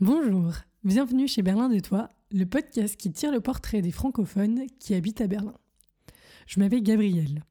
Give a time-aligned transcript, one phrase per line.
[0.00, 4.94] Bonjour, bienvenue chez Berlin de Toi, le podcast qui tire le portrait des francophones qui
[4.94, 5.54] habitent à Berlin.
[6.46, 7.42] Je m'appelle Gabrielle.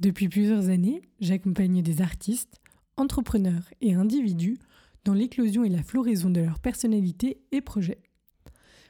[0.00, 2.60] Depuis plusieurs années, j'accompagne des artistes,
[2.96, 4.58] entrepreneurs et individus
[5.04, 8.02] dans l'éclosion et la floraison de leur personnalité et projets.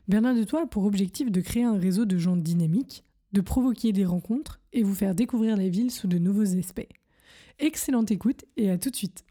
[0.08, 3.92] Berlin de Toi a pour objectif de créer un réseau de gens dynamiques, de provoquer
[3.92, 6.88] des rencontres et vous faire découvrir la ville sous de nouveaux aspects.
[7.58, 9.24] Excellente écoute et à tout de suite.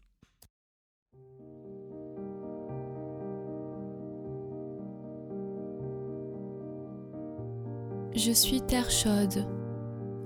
[8.14, 9.46] Je suis terre chaude,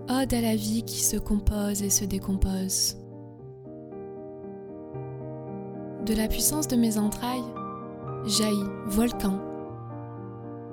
[0.08, 2.96] ode à la vie qui se compose et se décompose.
[6.06, 7.42] De la puissance de mes entrailles
[8.26, 9.40] jaillit volcan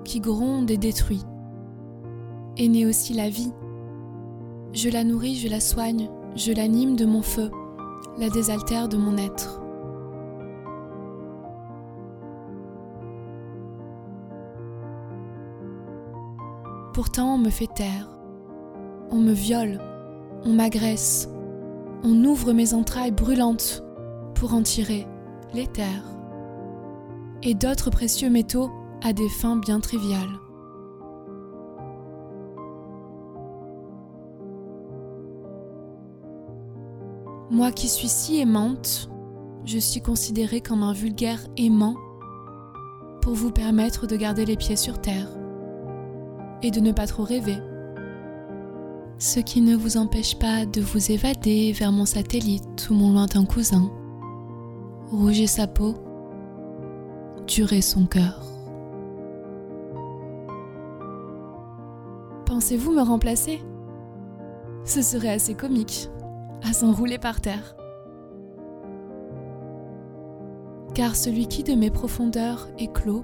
[0.04, 1.24] qui gronde et détruit.
[2.58, 3.52] Et naît aussi la vie.
[4.74, 7.50] Je la nourris, je la soigne, je l'anime de mon feu,
[8.20, 9.60] la désaltère de mon être.
[16.94, 18.08] Pourtant, on me fait taire.
[19.10, 19.82] On me viole.
[20.46, 21.28] On m'agresse.
[22.04, 23.84] On ouvre mes entrailles brûlantes
[24.36, 25.08] pour en tirer
[25.54, 26.04] l'éther
[27.44, 28.72] et d'autres précieux métaux
[29.04, 30.40] à des fins bien triviales.
[37.52, 39.10] Moi qui suis si aimante,
[39.66, 41.96] je suis considérée comme un vulgaire aimant
[43.22, 45.28] pour vous permettre de garder les pieds sur terre
[46.62, 47.58] et de ne pas trop rêver.
[49.20, 53.46] Ce qui ne vous empêche pas de vous évader vers mon satellite ou mon lointain
[53.46, 53.90] cousin.
[55.14, 55.94] Rouger sa peau,
[57.46, 58.42] durer son cœur.
[62.48, 63.62] Pensez-vous me remplacer?
[64.86, 66.10] Ce serait assez comique,
[66.64, 67.76] à s'enrouler par terre.
[70.96, 73.24] Car celui qui de mes profondeurs éclos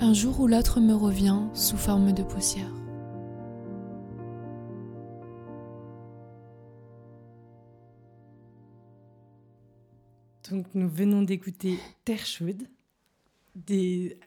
[0.00, 2.72] un jour ou l'autre me revient sous forme de poussière.
[10.50, 12.62] Donc nous venons d'écouter Terre chaude
[13.54, 14.18] des,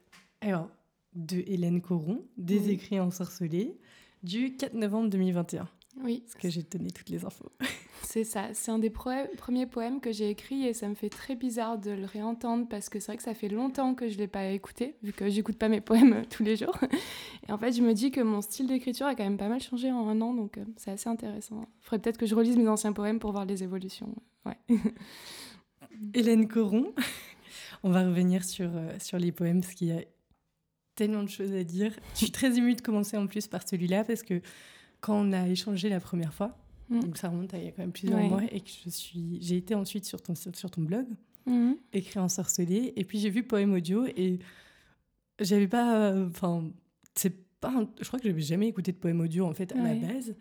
[0.41, 0.69] alors,
[1.16, 2.72] de Hélène Coron, des Oui.
[2.72, 3.78] écrits ensorcelés,
[4.24, 5.68] du 4 novembre 2021.
[6.02, 7.52] Oui, Parce que j'ai donné toutes les infos.
[8.03, 8.53] c'est ça.
[8.53, 11.91] C'est un des premiers poèmes que j'ai écrit et ça me fait très bizarre de
[11.91, 14.46] le réentendre parce que c'est vrai que ça fait longtemps que je ne l'ai pas
[14.50, 16.78] écouté, vu que j'écoute pas mes poèmes euh, tous les jours.
[17.47, 19.62] Et en fait, je me dis que mon style d'écriture a quand même pas mal
[19.62, 21.68] changé en un an, donc euh, c'est assez intéressant.
[21.81, 24.16] Il faudrait peut-être que je relise mes anciens poèmes pour voir les évolutions.
[24.46, 24.58] Ouais.
[26.13, 26.93] Hélène Coron.
[27.83, 30.01] On va revenir sur, euh, sur les poèmes parce qu'il y a
[30.95, 31.93] tellement de choses à dire.
[32.13, 34.41] Je suis très émue de commencer en plus par celui-là parce que
[35.01, 36.57] quand on a échangé la première fois,
[36.89, 37.01] Mm.
[37.01, 38.27] donc ça remonte à il y a quand même plusieurs Ouais.
[38.27, 41.05] mois, et que je suis, j'ai été ensuite sur ton, sur ton blog,
[41.45, 41.75] Mhm.
[41.93, 44.39] écrit ensorcelé, et puis j'ai vu poème audio et
[45.39, 46.67] j'avais pas, euh, enfin,
[47.13, 49.75] c'est pas, un- je crois que j'avais jamais écouté de poème audio en fait à
[49.75, 49.99] Ouais.
[49.99, 50.35] la base,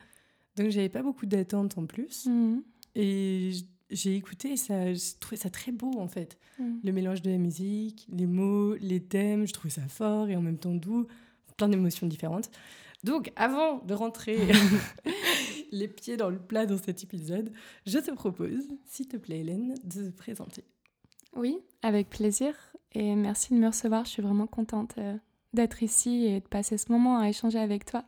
[0.56, 2.62] donc j'avais pas beaucoup d'attentes en plus, Mhm.
[2.94, 3.50] et
[3.90, 6.80] j'ai écouté, et ça, j'ai trouvé ça très beau en fait, Mhm.
[6.84, 10.42] le mélange de la musique, les mots, les thèmes, je trouvais ça fort et en
[10.42, 11.06] même temps doux,
[11.56, 12.50] plein d'émotions différentes.
[13.04, 14.36] Donc, avant de rentrer
[15.72, 17.52] les pieds dans le plat dans cet épisode,
[17.86, 20.64] je te propose, s'il te plaît Hélène, de te présenter.
[21.36, 22.54] Oui, avec plaisir.
[22.92, 24.04] Et merci de me recevoir.
[24.04, 25.16] Je suis vraiment contente euh,
[25.52, 28.04] d'être ici et de passer ce moment à échanger avec toi.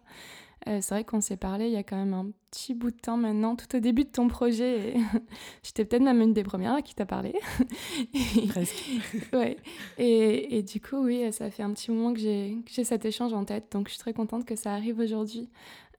[0.69, 2.97] Euh, c'est vrai qu'on s'est parlé il y a quand même un petit bout de
[2.97, 4.91] temps maintenant, tout au début de ton projet.
[4.91, 4.95] et
[5.63, 7.35] J'étais peut-être même une des premières à qui t'a parlé.
[8.15, 8.85] Et- Presque.
[9.33, 9.57] ouais.
[9.99, 13.45] Et, et du coup, oui, ça fait un petit moment que j'ai cet échange en
[13.45, 15.49] tête, donc je suis très contente que ça arrive aujourd'hui.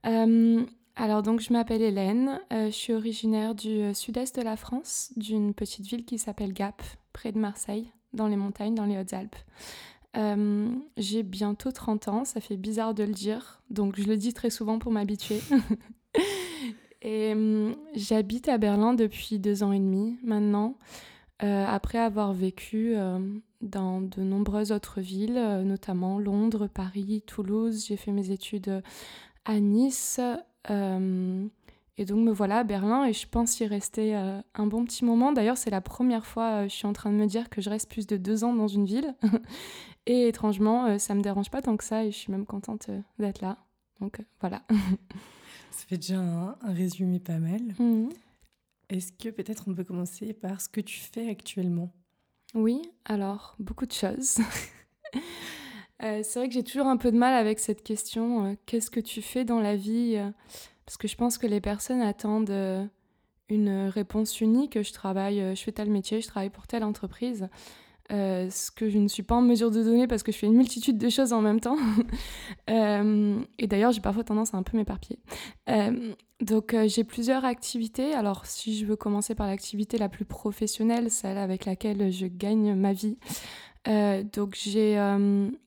[0.06, 0.62] Euh,
[0.94, 5.54] alors, donc, je m'appelle Hélène, euh, je suis originaire du sud-est de la France, d'une
[5.54, 9.36] petite ville qui s'appelle Gap, près de Marseille, dans les montagnes, dans les Hautes-Alpes.
[10.16, 10.68] Euh,
[10.98, 14.50] j'ai bientôt 30 ans, ça fait bizarre de le dire, donc je le dis très
[14.50, 15.40] souvent pour m'habituer.
[17.02, 20.76] Et hum, j'habite à Berlin depuis deux ans et demi maintenant,
[21.42, 23.18] euh, après avoir vécu euh,
[23.60, 27.86] dans de nombreuses autres villes, euh, notamment Londres, Paris, Toulouse.
[27.88, 28.80] J'ai fait mes études euh,
[29.44, 30.20] à Nice.
[30.70, 31.46] euh,
[31.98, 35.04] et donc me voilà à Berlin et je pense y rester euh, un bon petit
[35.04, 35.32] moment.
[35.32, 37.68] D'ailleurs, c'est la première fois euh, je suis en train de me dire que je
[37.68, 39.14] reste plus de deux ans dans une ville.
[40.06, 42.88] et étrangement, euh, ça me dérange pas tant que ça et je suis même contente
[42.88, 43.58] euh, d'être là.
[44.00, 44.62] Donc euh, voilà.
[45.70, 47.60] Ça fait déjà un, un résumé pas mal.
[47.78, 48.10] Mhm.
[48.90, 51.90] Est-ce que peut-être on peut commencer par ce que tu fais actuellement?
[52.54, 54.38] Oui, alors beaucoup de choses.
[56.02, 58.90] Euh, c'est vrai que j'ai toujours un peu de mal avec cette question euh, qu'est-ce
[58.90, 60.20] que tu fais dans la vie
[60.84, 62.90] Parce que je pense que les personnes attendent
[63.48, 64.82] une réponse unique.
[64.82, 67.48] Je travaille, je fais tel métier, je travaille pour telle entreprise.
[68.12, 70.46] Euh, ce que je ne suis pas en mesure de donner parce que je fais
[70.46, 71.76] une multitude de choses en même temps.
[72.70, 75.18] Euh, et d'ailleurs, j'ai parfois tendance à un peu m'éparpiller.
[75.68, 78.14] Euh, donc, j'ai plusieurs activités.
[78.14, 82.74] Alors, si je veux commencer par l'activité la plus professionnelle, celle avec laquelle je gagne
[82.74, 83.18] ma vie.
[84.32, 84.96] donc, j'ai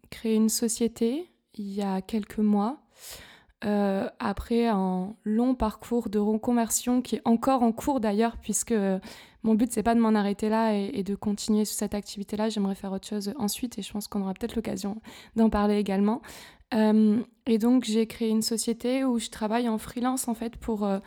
[0.09, 2.80] créé une société il y a quelques mois.
[3.61, 8.75] Après un long parcours de reconversion qui est encore en cours d'ailleurs, puisque
[9.45, 12.49] mon but, c'est pas de m'en arrêter là et, de continuer sur cette activité-là.
[12.49, 14.99] J'aimerais faire autre chose ensuite et je pense qu'on aura peut-être l'occasion
[15.35, 16.23] d'en parler également.
[16.73, 20.83] Euh, et donc, j'ai créé une société où je travaille en freelance en fait pour
[20.83, 20.97] euh,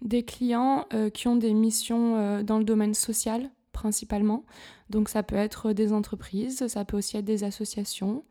[0.00, 4.46] des clients euh, qui ont des missions dans le domaine social principalement.
[4.88, 8.24] Donc, ça peut être des entreprises, ça peut aussi être des associations.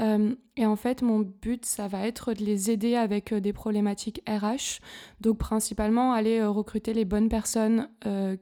[0.00, 3.52] Euh, et en fait, mon but, ça va être de les aider avec euh, des
[3.52, 4.80] problématiques RH.
[5.20, 7.88] Donc, principalement, aller euh, recruter les bonnes personnes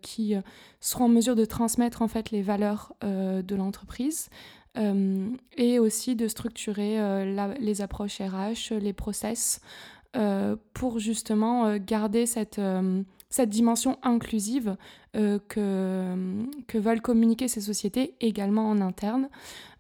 [0.02, 0.34] qui
[0.80, 4.28] seront en mesure de transmettre en fait les valeurs de l'entreprise.
[4.76, 7.24] et aussi de structurer
[7.60, 9.60] les approches RH, les process,
[10.74, 12.60] pour justement garder cette,
[13.34, 14.76] cette dimension inclusive
[15.12, 16.14] que,
[16.69, 19.28] que veulent communiquer ces sociétés également en interne.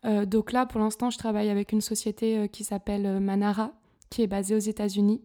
[0.04, 3.72] Euh, donc là, pour l'instant, je travaille avec une société euh, qui s'appelle euh, Manara,
[4.10, 5.22] qui est basée aux États-Unis.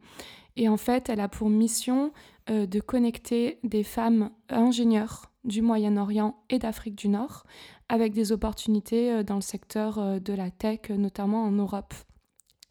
[0.55, 2.11] Et en fait, elle a pour mission
[2.49, 7.43] de connecter des femmes ingénieurs du Moyen-Orient et d'Afrique du Nord
[7.87, 11.93] avec des opportunités dans le secteur de la tech, notamment en Europe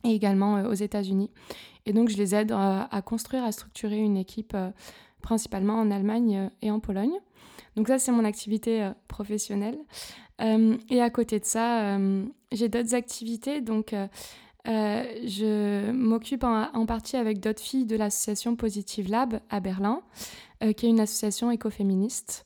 [0.02, 1.30] et également aux États-Unis.
[1.86, 4.56] Et donc, je les aide à, construire, à structurer une équipe
[5.22, 7.18] principalement en Allemagne et en Pologne.
[7.76, 9.78] Donc ça, c'est mon activité professionnelle.
[10.40, 13.60] Euh, et à côté de ça, euh, j'ai d'autres activités.
[13.60, 14.06] Donc, euh,
[14.66, 20.02] je m'occupe en, partie avec d'autres filles de l'association Positive Lab à Berlin,
[20.76, 22.44] qui est une association écoféministe.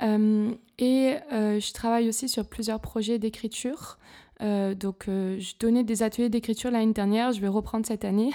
[0.00, 3.98] et je travaille aussi sur plusieurs projets d'écriture.
[4.40, 8.32] donc, je donnais des ateliers d'écriture l'année dernière, je vais reprendre cette année.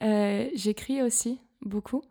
[0.56, 2.02] J'écris aussi beaucoup.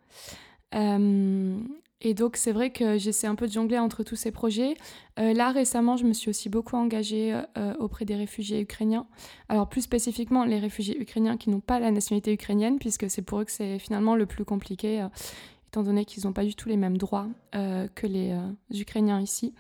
[2.04, 4.74] Et donc, c'est vrai que j'essaie un peu de jongler entre tous ces projets.
[5.20, 9.06] Euh, là, récemment, je me suis aussi beaucoup engagée euh, auprès des réfugiés ukrainiens.
[9.50, 13.42] Alors, plus spécifiquement, les réfugiés ukrainiens qui n'ont pas la nationalité ukrainienne, puisque c'est pour
[13.42, 15.08] eux que c'est finalement le plus compliqué, euh,
[15.68, 18.36] étant donné qu'ils n'ont pas du tout les mêmes droits que les
[18.72, 19.54] Ukrainiens ici.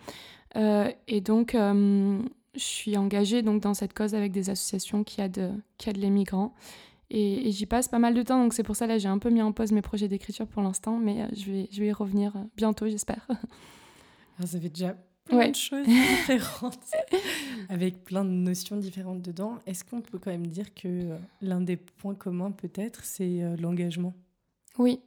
[0.56, 5.90] et donc, je suis engagée donc, dans cette cause avec des associations qui aident, qui
[5.90, 6.54] aident les migrants.
[7.14, 9.30] Et, j'y passe pas mal de temps, donc c'est pour ça là j'ai un peu
[9.30, 11.92] mis en pause mes projets d'écriture pour l'instant, mais euh, je, vais, je vais y
[11.92, 13.28] revenir euh, bientôt, j'espère.
[14.40, 16.80] Ah, ça fait déjà plein de choses différentes,
[17.70, 19.60] avec plein de notions différentes dedans.
[19.68, 24.16] Est-ce qu'on peut quand même dire que euh, l'un des points communs peut-être, c'est l'engagement?
[24.80, 25.00] Oui,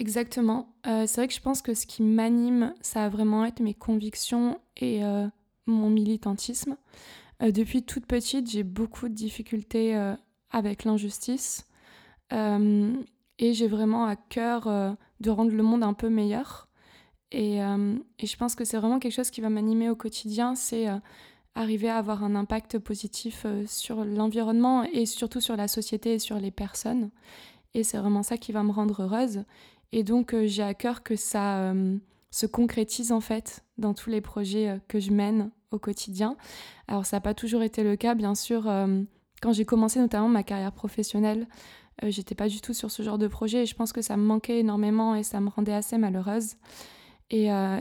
[0.00, 0.74] exactement.
[0.82, 4.60] c'est vrai que je pense que ce qui m'anime, ça a vraiment été mes convictions
[4.78, 5.02] et
[5.66, 6.76] mon militantisme.
[7.40, 9.94] depuis toute petite, j'ai beaucoup de difficultés
[10.50, 11.66] avec l'injustice.
[12.32, 12.92] Euh,
[13.38, 16.68] et j'ai vraiment à cœur euh, de rendre le monde un peu meilleur.
[17.30, 20.54] Et, euh, et je pense que c'est vraiment quelque chose qui va m'animer au quotidien,
[20.54, 20.86] c'est
[21.54, 26.38] arriver à avoir un impact positif sur l'environnement et surtout sur la société et sur
[26.38, 27.10] les personnes.
[27.74, 29.44] Et c'est vraiment ça qui va me rendre heureuse.
[29.92, 31.74] Et donc j'ai à cœur que ça
[32.30, 36.36] se concrétise en fait dans tous les projets que je mène au quotidien.
[36.86, 38.70] Alors ça n'a pas toujours été le cas, bien sûr
[39.40, 41.46] quand j'ai commencé notamment ma carrière professionnelle,
[42.02, 44.16] euh, j'étais pas du tout sur ce genre de projet et je pense que ça
[44.16, 46.54] me manquait énormément et ça me rendait assez malheureuse.
[47.30, 47.78] Et, euh,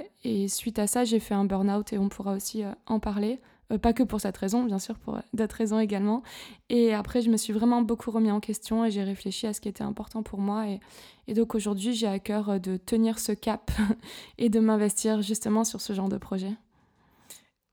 [0.47, 3.39] suite à ça, j'ai fait un burn-out et on pourra aussi euh, en parler.
[3.81, 6.23] pas que pour cette raison, bien sûr, pour d'autres raisons également.
[6.69, 9.61] Et après, je me suis vraiment beaucoup remis en question et j'ai réfléchi à ce
[9.61, 10.67] qui était important pour moi.
[10.67, 10.79] Et,
[11.27, 13.71] et donc aujourd'hui, j'ai à cœur de tenir ce cap
[14.37, 16.53] et de m'investir justement sur ce genre de projet.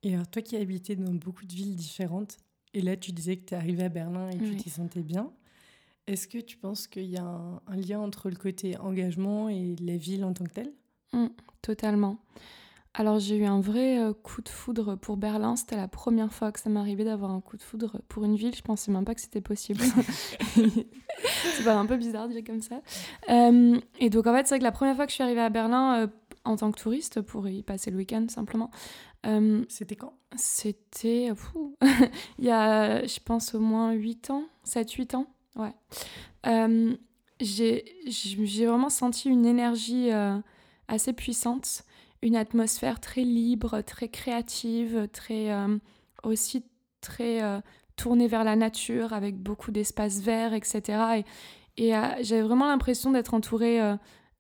[0.03, 2.37] Et alors, toi qui as habité dans beaucoup de villes différentes,
[2.75, 5.02] et là, tu disais que tu es arrivée à Berlin et que tu t'y sentais
[5.02, 5.31] bien.
[6.07, 9.97] Est-ce que tu penses qu'il y a un, lien entre le côté engagement et la
[9.97, 10.73] ville en tant que telle?
[11.12, 11.28] Mmh,
[11.62, 12.19] Totalement.
[12.97, 15.57] Alors j'ai eu un vrai euh, coup de foudre pour Berlin.
[15.57, 18.54] C'était la première fois que ça m'arrivait d'avoir un coup de foudre pour une ville.
[18.54, 19.81] Je pensais même pas que c'était possible.
[20.54, 22.83] c'est pas un peu bizarre de dire comme ça.
[23.31, 25.40] Euh, et donc en fait c'est vrai que la première fois que je suis arrivée
[25.40, 26.07] à Berlin euh,
[26.45, 28.71] en tant que touriste pour y passer le week-end simplement,
[29.26, 30.14] euh, C'était quand?
[30.37, 31.31] C'était
[32.38, 35.26] il y a, je pense, au moins 8 ans, 7-8 ans.
[35.57, 35.75] Ouais.
[36.47, 36.97] Euh,
[37.40, 37.85] j'ai
[38.66, 40.38] vraiment senti une énergie euh,
[40.88, 41.85] assez puissante,
[42.23, 45.50] une atmosphère très libre, très créative, très
[46.23, 46.64] aussi
[47.00, 47.43] très
[47.97, 51.23] tournée vers la nature, avec beaucoup d'espaces verts, etc.
[51.76, 51.90] Et, et
[52.23, 53.81] j'avais vraiment l'impression d'être entourée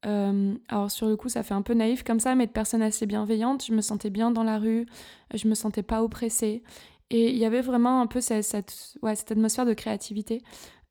[0.06, 2.82] euh, alors sur le coup, ça fait un peu naïf comme ça, mais de personnes
[2.82, 3.64] assez bienveillantes.
[3.64, 4.86] Je me sentais bien dans la rue,
[5.32, 6.62] je me sentais pas oppressée.
[7.10, 10.42] Et il y avait vraiment un peu cette, cette, atmosphère de créativité.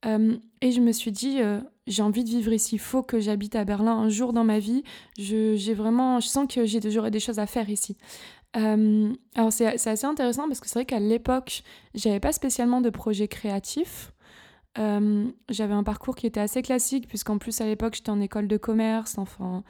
[0.06, 3.20] Euh, et je me suis dit, euh, j'ai envie de vivre ici, il faut que
[3.20, 4.84] j'habite à Berlin un jour dans ma vie.
[5.18, 7.98] Je, j'ai vraiment, je sens que j'aurais des choses à faire ici.
[8.54, 11.64] alors c'est, assez intéressant parce que c'est vrai qu'à l'époque,
[11.96, 14.13] j'avais pas spécialement de projet créatif.
[14.80, 18.48] Euh, j'avais un parcours qui était assez classique, puisqu'en plus à l'époque j'étais en école
[18.48, 19.64] de commerce, enfin.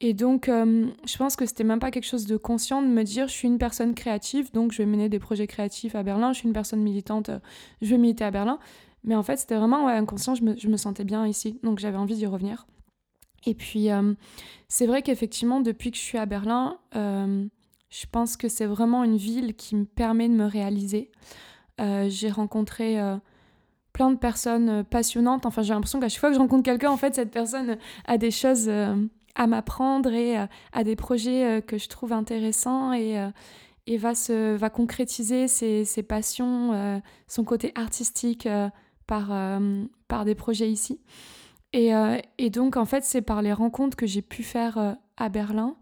[0.00, 3.02] Et donc, euh, je pense que c'était même pas quelque chose de conscient de me
[3.02, 6.32] dire je suis une personne créative, donc je vais mener des projets créatifs à Berlin,
[6.32, 7.30] je suis une personne militante,
[7.80, 8.58] je vais militer à Berlin.
[9.04, 11.96] Mais en fait, c'était vraiment inconscient, je me, je me, sentais bien ici, donc j'avais
[11.96, 12.66] envie d'y revenir.
[13.46, 14.14] Et puis, euh,
[14.68, 19.16] c'est vrai qu'effectivement, depuis que je suis à Berlin, je pense que c'est vraiment une
[19.16, 21.10] ville qui me permet de me réaliser.
[21.78, 22.98] J'ai rencontré
[23.96, 25.46] plein de personnes euh, passionnantes.
[25.46, 28.18] Enfin, j'ai l'impression qu'à chaque fois que je rencontre quelqu'un, en fait, cette personne a
[28.18, 28.94] des choses euh,
[29.34, 33.16] à m'apprendre et euh, a des projets que je trouve intéressants et,
[33.86, 38.48] et va, se, va concrétiser ses, ses passions, son côté artistique
[39.06, 39.30] par,
[40.08, 41.00] par des projets ici.
[41.72, 41.92] Et,
[42.38, 45.76] et donc, en fait, c'est par les rencontres que j'ai pu faire à Berlin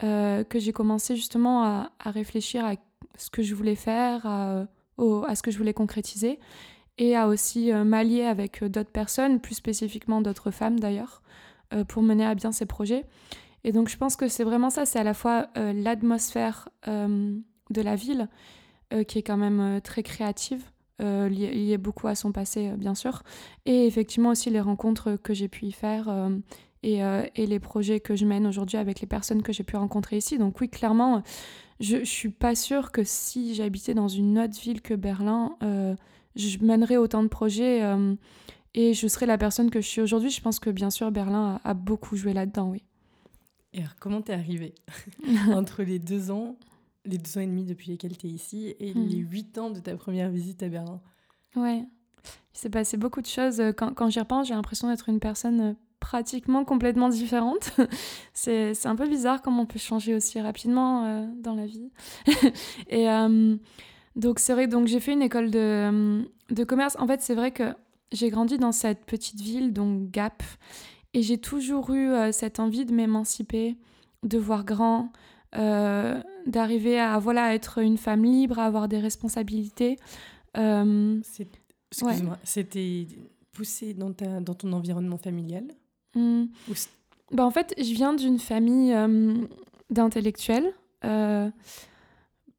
[0.00, 2.74] que j'ai commencé justement à, à, réfléchir à
[3.16, 4.66] ce que je voulais faire, à,
[5.26, 6.38] à ce que je voulais concrétiser
[6.98, 11.22] et à aussi euh, m'allier avec euh, d'autres personnes, plus spécifiquement d'autres femmes d'ailleurs,
[11.72, 13.04] euh, pour mener à bien ces projets.
[13.64, 17.96] Et donc je pense que c'est vraiment ça, c'est à la fois l'atmosphère de la
[17.96, 18.28] ville,
[19.08, 20.62] qui est quand même très créative,
[21.00, 23.22] liée, beaucoup à son passé bien sûr,
[23.64, 26.14] et effectivement aussi les rencontres que j'ai pu y faire.
[26.82, 30.18] Et, et, les projets que je mène aujourd'hui avec les personnes que j'ai pu rencontrer
[30.18, 30.36] ici.
[30.36, 31.22] Donc oui, clairement,
[31.80, 35.56] je, ne suis pas sûre que si j'habitais dans une autre ville que Berlin,
[36.36, 38.14] je mènerai autant de projets euh,
[38.74, 40.30] et je serai la personne que je suis aujourd'hui.
[40.30, 42.82] Je pense que bien sûr Berlin a, beaucoup joué là-dedans, oui.
[43.72, 44.74] Et alors, comment t'es arrivée
[45.52, 46.56] entre les deux ans,
[47.04, 49.06] les deux ans et demi depuis lesquels tu es ici, et hmm.
[49.06, 51.00] les huit ans de ta première visite à Berlin?
[51.56, 51.84] Ouais,
[52.54, 53.62] il s'est passé beaucoup de choses.
[53.76, 55.72] Quand, quand j'y repense, j'ai l'impression d'être une personne euh,
[56.04, 57.70] pratiquement complètement différente.
[58.34, 61.90] c'est un peu bizarre comment on peut changer aussi rapidement euh, dans la vie.
[62.88, 63.08] et
[64.16, 66.96] donc c'est vrai, donc j'ai fait une école de, de commerce.
[66.98, 67.74] En fait, c'est vrai que
[68.12, 70.42] j'ai grandi dans cette petite ville, donc Gap,
[71.14, 73.76] et j'ai toujours eu euh, cette envie de m'émanciper,
[74.22, 75.10] de voir grand,
[75.56, 79.96] euh, d'arriver à voilà être une femme libre, à avoir des responsabilités.
[80.56, 81.20] Euh,
[81.90, 83.06] excuse-moi, c'était
[83.52, 85.64] poussé dans, ta, dans ton environnement familial
[86.14, 86.44] mmh.
[87.32, 88.94] bah, En fait, je viens d'une famille
[89.90, 90.72] d'intellectuels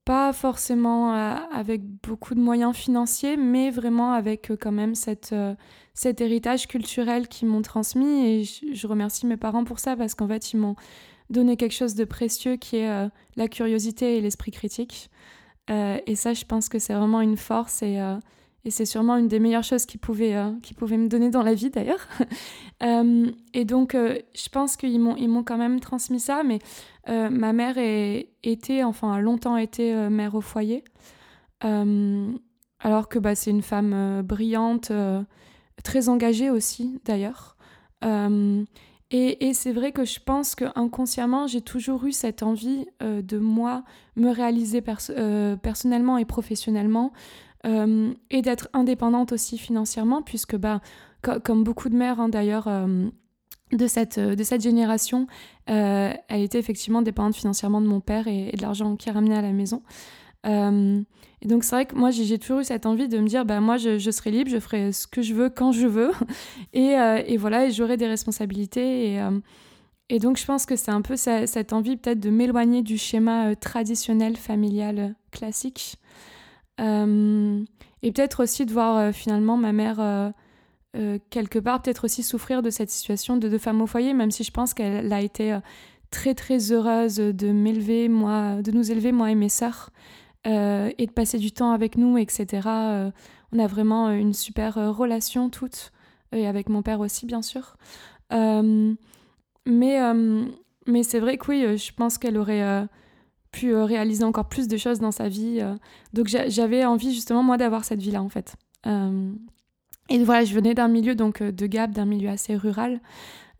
[0.05, 5.33] pas forcément euh, avec beaucoup de moyens financiers, mais vraiment avec euh, quand même cette,
[5.33, 5.55] euh,
[5.95, 8.25] cet héritage culturel qu'ils m'ont transmis.
[8.27, 10.75] Et je, remercie mes parents pour ça parce qu'en fait, ils m'ont
[11.31, 15.09] donné quelque chose de précieux qui est la curiosité et l'esprit critique.
[15.69, 18.00] et ça, je pense que c'est vraiment une force et,
[18.65, 20.36] et c'est sûrement une des meilleures choses qu'ils pouvaient,
[20.75, 22.07] pouvaient me donner dans la vie d'ailleurs.
[23.53, 26.60] et donc, je pense qu'ils m'ont, ils m'ont quand même transmis ça, mais
[27.07, 30.84] euh, ma mère était, enfin a longtemps été euh, mère au foyer,
[31.63, 32.31] euh,
[32.79, 34.91] alors que bah, c'est une femme brillante,
[35.84, 37.57] très engagée aussi d'ailleurs.
[39.12, 43.38] et, et c'est vrai que je pense que inconsciemment j'ai toujours eu cette envie de
[43.38, 43.84] moi
[44.15, 47.12] me réaliser personnellement et professionnellement,
[47.65, 50.81] et d'être indépendante aussi financièrement, puisque bah,
[51.22, 52.67] comme beaucoup de mères hein, d'ailleurs
[53.72, 55.27] de cette, de cette génération,
[55.69, 59.41] euh, elle était effectivement dépendante financièrement de mon père et, de l'argent qu'il ramenait à
[59.41, 59.81] la maison.
[60.45, 61.01] Euh,
[61.41, 63.60] et donc c'est vrai que moi j'ai toujours eu cette envie de me dire bah
[63.62, 66.12] moi je, serai libre, je ferai ce que je veux quand je veux.
[66.74, 69.13] Et, euh, et voilà et j'aurai des responsabilités.
[69.13, 69.29] Et,
[70.10, 73.55] et donc je pense que c'est un peu cette envie peut-être de m'éloigner du schéma
[73.55, 75.98] traditionnel familial classique
[76.77, 80.34] et peut-être aussi de voir finalement ma mère
[80.96, 84.32] euh, quelque part peut-être aussi souffrir de cette situation de deux femmes au foyer, même
[84.32, 85.60] si je pense qu'elle a été euh,
[86.10, 89.89] très très heureuse de m'élever, moi, de nous élever, moi et mes sœurs,
[90.48, 92.70] euh, et de passer du temps avec nous, etc.
[93.51, 95.91] on a vraiment une super relation toutes,
[96.32, 97.75] et avec mon père aussi, bien sûr.
[98.32, 100.00] mais
[100.88, 102.88] mais c'est vrai que oui, je pense qu'elle aurait
[103.55, 105.62] pu réaliser encore plus de choses dans sa vie.
[106.13, 108.55] donc j'avais envie justement, moi, d'avoir cette vie-là, en fait.
[110.09, 113.01] Et voilà, je venais d'un milieu donc euh, de Gap, d'un milieu assez rural.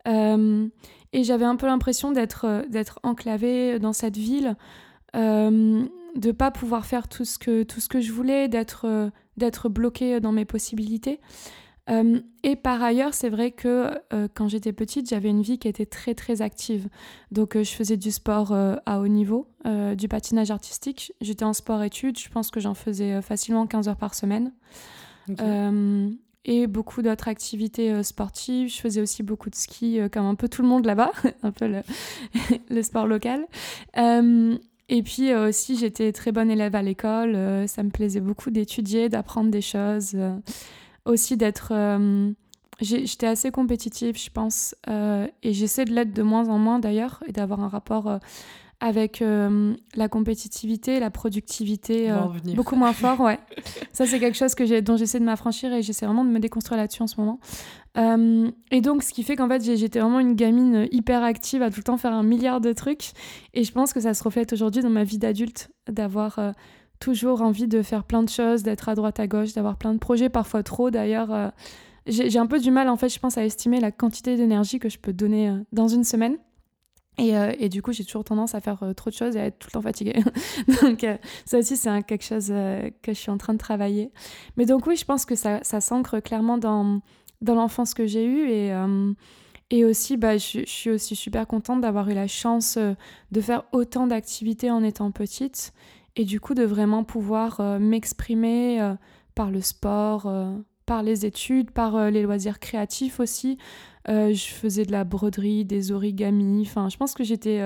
[0.06, 0.68] Euh,
[1.12, 4.56] et j'avais un peu l'impression d'être d'être enclavée dans cette ville,
[5.14, 10.20] de pas pouvoir faire tout ce que tout ce que je voulais, d'être d'être bloquée
[10.20, 11.20] dans mes possibilités.
[11.88, 15.68] Euh, et par ailleurs, c'est vrai que euh, quand j'étais petite, j'avais une vie qui
[15.68, 16.88] était très très active.
[17.30, 19.48] Donc euh, je faisais du sport à haut niveau,
[19.96, 21.12] du patinage artistique.
[21.20, 24.52] J'étais en sport-études, je pense que j'en faisais facilement 15 heures par semaine.
[26.44, 28.68] et beaucoup d'autres activités sportives.
[28.68, 31.10] Je faisais aussi beaucoup de ski, comme un peu tout le monde là-bas,
[31.42, 31.82] un peu le,
[32.70, 33.46] le sport local.
[34.88, 37.66] Et puis aussi, j'étais très bonne élève à l'école.
[37.66, 40.16] ça me plaisait beaucoup d'étudier, d'apprendre des choses
[41.06, 41.68] aussi d'être.
[41.72, 42.32] Euh,
[42.80, 47.22] j'étais assez compétitive, je pense, euh, et j'essaie de l'être de moins en moins d'ailleurs,
[47.26, 48.18] et d'avoir un rapport euh,
[48.80, 49.24] avec
[49.94, 52.14] la compétitivité, la productivité
[52.54, 53.38] beaucoup moins fort, ouais.
[53.94, 56.76] Ça, c'est quelque chose que dont j'essaie de m'affranchir et j'essaie vraiment de me déconstruire
[56.76, 57.40] là-dessus en ce moment.
[57.96, 61.78] et donc, ce qui fait qu'en fait, j'étais vraiment une gamine hyper active à tout
[61.78, 63.12] le temps faire un milliard de trucs.
[63.54, 66.38] Et je pense que ça se reflète aujourd'hui dans ma vie d'adulte, d'avoir
[66.98, 69.98] toujours envie de faire plein de choses, d'être à droite à gauche, d'avoir plein de
[69.98, 71.32] projets, parfois trop d'ailleurs.
[71.32, 71.48] Euh,
[72.06, 74.88] j'ai un peu du mal en fait, je pense, à estimer la quantité d'énergie que
[74.88, 76.38] je peux donner euh, dans une semaine.
[77.18, 79.46] Et, euh, et, du coup, j'ai toujours tendance à faire trop de choses et à
[79.46, 80.22] être tout le temps fatiguée.
[80.82, 81.06] donc,
[81.46, 84.12] ça aussi, c'est quelque chose que je suis en train de travailler.
[84.58, 87.00] Mais donc, oui, je pense que ça, s'ancre clairement dans,
[87.40, 88.50] dans l'enfance que j'ai eue.
[89.70, 94.06] Et, aussi, bah, je, suis aussi super contente d'avoir eu la chance de faire autant
[94.06, 95.72] d'activités en étant petite
[96.16, 98.94] et du coup de vraiment pouvoir euh, m'exprimer euh,
[99.34, 100.56] par le sport, euh,
[100.86, 103.58] par les études, par les loisirs créatifs aussi.
[104.06, 107.60] je faisais de la broderie, des origamis, enfin je pense que j'étais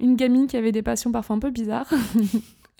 [0.00, 1.92] une gamine qui avait des passions parfois un peu bizarres.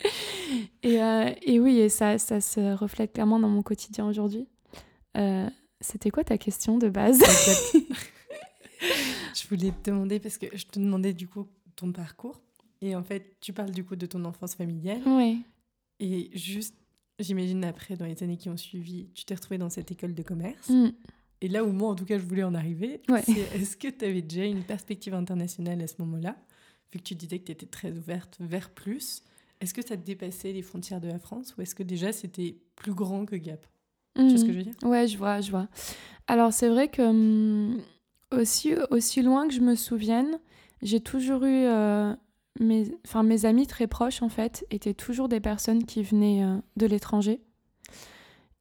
[0.83, 0.99] et,
[1.43, 4.49] et, oui, et ça, ça se reflète clairement dans mon quotidien aujourd'hui.
[5.81, 7.23] C'était quoi ta question de base?
[9.35, 11.47] Je voulais te demander, parce que je te demandais du coup
[11.77, 12.41] ton parcours.
[12.81, 15.03] Et en fait, tu parles du coup de ton enfance familiale.
[15.07, 15.43] Oui.
[16.01, 16.77] Et juste,
[17.19, 20.23] j'imagine après, dans les années qui ont suivi, tu t'es retrouvée dans cette école de
[20.23, 20.69] commerce.
[20.69, 20.91] Mm.
[21.41, 24.05] Et là où moi, en tout cas, je voulais en arriver, c'est est-ce que tu
[24.05, 26.37] avais déjà une perspective internationale à ce moment-là
[26.93, 29.23] Vu que tu disais que tu étais très ouverte vers plus,
[29.61, 32.95] est-ce que ça dépassait les frontières de la France ou est-ce que déjà c'était plus
[32.95, 33.67] grand que Gap?
[34.17, 34.75] Tu vois ce que je veux dire?
[34.83, 35.69] Ouais, je vois, je vois.
[36.27, 37.81] Alors c'est vrai que hum,
[38.33, 40.41] aussi, aussi loin que je me souvienne,
[40.83, 42.15] j'ai toujours eu euh,
[42.61, 46.57] mes, enfin, mes amis très proches, en fait, étaient toujours des personnes qui venaient euh,
[46.77, 47.41] de l'étranger.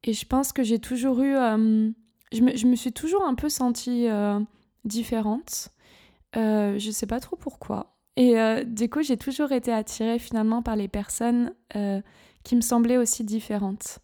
[0.04, 1.34] Et je pense que j'ai toujours eu...
[1.34, 1.90] Euh,
[2.32, 4.38] je, me, je, me, suis toujours un peu sentie euh,
[4.84, 5.70] différente.
[6.34, 7.96] je sais pas trop pourquoi.
[8.16, 8.34] Et
[8.66, 11.54] du coup, j'ai toujours été attirée finalement par les personnes
[12.42, 14.00] qui me semblaient aussi différentes.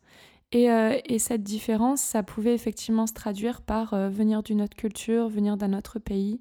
[0.53, 0.69] Et,
[1.07, 5.77] et, cette différence, ça pouvait effectivement se traduire par venir d'une autre culture, venir d'un
[5.77, 6.41] autre pays.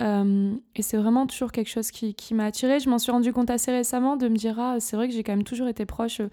[0.00, 2.80] Euh, et c'est vraiment toujours quelque chose qui, qui m'a attirée.
[2.80, 5.22] Je m'en suis rendu compte assez récemment de me dire ah c'est vrai que j'ai
[5.22, 6.20] quand même toujours été proche.
[6.20, 6.30] Euh,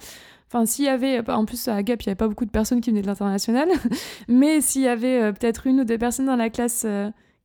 [0.47, 2.79] enfin s'il y avait, en plus à Gap il n'y avait pas beaucoup de personnes
[2.79, 3.69] qui venaient de l'international,
[4.27, 6.85] mais s'il y avait euh, peut-être une ou deux personnes dans la classe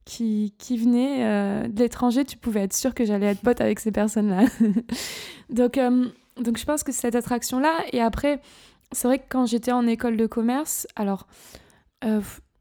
[0.04, 3.92] qui, qui venaient de l'étranger, tu pouvais être sûr que j'allais être pote avec ces
[3.92, 4.44] personnes-là.
[5.50, 5.78] donc
[6.40, 7.72] donc je pense que cette attraction là.
[7.92, 8.40] Et après
[8.92, 11.26] c'est vrai que quand j'étais en école de commerce, alors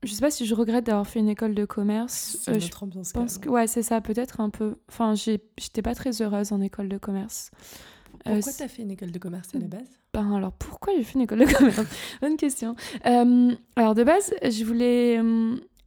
[0.03, 2.37] je sais pas si je regrette d'avoir fait une école de commerce.
[2.41, 4.75] C'est euh, je ambiance, pense que ouais, c'est ça, peut-être un peu.
[4.89, 7.51] Enfin, j'étais pas très heureuse en école de commerce.
[8.23, 9.99] Pourquoi euh, tu as fait une école de commerce à la base?
[10.13, 11.87] Ben alors pourquoi j'ai fait une école de commerce?
[12.21, 12.75] Bonne question.
[13.05, 15.19] Euh, alors de base, je voulais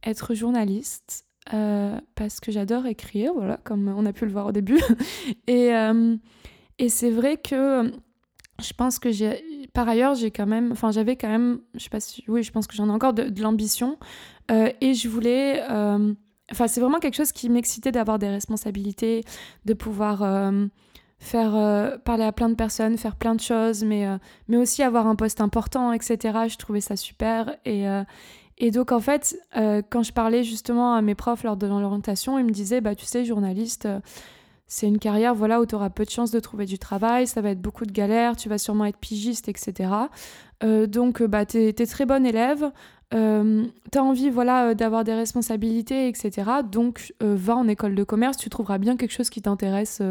[0.03, 1.25] être journaliste
[2.15, 4.79] parce que j'adore écrire, voilà, comme on a pu le voir au début.
[5.47, 5.71] et
[6.77, 7.91] et c'est vrai que
[8.61, 11.89] je pense que j'ai par ailleurs j'ai quand même enfin j'avais quand même je sais
[11.89, 13.97] pas si oui je pense que j'en ai encore de, l'ambition.
[14.51, 16.13] Euh, et je voulais euh,
[16.51, 19.23] enfin c'est vraiment quelque chose qui m'excitait d'avoir des responsabilités
[19.65, 20.67] de pouvoir euh,
[21.17, 24.05] faire parler à plein de personnes faire plein de choses mais
[24.47, 27.55] mais aussi avoir un poste important etc je trouvais ça super.
[27.65, 27.85] Et
[28.57, 29.37] et donc en fait
[29.89, 33.05] quand je parlais justement à mes profs lors de l'orientation ils me disaient bah tu
[33.05, 33.87] sais journaliste
[34.67, 37.41] c'est une carrière voilà, où tu auras peu de chances de trouver du travail, ça
[37.41, 39.89] va être beaucoup de galères, tu vas sûrement être pigiste, etc.
[40.63, 42.71] Euh, donc, euh, bah, tu es, très bonne élève,
[43.13, 46.49] euh, tu as envie voilà, d'avoir des responsabilités, etc.
[46.69, 50.01] Donc, va en école de commerce, tu trouveras bien quelque chose qui t'intéresse,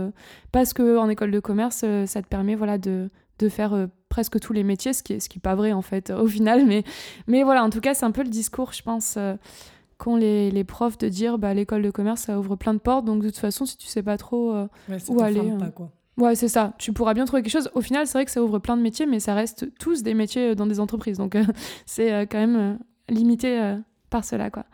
[0.52, 4.62] parce qu'en école de commerce, ça te permet voilà, de, de faire presque tous les
[4.62, 6.64] métiers, ce qui n'est ce qui pas vrai en fait au final.
[6.64, 6.84] Mais,
[7.26, 9.18] mais voilà, en tout cas, c'est un peu le discours, je pense
[9.98, 13.04] qu'ont les, les, profs de dire bah l'école de commerce ça ouvre plein de portes
[13.04, 14.68] donc de toute façon si tu sais pas trop euh,
[15.08, 15.90] où aller pas, euh, quoi.
[16.18, 18.42] ouais c'est ça tu pourras bien trouver quelque chose au final c'est vrai que ça
[18.42, 21.36] ouvre plein de métiers mais ça reste tous des métiers dans des entreprises donc
[21.86, 22.78] c'est euh, quand même
[23.08, 23.76] limité
[24.10, 24.64] par cela quoi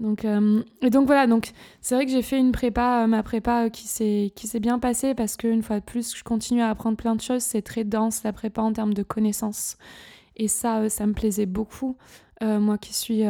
[0.00, 3.22] Donc, euh, et donc voilà, donc c'est vrai que j'ai fait une prépa, euh, ma
[3.22, 6.62] prépa euh, qui s'est qui s'est bien passée parce qu'une fois de plus, je continue
[6.62, 7.42] à apprendre plein de choses.
[7.42, 9.76] C'est très dense la prépa en termes de connaissances.
[10.36, 11.96] Et ça, ça me plaisait beaucoup.
[12.42, 13.24] Moi qui suis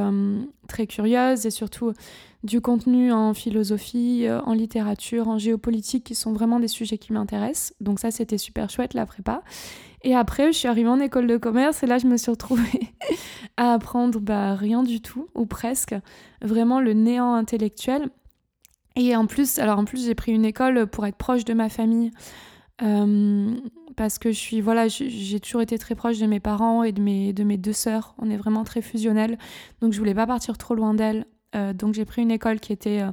[0.69, 1.93] très curieuse et surtout
[2.45, 7.75] du contenu en philosophie, en littérature, en géopolitique, qui sont vraiment des sujets qui m'intéressent.
[7.81, 9.43] Donc ça, c'était super chouette, la prépa.
[10.03, 12.93] Et après, je suis arrivée en école de commerce et là, je me suis retrouvée
[13.57, 15.95] à apprendre bah, rien du tout, ou presque,
[16.43, 18.11] vraiment le néant intellectuel.
[18.95, 21.69] Et en plus, alors en plus, j'ai pris une école pour être proche de ma
[21.69, 22.11] famille.
[22.83, 23.57] Euh,
[23.97, 27.01] parce que je suis voilà j'ai toujours été très proche de mes parents et de
[27.03, 28.15] mes de mes deux sœurs.
[28.19, 29.39] On est vraiment très fusionnels.
[29.81, 31.27] Donc je voulais pas partir trop loin d'elles.
[31.55, 33.11] Euh, donc j'ai pris une école qui était euh,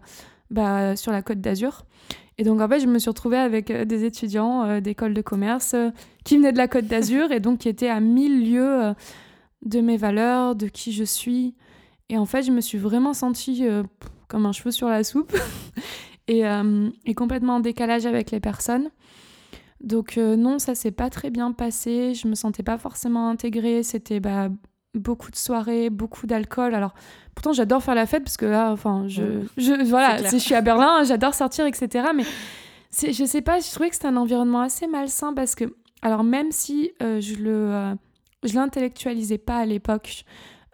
[0.52, 1.86] bah, sur la côte d'Azur.
[2.38, 5.74] Et donc en fait, je me suis retrouvée avec des étudiants d'école de commerce
[6.26, 8.94] qui venaient de la Côte d'Azur et donc qui étaient à mille lieues
[9.62, 11.56] de mes valeurs, de qui je suis.
[12.10, 13.64] Et en fait, je me suis vraiment sentie
[14.28, 15.34] comme un cheveu sur la soupe.
[16.28, 16.42] Et,
[17.06, 18.90] et, complètement en décalage avec les personnes.
[19.86, 22.14] Donc non, ça s'est pas très bien passé.
[22.14, 23.84] Je me sentais pas forcément intégrée.
[23.84, 24.50] C'était bah,
[24.96, 26.74] beaucoup de soirées, beaucoup d'alcool.
[26.74, 26.94] Alors,
[27.36, 30.56] pourtant, j'adore faire la fête parce que là, enfin, je, je voilà, si je suis
[30.56, 32.08] à Berlin, j'adore sortir, etc.
[32.16, 32.24] Mais
[32.94, 36.52] je sais pas, je trouvais que c'était un environnement assez malsain parce que, alors, même
[36.52, 37.96] si euh, je le, euh,
[38.44, 40.24] je l'intellectualisais pas à l'époque,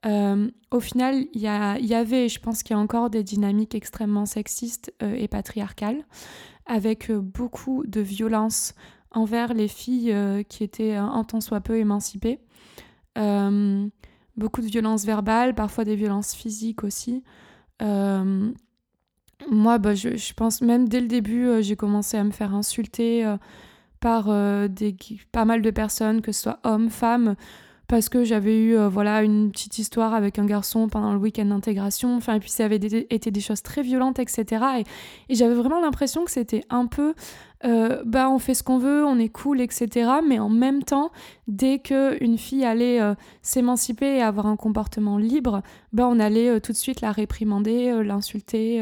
[0.06, 3.76] euh, au final, il y, y avait, je pense qu'il y a encore des dynamiques
[3.76, 6.04] extrêmement sexistes et patriarcales,
[6.66, 8.74] avec beaucoup de violence
[9.12, 10.16] envers les filles
[10.48, 12.40] qui étaient un tant soit peu émancipées.
[13.18, 13.88] Euh,
[14.38, 17.24] beaucoup de violences verbales, parfois des violences physiques aussi.
[17.82, 18.52] Euh,
[19.50, 22.54] moi, bah, je, je, pense même dès le début, euh, j'ai commencé à me faire
[22.54, 23.38] insulter euh,
[24.00, 24.26] par
[24.70, 24.96] des,
[25.32, 27.36] pas mal de personnes, que ce soit hommes, femmes,
[27.92, 32.16] parce que j'avais eu voilà une petite histoire avec un garçon pendant le week-end d'intégration.
[32.16, 34.64] Enfin, et puis ça avait été des choses très violentes, etc.
[35.30, 37.14] Et, j'avais vraiment l'impression que c'était un peu
[37.66, 40.10] euh, bah on fait ce qu'on veut, on est cool, etc.
[40.26, 41.12] Mais en même temps,
[41.50, 46.60] dès qu'une fille allait euh, s'émanciper et avoir un comportement libre, bah on allait euh,
[46.62, 48.82] tout de suite la réprimander, l'insulter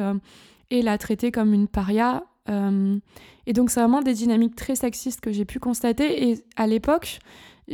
[0.70, 2.26] et la traiter comme une paria.
[2.48, 6.30] et donc c'est vraiment des dynamiques très sexistes que j'ai pu constater.
[6.30, 7.18] Et à l'époque,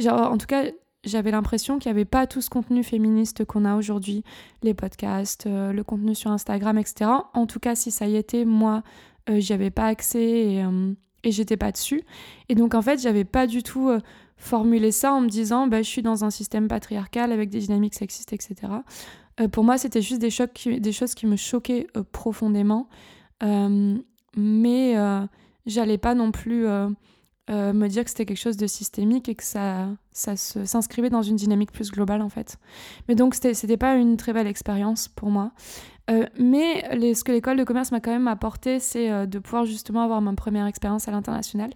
[0.07, 0.63] en tout cas,
[1.05, 4.23] j'avais l'impression qu'il n'y avait pas tout ce contenu féministe qu'on a aujourd'hui,
[4.63, 7.11] les podcasts, le contenu sur Instagram, etc.
[7.33, 8.83] En tout cas, si ça y était, moi,
[9.29, 12.03] euh, j'y avais pas accès et, euh, j'étais pas dessus.
[12.49, 13.99] Et donc en fait, j'avais pas du tout euh,
[14.37, 17.95] formulé ça en me disant bah, je suis dans un système patriarcal avec des dynamiques
[17.95, 18.55] sexistes, etc.
[19.51, 22.87] pour moi, c'était juste des, chocs des choses qui me choquaient profondément.
[24.37, 24.95] mais
[25.65, 26.65] j'allais pas non plus
[27.49, 31.35] me dire que c'était quelque chose de systémique et que ça, ça s'inscrivait dans une
[31.35, 32.57] dynamique plus globale en fait.
[33.07, 35.51] Mais donc c'était pas une très belle expérience pour moi.
[36.09, 39.65] Euh, mais ce que l'école de commerce m'a quand même apporté, c'est euh, de pouvoir
[39.65, 41.71] justement avoir ma première expérience à l'international.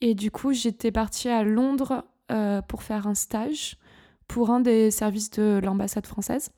[0.00, 3.76] Et du coup, j'étais partie à Londres euh, pour faire un stage
[4.28, 6.50] pour un des services de l'ambassade française.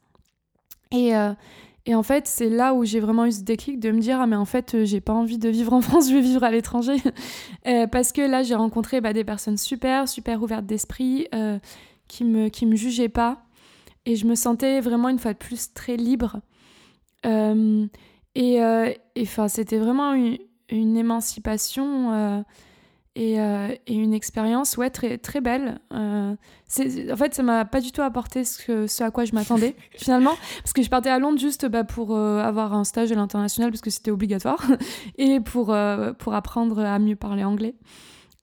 [0.92, 1.12] Et,
[1.86, 4.26] et, en fait, c'est là où j'ai vraiment eu ce déclic de me dire Ah,
[4.26, 6.96] mais en fait, j'ai pas envie de vivre en France, je vais vivre à l'étranger.
[7.92, 11.28] parce que là, j'ai rencontré bah, des personnes super, super ouvertes d'esprit,
[12.08, 13.46] qui me, qui me jugeaient pas.
[14.06, 16.40] Et je me sentais vraiment, une fois de plus, très libre.
[17.26, 17.86] Euh,
[18.34, 20.38] et euh, enfin, c'était vraiment une,
[20.96, 22.44] émancipation
[23.16, 25.80] euh, et, une expérience ouais, très, très belle.
[25.90, 26.36] en
[27.16, 30.72] fait, ça m'a pas du tout apporté ce, ce à quoi je m'attendais finalement, parce
[30.72, 33.90] que je partais à Londres juste bah, pour avoir un stage à l'international, parce que
[33.90, 34.64] c'était obligatoire,
[35.18, 35.74] et pour,
[36.18, 37.74] pour apprendre à mieux parler anglais.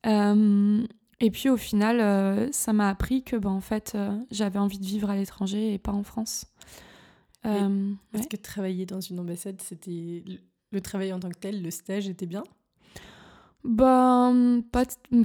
[0.05, 3.97] et puis au final, ça m'a appris que bah, en fait,
[4.31, 6.47] j'avais envie de vivre à l'étranger et pas en France.
[7.45, 10.23] Euh, est-ce que travailler dans une ambassade, c'était
[10.71, 12.43] le travail en tant que tel, le stage était bien?
[13.63, 14.83] Ben, pas.
[15.11, 15.23] non,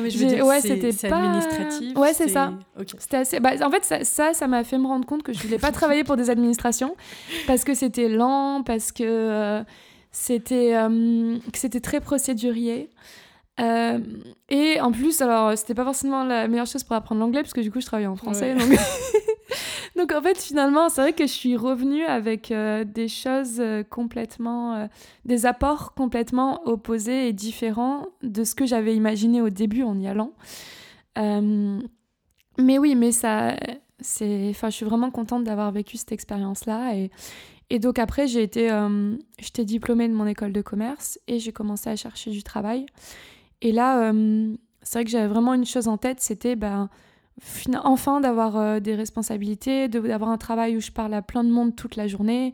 [0.00, 1.16] mais je veux dire, ouais, c'était pas...
[1.16, 1.96] administratif.
[1.96, 2.52] Ouais, c'est ça.
[2.98, 3.40] C'était assez.
[3.40, 6.04] Bah, en fait, ça, ça m'a fait me rendre compte que je voulais pas travailler
[6.04, 6.96] pour des administrations
[7.46, 9.64] parce que c'était lent, parce que euh,
[10.12, 12.90] c'était euh, c'était très procédurier.
[13.58, 17.60] et en plus, alors, c'était pas forcément la meilleure chose pour apprendre l'anglais, parce que
[17.60, 18.54] du coup, je travaillais en français.
[18.54, 18.70] Donc...
[19.96, 23.84] Donc en fait, finalement, c'est vrai que je suis revenue avec euh, des choses euh,
[23.84, 24.86] complètement, euh,
[25.24, 30.08] des apports complètement opposés et différents de ce que j'avais imaginé au début en y
[30.08, 30.32] allant.
[31.16, 33.56] mais oui, mais ça,
[34.00, 37.10] c'est, enfin, je suis vraiment contente d'avoir vécu cette expérience-là et,
[37.70, 38.68] et donc après, j'ai été,
[39.38, 42.86] j'étais diplômée de mon école de commerce et j'ai commencé à chercher du travail.
[43.62, 44.12] Et là,
[44.82, 46.90] c'est vrai que j'avais vraiment une chose en tête, c'était ben
[47.82, 51.96] enfin d'avoir des responsabilités, d'avoir un travail où je parle à plein de monde toute
[51.96, 52.52] la journée.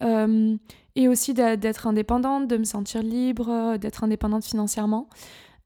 [0.00, 5.08] et aussi d'être indépendante, de me sentir libre, d'être indépendante financièrement.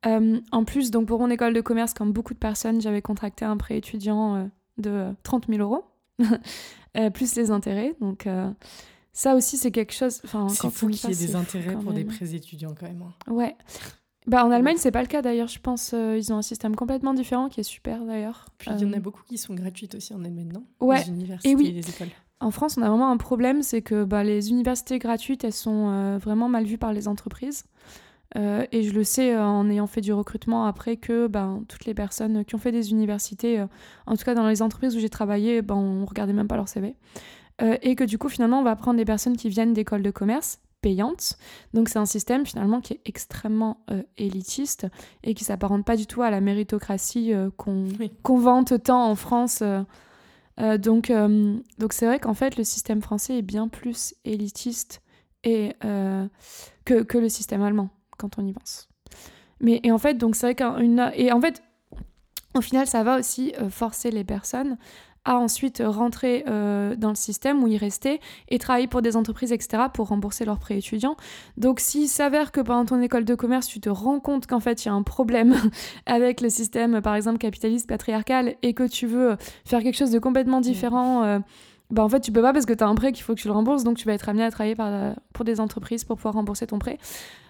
[0.05, 3.57] en plus, donc pour mon école de commerce, comme beaucoup de personnes, j'avais contracté un
[3.57, 5.85] prêt étudiant de 30 000 euros,
[7.15, 7.95] plus les intérêts.
[8.01, 8.27] Donc
[9.13, 10.23] ça aussi, c'est quelque chose.
[10.49, 13.03] C'est fou qu'il y ait des intérêts pour des prêts étudiants quand même.
[13.03, 13.33] Hein.
[13.33, 13.57] Ouais.
[14.27, 15.49] Bah, en Allemagne, c'est pas le cas d'ailleurs.
[15.49, 18.47] Je pense euh, ils ont un système complètement différent qui est super d'ailleurs.
[18.59, 20.65] Puis il y en a euh, beaucoup qui sont gratuites aussi en Allemagne, non?
[20.81, 21.01] Ouais.
[21.01, 21.73] Les universités et, oui.
[21.73, 22.09] les écoles.
[22.41, 25.91] En France, on a vraiment un problème, c'est que bah, les universités gratuites, elles sont
[25.91, 27.65] euh, vraiment mal vues par les entreprises.
[28.37, 32.45] et je le sais en ayant fait du recrutement après que ben, toutes les personnes
[32.45, 33.65] qui ont fait des universités,
[34.07, 36.69] en tout cas dans les entreprises où j'ai travaillé, ben, on regardait même pas leur
[36.69, 36.95] CV.
[37.61, 40.61] et que du coup, finalement, on va prendre des personnes qui viennent d'écoles de commerce
[40.81, 41.37] payante.
[41.75, 44.87] Donc c'est un système finalement qui est extrêmement euh, élitiste
[45.23, 49.63] et qui s'apparente pas du tout à la méritocratie euh, qu'on vante tant en France.
[49.63, 51.11] Euh, donc
[51.79, 55.01] donc c'est vrai qu'en fait le système français est bien plus élitiste
[55.43, 55.73] et,
[56.85, 57.89] que, que, le système allemand
[58.19, 58.87] quand on y pense.
[59.61, 61.63] Mais et en fait donc c'est vrai qu'une et en fait
[62.55, 64.77] au final ça va aussi forcer les personnes
[65.25, 69.53] à ensuite rentrer euh, dans le système où y rester et travailler pour des entreprises,
[69.53, 71.17] etc., pour rembourser leurs prêts étudiants.
[71.57, 74.85] Donc s'il s'avère que pendant ton école de commerce, tu te rends compte qu'en fait,
[74.85, 75.55] il y a un problème
[76.07, 80.19] avec le système, par exemple, capitaliste, patriarcal, et que tu veux faire quelque chose de
[80.19, 81.39] complètement différent, euh,
[81.91, 83.41] bah en fait, tu peux pas parce que tu as un prêt qu'il faut que
[83.41, 86.17] tu le rembourses, donc tu vas être amené à travailler par, pour des entreprises pour
[86.17, 86.99] pouvoir rembourser ton prêt.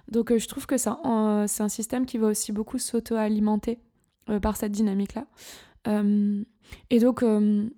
[0.09, 3.79] Donc euh, je trouve que c'est un système qui va aussi beaucoup s'auto-alimenter
[4.43, 5.25] par cette dynamique-là.
[6.91, 7.69] Et donc, euh,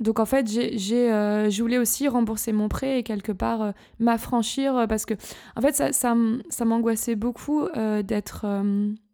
[0.00, 3.72] donc en fait, j'ai, euh, je voulais aussi rembourser mon prêt et quelque part euh,
[3.98, 5.14] m'affranchir parce que,
[5.56, 6.14] en fait, ça, ça,
[6.48, 7.68] ça m'angoissait beaucoup
[8.04, 8.46] d'être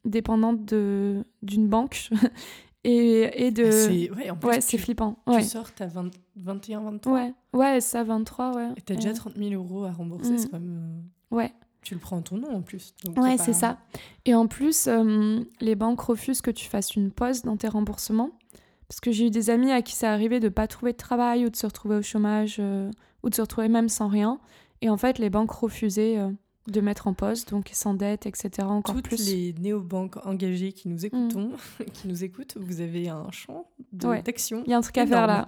[0.04, 2.10] dépendante de, d'une banque.
[2.84, 3.64] et, et de...
[3.64, 5.16] Ah, c'est, ouais, c'est flippant.
[5.26, 5.42] Tu ouais.
[5.42, 8.68] sors, t'as 20, 21, 23 Ouais, ouais ça, 23, ouais.
[8.76, 11.04] Et t'as déjà 30 000 euros à rembourser, c'est mm.
[11.30, 11.52] Ouais.
[11.82, 12.94] Tu le prends en ton nom en plus.
[13.16, 13.78] ouais, c'est ça.
[14.24, 14.88] Et en plus,
[15.60, 18.30] les banques refusent que tu fasses une pause dans tes remboursements.
[18.92, 21.46] Parce que j'ai eu des amis à qui ça arrivait de pas trouver de travail
[21.46, 22.90] ou de se retrouver au chômage euh,
[23.22, 24.38] ou de se retrouver même sans rien.
[24.82, 26.28] Et en fait, les banques refusaient euh,
[26.66, 28.50] de mettre en poste, donc ils s'endettent, etc.
[28.68, 29.30] Encore Toutes plus.
[29.30, 31.84] les néobanques engagées qui nous écoutons, mm.
[31.94, 34.62] qui nous écoutent, vous avez un champ d'action.
[34.66, 35.46] Il y a un truc à faire là.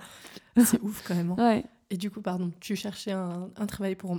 [0.64, 1.32] C'est ouf quand même.
[1.32, 1.36] Hein.
[1.38, 1.64] Ouais.
[1.90, 4.18] Et du coup, pardon, tu cherchais un, un travail pour.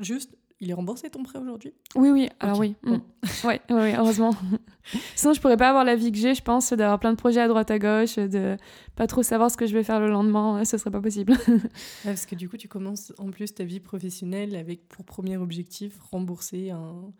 [0.00, 1.74] juste, il est remboursé ton prêt aujourd'hui?
[1.94, 2.76] Oui, oui, alors oui.
[2.82, 2.96] Mm.
[3.44, 4.34] ouais, heureusement.
[5.14, 7.40] Sinon, je pourrais pas avoir la vie que j'ai, je pense, d'avoir plein de projets
[7.40, 8.56] à droite à gauche, de
[8.94, 11.34] pas trop savoir ce que je vais faire le lendemain, ce serait pas possible.
[12.04, 15.98] parce que du coup, tu commences en plus ta vie professionnelle avec pour premier objectif
[16.10, 17.12] rembourser un.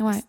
[0.00, 0.20] Ouais.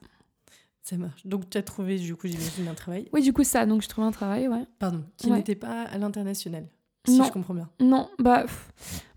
[0.84, 1.26] Ça marche.
[1.26, 3.66] Donc, tu as trouvé, du coup, j'imagine, un travail Oui, du coup, ça.
[3.66, 4.66] Donc, je trouve un travail, ouais.
[4.80, 6.68] Pardon, qui n'était pas à l'international,
[7.08, 7.70] si je comprends bien.
[7.80, 8.46] Non, bah,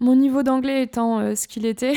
[0.00, 1.94] mon niveau d'anglais étant euh, ce qu'il était.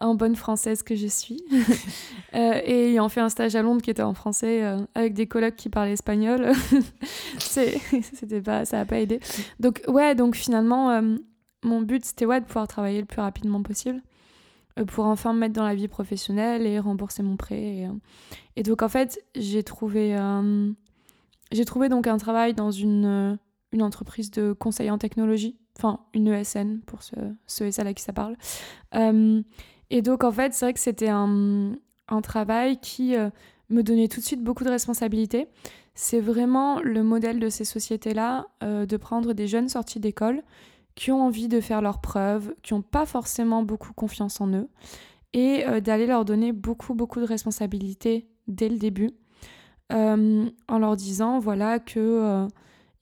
[0.00, 1.42] En bonne française que je suis.
[2.34, 5.26] euh, et ayant fait un stage à Londres qui était en français euh, avec des
[5.26, 6.52] colocs qui parlaient espagnol,
[7.38, 9.20] c'était pas, ça n'a pas aidé.
[9.60, 11.16] Donc ouais, donc finalement, euh,
[11.62, 14.02] mon but c'était ouais, de pouvoir travailler le plus rapidement possible
[14.88, 17.62] pour enfin me mettre dans la vie professionnelle et rembourser mon prêt.
[17.62, 17.88] Et,
[18.56, 20.18] et donc en fait, j'ai trouvé,
[21.52, 23.38] j'ai trouvé donc un travail dans une,
[23.70, 27.94] une entreprise de conseil en technologie enfin une ESN pour ceux, ceux et celles à
[27.94, 28.36] qui ça parle.
[28.94, 29.42] Euh,
[29.90, 31.72] et donc, en fait, c'est vrai que c'était un,
[32.08, 33.30] un, travail qui euh,
[33.70, 35.48] me donnait tout de suite beaucoup de responsabilités.
[35.94, 40.42] C'est vraiment le modèle de ces sociétés-là, euh, de prendre des jeunes sortis d'école
[40.94, 44.68] qui ont envie de faire leurs preuves, qui n'ont pas forcément beaucoup confiance en eux,
[45.32, 49.10] et d'aller leur donner beaucoup, beaucoup de responsabilités dès le début,
[49.90, 52.46] en leur disant, voilà, que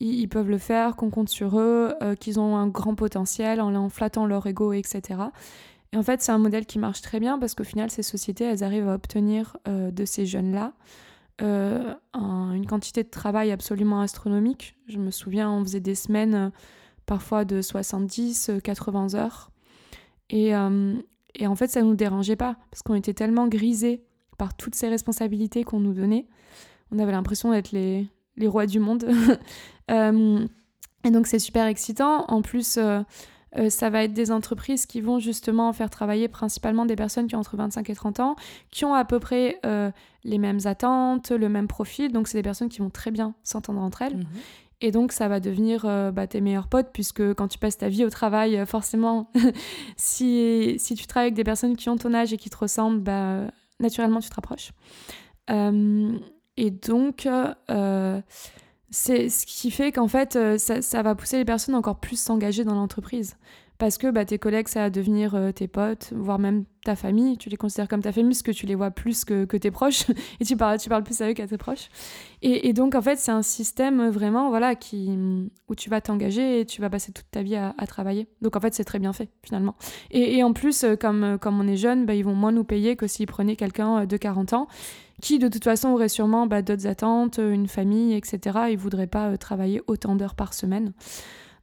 [0.06, 4.26] ils, peuvent le faire, qu'on compte sur eux, qu'ils ont un grand potentiel, en, flattant
[4.26, 5.20] leur ego, etc.
[5.92, 8.44] Et en fait, c'est un modèle qui marche très bien parce qu'au final, ces sociétés,
[8.44, 10.72] elles arrivent à obtenir euh, de ces jeunes-là
[11.42, 14.76] euh, une quantité de travail absolument astronomique.
[14.86, 16.50] Je me souviens, on faisait des semaines euh,
[17.04, 19.50] parfois de 70, 80 heures.
[20.30, 20.52] Et,
[21.34, 24.02] et en fait, ça ne nous dérangeait pas parce qu'on était tellement grisés
[24.38, 26.26] par toutes ces responsabilités qu'on nous donnait.
[26.90, 29.04] On avait l'impression d'être les, les rois du monde.
[29.88, 32.24] et donc, c'est super excitant.
[32.28, 32.78] En plus,
[33.58, 37.36] euh, ça va être des entreprises qui vont justement faire travailler principalement des personnes qui
[37.36, 38.36] ont entre 25 et 30 ans,
[38.70, 39.90] qui ont à peu près euh,
[40.24, 42.12] les mêmes attentes, le même profil.
[42.12, 44.16] Donc, c'est des personnes qui vont très bien s'entendre entre elles.
[44.16, 44.26] Mhm.
[44.80, 47.88] Et donc, ça va devenir euh, bah, tes meilleurs potes, puisque quand tu passes ta
[47.88, 49.30] vie au travail, forcément,
[49.96, 53.00] si, si tu travailles avec des personnes qui ont ton âge et qui te ressemblent,
[53.00, 53.46] bah,
[53.80, 54.72] naturellement, tu te rapproches.
[56.56, 57.26] Et donc,
[58.92, 62.20] c'est ce qui fait qu'en fait, euh, ça, ça, va pousser les personnes encore plus
[62.20, 63.36] s'engager dans l'entreprise.
[63.82, 67.36] Parce que bah, tes collègues, ça va devenir euh, tes potes, voire même ta famille.
[67.36, 69.72] Tu les considères comme ta famille parce que tu les vois plus que, que tes
[69.72, 70.04] proches.
[70.40, 71.88] et tu parles, tu parles plus avec eux qu'à tes proches.
[72.42, 75.10] Et, et, donc, en fait, c'est un système vraiment voilà, qui,
[75.68, 78.28] où tu vas t'engager et tu vas passer toute ta vie à, à travailler.
[78.40, 79.74] Donc, en fait, c'est très bien fait, finalement.
[80.12, 82.62] Et, et en plus, euh, comme, comme on est jeune, bah, ils vont moins nous
[82.62, 84.68] payer que s'ils prenaient quelqu'un de 40 ans
[85.20, 88.58] qui de toute façon aurait sûrement bah, d'autres attentes, euh, une famille, etc.
[88.70, 90.92] Ils voudraient pas euh, travailler autant d'heures par semaine.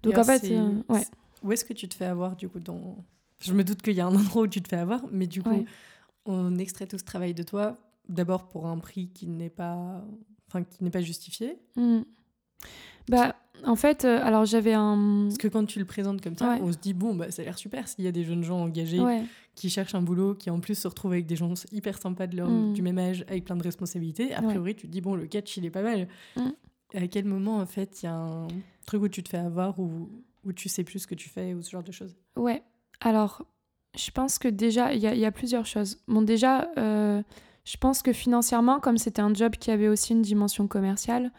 [0.03, 1.03] Donc en fait, euh, ouais.
[1.43, 2.97] Où est-ce que tu te fais avoir du coup dans...
[3.41, 5.41] Je me doute qu'il y a un endroit où tu te fais avoir, mais du
[5.41, 5.65] coup,
[6.25, 10.03] on extrait tout ce travail de toi, d'abord pour un prix qui n'est pas,
[10.47, 11.57] enfin, qui n'est pas justifié.
[11.75, 12.01] Mmh.
[13.07, 15.25] Bah, en fait, euh, alors j'avais un.
[15.27, 17.45] Parce que quand tu le présentes comme ça, on se dit, bon, bah, ça a
[17.45, 19.01] l'air super s'il y a des jeunes gens engagés
[19.55, 22.37] qui cherchent un boulot, qui en plus se retrouvent avec des gens hyper sympas de
[22.37, 22.73] leur, mm.
[22.73, 24.33] du même âge, avec plein de responsabilités.
[24.33, 26.07] A priori, tu te dis, bon, le catch, il est pas mal.
[26.37, 26.49] Mm.
[26.95, 28.47] À quel moment, en fait, il y a un
[28.85, 30.09] truc où tu te fais avoir ou où
[30.55, 32.63] tu sais plus ce que tu fais ou ce genre de choses Ouais.
[33.01, 33.43] Alors,
[33.97, 35.97] je pense que déjà, il y, a plusieurs choses.
[36.07, 37.21] Bon, déjà, euh,
[37.65, 41.31] je pense que financièrement, comme c'était un job qui avait aussi une dimension commerciale,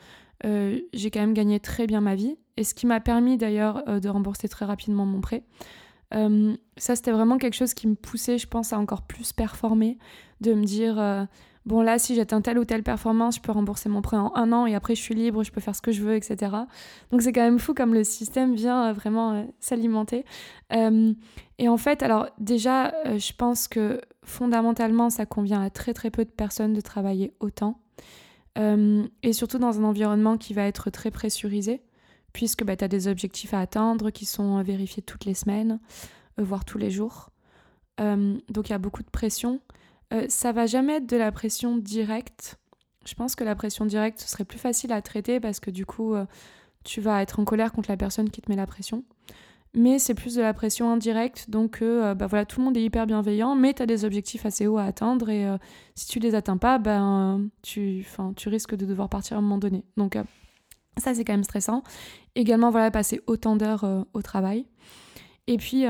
[0.44, 2.36] euh, j'ai quand même gagné très bien ma vie.
[2.56, 5.44] Et ce qui m'a permis d'ailleurs euh, de rembourser très rapidement mon prêt.
[6.12, 9.96] Ça, c'était vraiment quelque chose qui me poussait, je pense, à encore plus performer,
[10.40, 11.28] de me dire,
[11.70, 14.52] bon là, si j'atteins telle ou telle performance, je peux rembourser mon prêt en un
[14.52, 16.52] an et après je suis libre, je peux faire ce que je veux, etc.
[17.10, 20.24] Donc c'est quand même fou comme le système vient vraiment s'alimenter.
[20.72, 26.24] et en fait, alors déjà, je pense que fondamentalement, ça convient à très très peu
[26.24, 27.80] de personnes de travailler autant.
[28.58, 31.82] Euh, et surtout dans un environnement qui va être très pressurisé,
[32.32, 35.80] puisque bah, tu as des objectifs à atteindre qui sont euh, vérifiés toutes les semaines,
[36.38, 37.30] euh, voire tous les jours.
[37.98, 39.60] donc il y a beaucoup de pression.
[40.28, 42.58] Ça va jamais être de la pression directe.
[43.06, 45.86] Je pense que la pression directe, ce serait plus facile à traiter parce que du
[45.86, 46.14] coup,
[46.84, 49.04] tu vas être en colère contre la personne qui te met la pression
[49.74, 51.48] mais c'est plus de la pression indirecte.
[51.48, 54.44] Donc, euh, bah voilà, tout le monde est hyper bienveillant, mais tu as des objectifs
[54.44, 55.58] assez hauts à atteindre et euh,
[55.94, 59.58] si tu les atteins pas, ben, tu, tu risques de devoir partir à un moment
[59.58, 59.84] donné.
[59.96, 60.24] Donc, euh,
[60.96, 61.82] ça, c'est quand même stressant.
[62.34, 64.66] Également, voilà, passer autant d'heures au travail.
[65.46, 65.84] Et puis,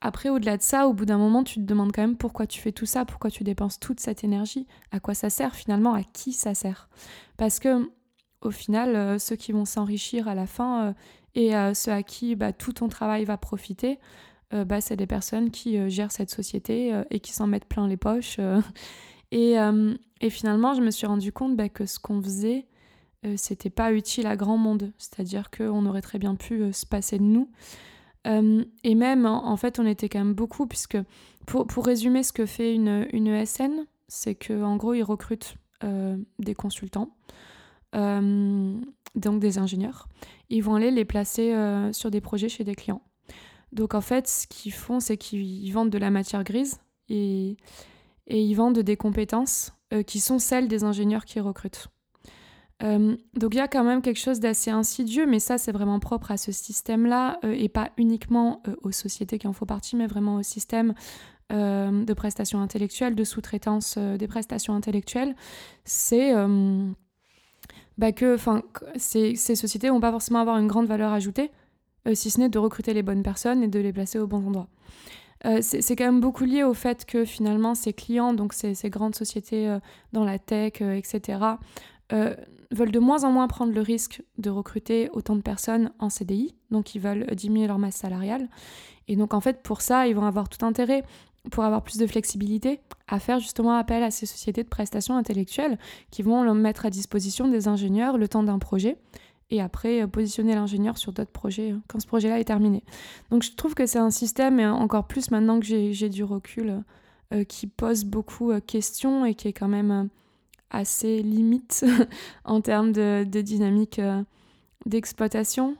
[0.00, 2.60] après, au-delà de ça, au bout d'un moment, tu te demandes quand même pourquoi tu
[2.60, 6.02] fais tout ça, pourquoi tu dépenses toute cette énergie, à quoi ça sert finalement, à
[6.02, 6.88] qui ça sert?
[7.36, 7.90] Parce que,
[8.40, 10.94] au final, ceux qui vont s'enrichir à la fin,
[11.34, 13.98] et euh, ceux à qui bah, tout ton travail va profiter,
[14.52, 17.86] euh, bah, c'est des personnes qui euh, gèrent cette société et qui s'en mettent plein
[17.86, 18.38] les poches.
[19.32, 19.54] Et,
[20.20, 22.66] et, finalement, je me suis rendu compte bah, que ce qu'on faisait,
[23.36, 24.92] c'était pas utile à grand monde.
[24.98, 27.48] C'est-à-dire qu'on aurait très bien pu se passer de nous.
[28.24, 30.98] Et même, en, fait, on était quand même beaucoup, puisque
[31.46, 35.56] pour, pour résumer ce que fait une, une ESN, c'est qu'en gros, ils recrutent
[36.38, 37.10] des consultants
[39.14, 40.08] donc des ingénieurs,
[40.48, 43.02] ils vont aller les placer euh, sur des projets chez des clients.
[43.72, 47.56] Donc en fait, ce qu'ils font, c'est qu'ils vendent de la matière grise et,
[48.26, 51.88] et ils vendent des compétences euh, qui sont celles des ingénieurs qui recrutent.
[52.82, 56.00] Euh, donc il y a quand même quelque chose d'assez insidieux, mais ça c'est vraiment
[56.00, 60.36] propre à ce système-là et pas uniquement aux sociétés qui en font partie, mais vraiment
[60.36, 60.94] au système
[61.50, 65.34] de prestations intellectuelles, de sous-traitance des prestations intellectuelles.
[65.84, 66.32] C'est
[67.98, 68.36] bah que
[68.96, 71.50] ces, ces sociétés vont pas forcément avoir une grande valeur ajoutée,
[72.08, 74.46] euh, si ce n'est de recruter les bonnes personnes et de les placer au bon
[74.46, 74.68] endroit.
[75.46, 79.14] Euh, c'est quand même beaucoup lié au fait que finalement ces clients, donc ces, grandes
[79.14, 79.78] sociétés euh,
[80.12, 81.38] dans la tech, etc.,
[82.70, 86.54] veulent de moins en moins prendre le risque de recruter autant de personnes en CDI,
[86.70, 88.48] donc ils veulent diminuer leur masse salariale.
[89.08, 91.04] Et donc en fait pour ça, ils vont avoir tout intérêt
[91.50, 95.78] pour avoir plus de flexibilité, à faire justement appel à ces sociétés de prestations intellectuelles
[96.10, 98.98] qui vont mettre à disposition des ingénieurs le temps d'un projet
[99.50, 102.82] et après euh, positionner l'ingénieur sur d'autres projets hein, quand ce projet-là est terminé.
[103.30, 106.82] Donc je trouve que c'est un système, et encore plus maintenant que j'ai du recul,
[107.32, 110.08] euh, qui pose beaucoup de euh, questions et qui est quand même
[110.70, 111.84] assez limite
[112.44, 114.00] en termes de, de dynamique
[114.86, 115.76] d'exploitation.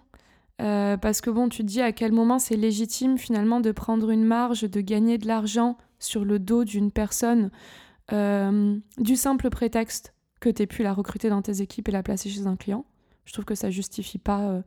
[0.61, 4.11] Euh, parce que bon, tu te dis à quel moment c'est légitime finalement de prendre
[4.11, 7.51] une marge, de gagner de l'argent sur le dos d'une personne
[8.13, 12.03] euh, du simple prétexte que tu aies pu la recruter dans tes équipes et la
[12.03, 12.85] placer chez un client.
[13.25, 14.63] Je trouve que ça justifie pas euh,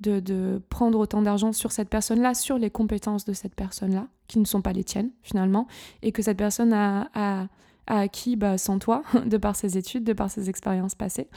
[0.00, 4.44] de, prendre autant d'argent sur cette personne-là, sur les compétences de cette personne-là, qui ne
[4.44, 5.66] sont pas les tiennes finalement,
[6.02, 7.48] et que cette personne a
[7.86, 11.28] acquis bah, sans toi, de par ses études, de par ses expériences passées.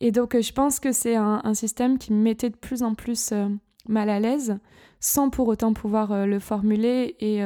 [0.00, 2.94] Et donc euh, je pense que c'est un, système qui me mettait de plus en
[2.94, 3.48] plus euh,
[3.88, 4.58] mal à l'aise,
[5.00, 7.42] sans pour autant pouvoir euh, le formuler et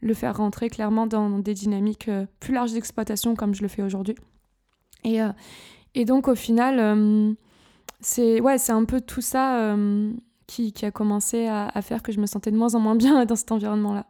[0.00, 4.14] le faire rentrer clairement dans des dynamiques plus larges d'exploitation comme je le fais aujourd'hui.
[5.04, 5.18] Et,
[5.94, 7.36] et, donc au final,
[8.00, 9.76] c'est ouais, un peu tout ça
[10.46, 12.96] qui, qui, a commencé à, à, faire que je me sentais de moins en moins
[12.96, 14.06] bien dans cet environnement-là.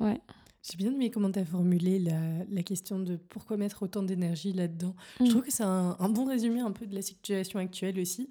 [0.00, 0.20] Ouais.
[0.62, 4.52] J'ai bien aimé comment tu as formulé la, la, question de pourquoi mettre autant d'énergie
[4.52, 4.94] là-dedans.
[5.20, 5.28] Je mm.
[5.28, 8.28] trouve que c'est un, un, bon résumé un peu de la situation actuelle aussi.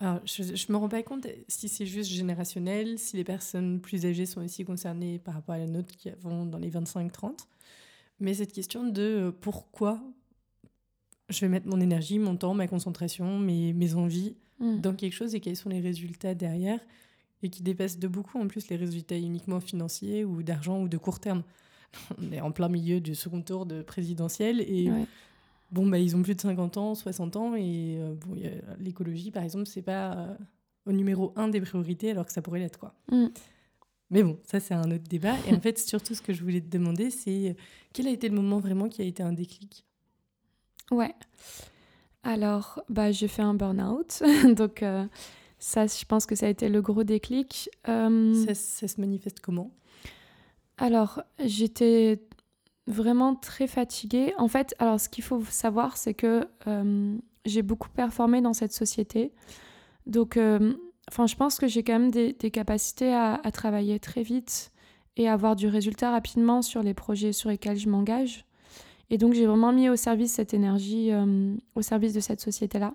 [0.00, 4.06] Alors, je ne me rends pas compte si c'est juste générationnel, si les personnes plus
[4.06, 7.38] âgées sont aussi concernées par rapport à la nôtre qui avons dans les 25-30.
[8.20, 10.00] Mais cette question de euh, pourquoi
[11.28, 14.80] je vais mettre mon énergie, mon temps, ma concentration, mes, mes envies mm.
[14.80, 16.80] dans quelque chose et quels sont les résultats derrière
[17.44, 20.96] et qui dépassent de beaucoup en plus les résultats uniquement financiers ou d'argent ou de
[20.96, 21.42] court terme.
[22.18, 24.90] On est en plein milieu du second tour de présidentiel et
[25.74, 28.36] bon, bah, ils ont plus de 50 ans, 60 ans et euh, bon,
[28.78, 30.34] l'écologie par exemple, c'est pas euh,
[30.86, 32.94] au numéro un des priorités alors que ça pourrait l'être quoi.
[33.10, 33.26] Mm.
[34.10, 35.34] Mais bon, ça c'est un autre débat.
[35.46, 37.54] Et en fait, surtout ce que je voulais te demander, c'est euh,
[37.92, 39.84] quel a été le moment vraiment qui a été un déclic?
[40.90, 41.14] Ouais.
[42.22, 44.22] Alors, bah, j'ai fait un burn-out.
[44.56, 45.06] Donc, euh,
[45.58, 47.70] ça, je pense que ça a été le gros déclic.
[47.88, 49.70] Euh, ça, ça, se manifeste comment?
[50.76, 52.20] Alors, j'étais
[52.86, 54.34] vraiment très fatiguée.
[54.38, 56.46] En fait, alors, ce qu'il faut savoir, c'est que
[57.44, 59.32] j'ai beaucoup performé dans cette société.
[60.06, 60.36] Donc,
[61.10, 64.72] Enfin, je pense que j'ai quand même des, capacités à, travailler très vite
[65.16, 68.44] et avoir du résultat rapidement sur les projets sur lesquels je m'engage.
[69.10, 72.94] Et donc, j'ai vraiment mis au service cette énergie, euh, au service de cette société-là.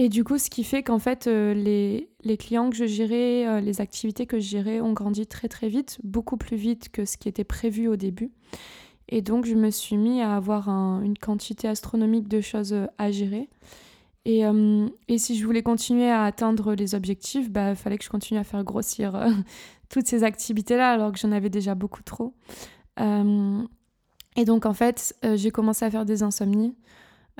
[0.00, 3.48] Et du coup, ce qui fait qu'en fait, euh, les, les, clients que je gérais,
[3.48, 7.04] euh, les activités que je gérais ont grandi très très vite, beaucoup plus vite que
[7.04, 8.30] ce qui était prévu au début.
[9.08, 13.48] Et donc, je me suis mis à avoir une quantité astronomique de choses à gérer.
[14.24, 18.04] Et, euh, et, si je voulais continuer à atteindre les objectifs, il bah, fallait que
[18.04, 19.30] je continue à faire grossir euh,
[19.88, 22.34] toutes ces activités-là, alors que j'en avais déjà beaucoup trop.
[23.00, 23.62] Euh,
[24.36, 26.76] et donc, en fait, j'ai commencé à faire des insomnies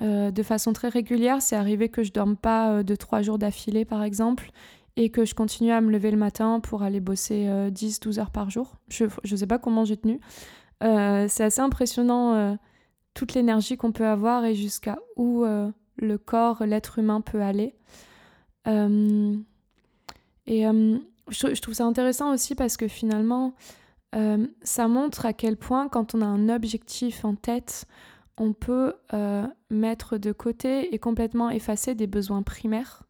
[0.01, 1.43] de façon très régulière.
[1.43, 4.51] C'est arrivé que je dorme pas de trois jours d'affilée, par exemple,
[4.97, 8.51] et que je continue à me lever le matin pour aller bosser 10-12 heures par
[8.51, 8.77] jour.
[8.89, 10.21] Je ne sais pas comment j'ai tenu.
[10.81, 12.57] C'est assez impressionnant
[13.15, 17.75] toute l'énergie qu'on peut avoir et jusqu'à où le corps, l'être humain peut aller.
[18.67, 19.37] Euh,
[20.47, 23.55] et euh, je, trouve ça intéressant aussi parce que finalement,
[24.15, 27.87] euh, ça montre à quel point quand on a un objectif en tête,
[28.41, 28.95] on peut
[29.71, 33.05] mettre de côté et complètement effacer des besoins primaires.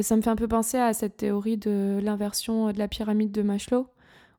[0.00, 3.42] ça me fait un peu penser à cette théorie de l'inversion de la pyramide de
[3.42, 3.88] Maslow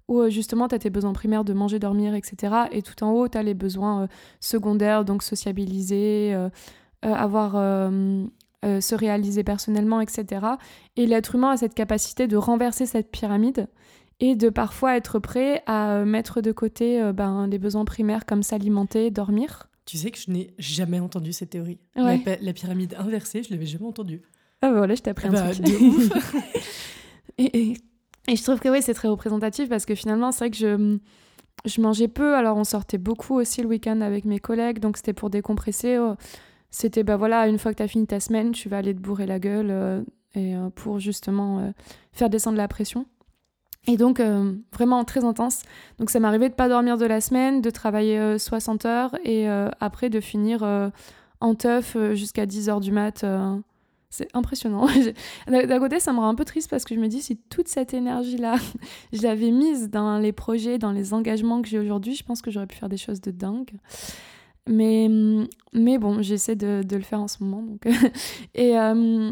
[0.08, 2.66] où justement tu as tes besoins primaires de manger, dormir, etc.
[2.72, 4.10] Et tout en haut, tu as les besoins
[4.42, 6.36] secondaires, donc sociabiliser,
[7.04, 8.24] euh, avoir euh,
[8.64, 10.46] euh, se réaliser personnellement, etc.
[10.96, 13.68] Et l'être humain a cette capacité de renverser cette pyramide
[14.20, 19.10] et de parfois être prêt à mettre de côté ben, les besoins primaires comme s'alimenter,
[19.10, 19.71] dormir.
[19.86, 21.80] Tu sais que je n'ai jamais entendu cette théorie.
[21.96, 24.22] La, pyramide inversée, je l'avais jamais entendue.
[24.62, 25.66] Ah bah voilà, je t'ai appris un bah, truc.
[25.66, 26.10] De ouf.
[27.40, 27.74] et,
[28.28, 31.00] et, je trouve que oui, c'est très représentatif parce que finalement, c'est vrai que je,
[31.66, 32.36] je mangeais peu.
[32.36, 35.98] Alors, on sortait beaucoup aussi le week-end avec mes collègues, donc c'était pour décompresser.
[35.98, 36.16] Oh,
[36.70, 39.00] c'était, bah voilà, une fois que tu as fini ta semaine, tu vas aller te
[39.00, 40.02] bourrer la gueule euh,
[40.36, 41.72] et, euh, pour justement euh,
[42.14, 43.06] faire descendre la pression.
[43.88, 44.22] Et donc,
[44.74, 45.64] vraiment très intense.
[45.98, 49.48] Donc, ça m'arrivait de pas dormir de la semaine, de travailler 60 heures et
[49.80, 50.64] après de finir
[51.40, 53.26] en teuf jusqu'à 10 heures du mat.
[54.12, 54.88] c'est impressionnant.
[55.48, 57.68] D'un côté, ça me rend un peu triste parce que je me dis, si toute
[57.68, 58.58] cette énergie-là,
[59.14, 62.52] je l'avais mise dans les projets, dans les engagements que j'ai aujourd'hui, je pense que
[62.52, 63.72] j'aurais pu faire des choses de dingue.
[64.70, 65.10] Mais,
[65.74, 67.66] mais bon, j'essaie de, de, le faire en ce moment.
[68.56, 69.32] Et, euh,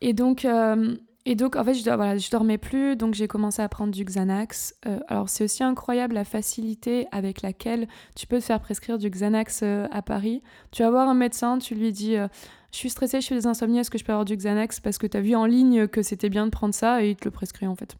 [0.00, 3.60] et, donc, euh, et donc, en fait, je, voilà, je dormais plus, donc j'ai commencé
[3.60, 4.74] à prendre du Xanax.
[4.86, 9.10] Euh, alors, c'est aussi incroyable la facilité avec laquelle tu peux te faire prescrire du
[9.10, 10.42] Xanax à Paris.
[10.70, 13.78] Tu vas voir un médecin, tu lui dis Je suis stressée, je fais des insomnies,
[13.78, 14.80] est-ce que je peux avoir du Xanax?
[14.80, 17.16] Parce que tu as vu en ligne que c'était bien de prendre ça et il
[17.16, 17.96] te le prescrit en fait.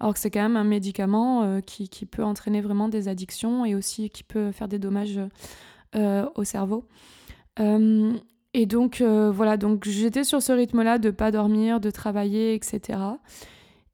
[0.00, 3.76] Alors que c'est quand même un médicament qui, qui, peut entraîner vraiment des addictions et
[3.76, 5.20] aussi qui peut faire des dommages
[5.94, 6.86] euh, au cerveau.
[7.60, 8.14] Euh,
[8.54, 12.98] et donc, euh, voilà, donc j'étais sur ce rythme-là de pas dormir, de travailler, etc.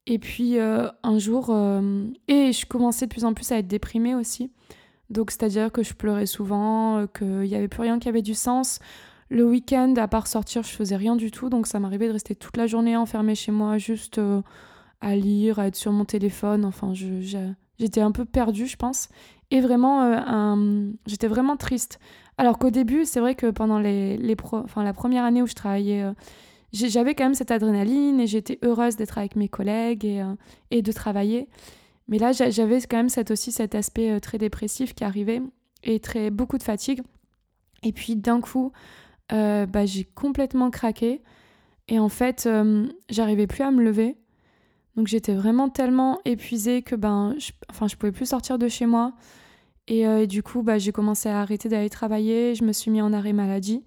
[0.06, 1.54] Et puis, un jour,
[2.28, 4.50] et je commençais de plus en plus à être déprimée aussi.
[5.10, 8.78] Donc, c'est-à-dire que je pleurais souvent, qu'il n'y avait plus rien qui avait du sens.
[9.28, 11.50] Le week-end, à part sortir, je faisais rien du tout.
[11.50, 14.18] Donc, ça m'arrivait de rester toute la journée enfermée chez moi, juste
[15.02, 16.64] à lire, à être sur mon téléphone.
[16.64, 19.10] Enfin, j'étais un peu perdue, je pense.
[19.50, 21.98] Et vraiment, euh, j'étais vraiment triste.
[22.38, 25.54] Alors qu'au début, c'est vrai que pendant les, les enfin, la première année où je
[25.54, 26.12] travaillais, euh,
[26.72, 30.34] j'avais quand même cette adrénaline et j'étais heureuse d'être avec mes collègues et, euh,
[30.70, 31.48] et de travailler.
[32.06, 35.42] Mais là, j'avais quand même cette, aussi cet aspect très dépressif qui arrivait
[35.82, 37.02] et très, beaucoup de fatigue.
[37.82, 38.72] Et puis d'un coup,
[39.28, 41.20] bah, j'ai complètement craqué.
[41.88, 42.48] Et en fait,
[43.10, 44.16] j'arrivais plus à me lever.
[44.96, 48.86] Donc j'étais vraiment tellement épuisée que ben, je, enfin, je pouvais plus sortir de chez
[48.86, 49.12] moi.
[49.90, 52.54] Et, du coup, bah, j'ai commencé à arrêter d'aller travailler.
[52.54, 53.84] Je me suis mis en arrêt maladie.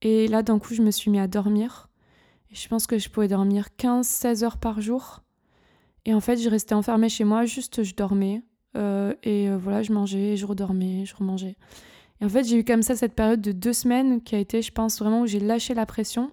[0.00, 1.88] Et là, d'un coup, je me suis mis à dormir.
[2.50, 5.22] Et je pense que je pouvais dormir 15-16 heures par jour.
[6.04, 8.42] Et en fait, je restais enfermée chez moi, juste je dormais.
[8.76, 11.56] Euh, et euh, voilà, je mangeais, je redormais, je remangeais.
[12.20, 14.62] Et en fait, j'ai eu comme ça cette période de deux semaines qui a été,
[14.62, 16.30] je pense, vraiment où j'ai lâché la pression.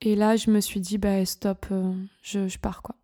[0.00, 1.92] Et là, je me suis dit, bah stop, euh,
[2.22, 2.96] je, je, pars quoi.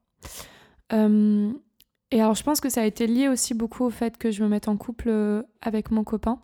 [2.11, 4.43] Et alors, je pense que ça a été lié aussi beaucoup au fait que je
[4.43, 6.41] me mette en couple avec mon copain,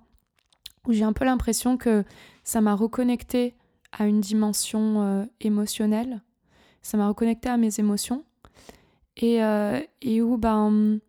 [0.86, 2.04] où j'ai un peu l'impression que
[2.44, 3.54] ça m'a reconnecté
[3.92, 6.22] à une dimension émotionnelle.
[6.82, 8.24] Ça m'a reconnecté à mes émotions.
[9.16, 9.40] Et,
[10.00, 11.00] et où, ben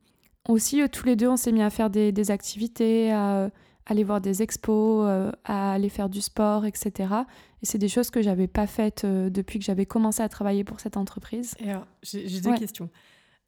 [0.49, 3.49] aussi, euh, tous les deux, on s'est mis à faire des, activités, à,
[3.85, 7.13] aller voir des expos, euh, à aller faire du sport, etc.
[7.61, 10.63] Et c'est des choses que j'avais pas faites euh, depuis que j'avais commencé à travailler
[10.63, 11.55] pour cette entreprise.
[11.59, 12.89] Et alors, j'ai deux questions.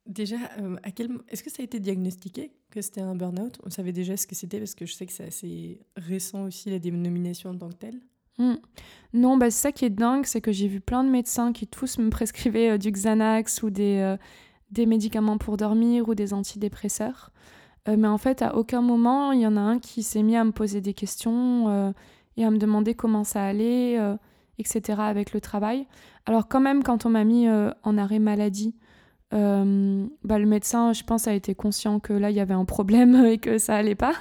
[0.06, 0.36] Déjà,
[0.82, 1.10] à quel...
[1.28, 3.58] est-ce que ça a été diagnostiqué que c'était un burn-out?
[3.64, 6.70] On savait déjà ce que c'était parce que je sais que c'est assez récent aussi
[6.70, 8.00] la dénomination en tant que telle.
[8.38, 8.56] Hmm.
[9.12, 11.66] Non, bah, c'est ça qui est dingue, c'est que j'ai vu plein de médecins qui
[11.66, 14.16] tous me prescrivaient du Xanax ou des,
[14.70, 17.32] des médicaments pour dormir ou des antidépresseurs.
[17.88, 20.36] Euh, mais en fait, à aucun moment, il y en a un qui s'est mis
[20.36, 21.92] à me poser des questions euh,
[22.36, 24.16] et à me demander comment ça allait, euh,
[24.58, 25.00] etc.
[25.00, 25.86] avec le travail.
[26.26, 28.74] Alors quand même, quand on m'a mis en arrêt maladie,
[29.32, 33.14] bah, le médecin, je pense, a été conscient que là, il y avait un problème
[33.26, 34.14] et que ça allait pas.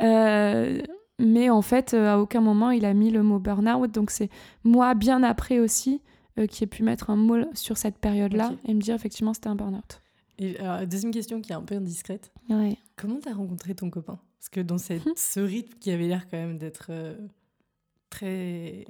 [0.00, 3.90] mais en fait, à aucun moment, il a mis le mot burn-out.
[3.90, 4.30] Donc c'est
[4.64, 6.00] moi, bien après aussi,
[6.36, 9.48] euh, qui ait pu mettre un mot sur cette période-là et me dire effectivement c'était
[9.48, 10.00] un burn-out.
[10.38, 12.32] Et alors, deuxième question qui est un peu indiscrète.
[12.48, 12.76] Ouais.
[12.96, 14.18] Comment t'as rencontré ton copain?
[14.40, 17.14] Parce que dans cette, ce rythme qui avait l'air quand même d'être euh,
[18.10, 18.84] très.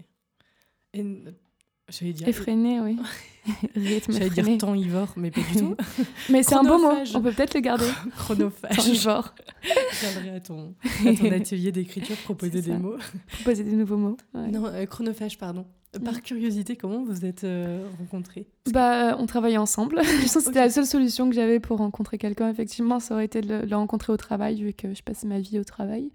[1.88, 2.28] J'allais dire.
[2.28, 2.98] Effréné, oui.
[3.76, 5.76] Rythme J'allais dire temps ivore, mais pas du tout.
[6.30, 7.88] mais c'est un beau mot, on peut peut-être le garder.
[8.16, 8.76] Chronophage.
[8.76, 9.34] Temps ivore.
[9.62, 10.74] Je viendrai à ton,
[11.06, 12.96] à ton atelier d'écriture proposer des mots.
[13.28, 14.16] Proposer des nouveaux mots.
[14.34, 15.66] Non, euh, chronophage, pardon.
[16.02, 18.46] Par curiosité, comment vous êtes euh, rencontrés?
[18.72, 20.00] Bah, euh, on travaillait ensemble.
[20.02, 22.50] je pense que c'était la seule solution que j'avais pour rencontrer quelqu'un.
[22.50, 25.58] Effectivement, ça aurait été de le, rencontrer au travail, vu que je passais ma vie
[25.58, 26.10] au travail.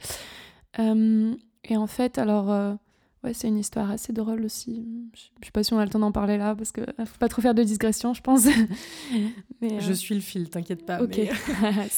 [0.79, 2.77] Euh, et en fait, alors,
[3.23, 4.85] ouais, c'est une histoire assez drôle aussi.
[5.13, 7.17] Je, ne sais pas si on a le temps d'en parler là, parce que faut
[7.19, 8.45] pas trop faire de digression, je pense.
[9.61, 10.99] mais, je suis le fil, t'inquiète pas.
[11.01, 11.29] Mais...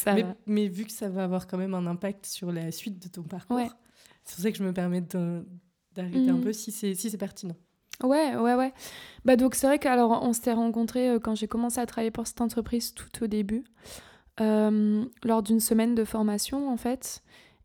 [0.45, 3.23] mais, vu que ça va avoir quand même un impact sur la suite de ton
[3.23, 3.59] parcours,
[4.23, 6.41] c'est pour ça que je me permets d'arrêter un mm.
[6.41, 7.55] peu si c'est si pertinent.
[8.03, 8.73] Ouais, ouais, ouais.
[9.25, 12.25] Bah donc c'est vrai qu'alors on s'était rencontrés euh, quand j'ai commencé à travailler pour
[12.25, 13.63] cette entreprise tout au début,
[14.39, 17.21] euh, lors d'une semaine de formation en fait.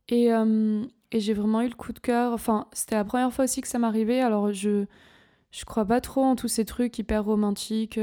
[0.09, 2.33] Et, euh, et j'ai vraiment eu le coup de cœur.
[2.33, 4.21] Enfin, c'était la première fois aussi que ça m'arrivait.
[4.21, 4.87] Alors je
[5.53, 7.99] je crois pas trop en tous ces trucs hyper romantiques.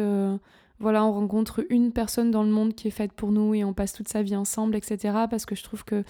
[0.79, 3.73] voilà, on rencontre une personne dans le monde qui est faite pour nous et on
[3.73, 4.97] passe toute sa vie ensemble, etc.
[5.29, 6.03] Parce que je trouve que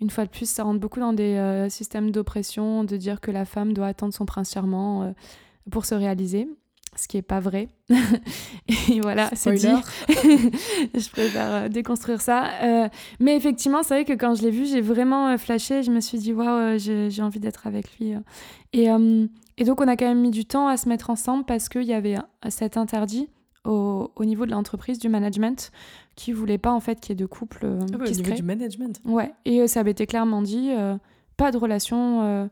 [0.00, 3.44] une fois de plus, ça rentre beaucoup dans des systèmes d'oppression, de dire que la
[3.44, 5.14] femme doit attendre son prince charmant
[5.70, 6.48] pour se réaliser,
[6.96, 7.68] ce qui n'est pas vrai.
[8.68, 9.66] et voilà, c'est dit.
[10.08, 12.50] je préfère euh, déconstruire ça.
[12.62, 12.88] Euh,
[13.20, 15.82] mais effectivement, c'est vrai que quand je l'ai vu, j'ai vraiment euh, flashé.
[15.82, 18.14] Je me suis dit, waouh, j'ai envie d'être avec lui.
[18.72, 18.88] Et,
[19.56, 21.84] et, donc, on a quand même mis du temps à se mettre ensemble parce qu'il
[21.84, 22.16] y avait
[22.48, 23.28] cet interdit
[23.64, 25.72] au, au niveau de l'entreprise, du management,
[26.16, 29.00] qui voulait pas en fait qu'il y ait de couple ah au niveau du management.
[29.04, 30.70] Ouais, et ça avait été clairement dit,
[31.36, 32.50] pas de relation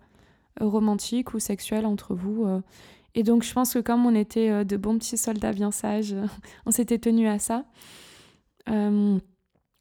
[0.61, 2.47] romantique ou sexuelle entre vous.
[3.17, 6.15] Et donc, je pense que comme on était euh, de bons petits soldats bien sages,
[6.67, 7.65] on s'était tenus à ça.
[8.69, 9.19] Euh,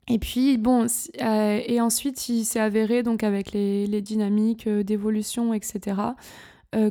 [0.07, 0.87] et puis, bon,
[1.21, 6.01] euh, et ensuite, il s'est avéré, donc avec les, dynamiques d'évolution, etc.,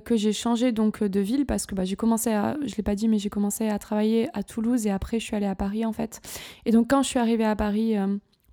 [0.07, 2.95] que j'ai changé donc de ville parce que bah, j'ai commencé à, je l'ai pas
[2.95, 5.85] dit, mais j'ai commencé à travailler à Toulouse et après, je suis allée à Paris,
[5.85, 6.23] en fait.
[6.65, 7.95] Et donc, quand je suis arrivée à Paris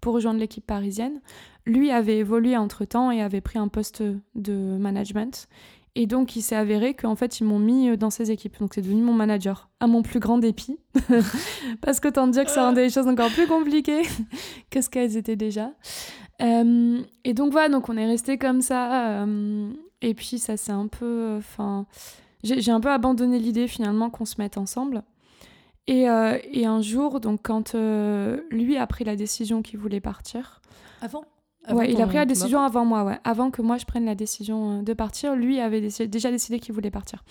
[0.02, 1.22] pour rejoindre l'équipe parisienne,
[1.66, 4.04] lui avait évolué entre-temps et avait pris un poste
[4.36, 5.48] de management.
[5.96, 8.58] Et donc, il s'est avéré qu'en fait, ils m'ont mis euh, dans ces équipes.
[8.60, 10.78] Donc, c'est devenu mon manager, à mon plus grand dépit.
[11.82, 14.04] Parce que tant dire que ça rendait les choses encore plus compliquées
[14.70, 15.72] que ce qu'elles étaient déjà.
[16.42, 19.24] Euh, et donc, voilà, donc on est resté comme ça.
[19.24, 19.70] Euh,
[20.02, 21.36] et puis, ça c'est un peu.
[21.38, 21.86] Enfin,
[22.44, 25.04] j'ai un peu abandonné l'idée finalement qu'on se mette ensemble.
[25.88, 30.62] Et, et, un jour, donc, quand lui a pris la décision qu'il voulait partir.
[31.02, 31.26] Avant?
[31.70, 33.20] Ouais, il a pris la décision avant moi, ouais.
[33.24, 36.74] Avant que moi je prenne la décision euh, de partir, lui avait déjà décidé qu'il
[36.74, 37.24] voulait partir.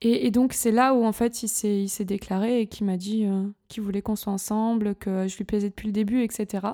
[0.00, 1.48] Et, donc c'est là où en fait il
[1.88, 5.44] s'est déclaré et qu'il m'a dit euh, qu'il voulait qu'on soit ensemble, que je lui
[5.44, 6.68] plaisais depuis le début, etc.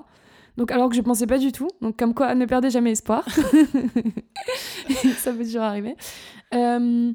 [0.57, 1.67] Donc alors que je pensais pas du tout.
[1.81, 3.25] Donc comme quoi, ne perdez jamais espoir.
[5.17, 5.95] Ça peut toujours arriver.
[6.53, 7.11] Euh,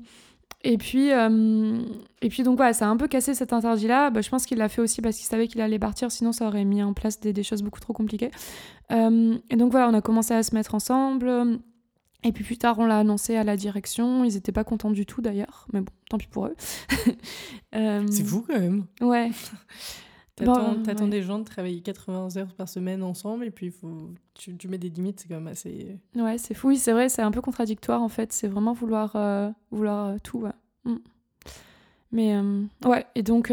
[0.62, 1.80] Et puis, euh,
[2.20, 4.10] et puis donc voilà, ça a un peu cassé cet interdit-là.
[4.10, 6.46] Bah, je pense qu'il l'a fait aussi parce qu'il savait qu'il allait partir, sinon ça
[6.46, 8.30] aurait mis en place des, des choses beaucoup trop compliquées.
[8.90, 11.60] Euh, et donc voilà, on a commencé à se mettre ensemble.
[12.22, 14.24] Et puis plus tard, on l'a annoncé à la direction.
[14.24, 16.54] Ils n'étaient pas contents du tout d'ailleurs, mais bon, tant pis pour eux.
[17.76, 18.84] Euh, C'est fou quand même.
[19.00, 19.30] Ouais.
[20.44, 24.68] T'attends des gens de travailler 80 heures par semaine ensemble et puis faut, tu, tu
[24.68, 25.98] mets des limites, c'est quand même assez.
[26.16, 28.32] Ouais, c'est fou, oui, c'est vrai, c'est un peu contradictoire en fait.
[28.32, 30.38] C'est vraiment vouloir, euh, vouloir euh, tout.
[30.38, 30.50] Ouais.
[30.84, 30.96] Mm.
[32.12, 33.52] Mais euh, ouais, et donc,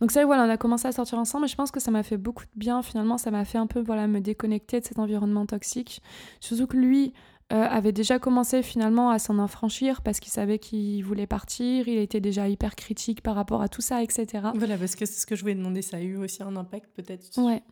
[0.00, 2.02] donc ça, voilà, on a commencé à sortir ensemble et je pense que ça m'a
[2.02, 3.16] fait beaucoup de bien finalement.
[3.16, 6.02] Ça m'a fait un peu voilà, me déconnecter de cet environnement toxique.
[6.40, 7.14] Surtout que lui,
[7.52, 11.98] euh, avait déjà commencé finalement à s'en affranchir parce qu'il savait qu'il voulait partir, il
[11.98, 14.48] était déjà hyper critique par rapport à tout ça, etc.
[14.56, 16.90] Voilà, parce que c'est ce que je voulais demander, ça a eu aussi un impact
[16.96, 17.62] peut-être ouais.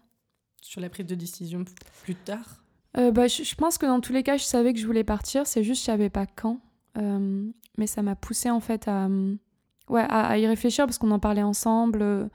[0.62, 1.64] sur la prise de décision
[2.05, 2.62] plus tard?
[2.97, 5.45] Euh, bah, je, pense que dans tous les cas, je savais que je voulais partir,
[5.45, 6.61] c'est juste que je savais pas quand.
[6.97, 9.09] Euh, mais ça m'a poussé en fait à,
[9.89, 12.31] ouais, à, y réfléchir parce qu'on en parlait ensemble.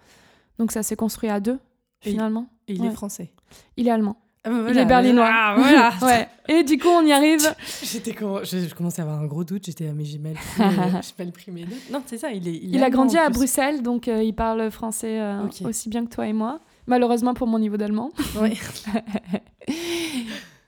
[0.58, 1.60] donc ça s'est construit à deux
[2.02, 2.50] finalement.
[2.68, 3.32] Et il est français?
[3.78, 4.18] Il est allemand.
[4.46, 5.30] Ah bah il est berlinois.
[5.30, 5.94] Ah, voilà.
[6.02, 6.28] ouais.
[6.48, 7.42] Et du coup, on y arrive.
[7.84, 9.66] J'étais je, commençais à avoir un gros doute.
[9.66, 11.92] J'étais à mais j'ai mal pris, mes notes.
[11.92, 12.32] Non, c'est ça.
[12.32, 12.60] Il est.
[12.64, 16.26] Il, a grandi à Bruxelles, donc euh, il parle français euh, aussi bien que toi
[16.26, 16.60] et moi.
[16.88, 18.12] Malheureusement pour mon niveau d'allemand.
[18.42, 18.58] Oui.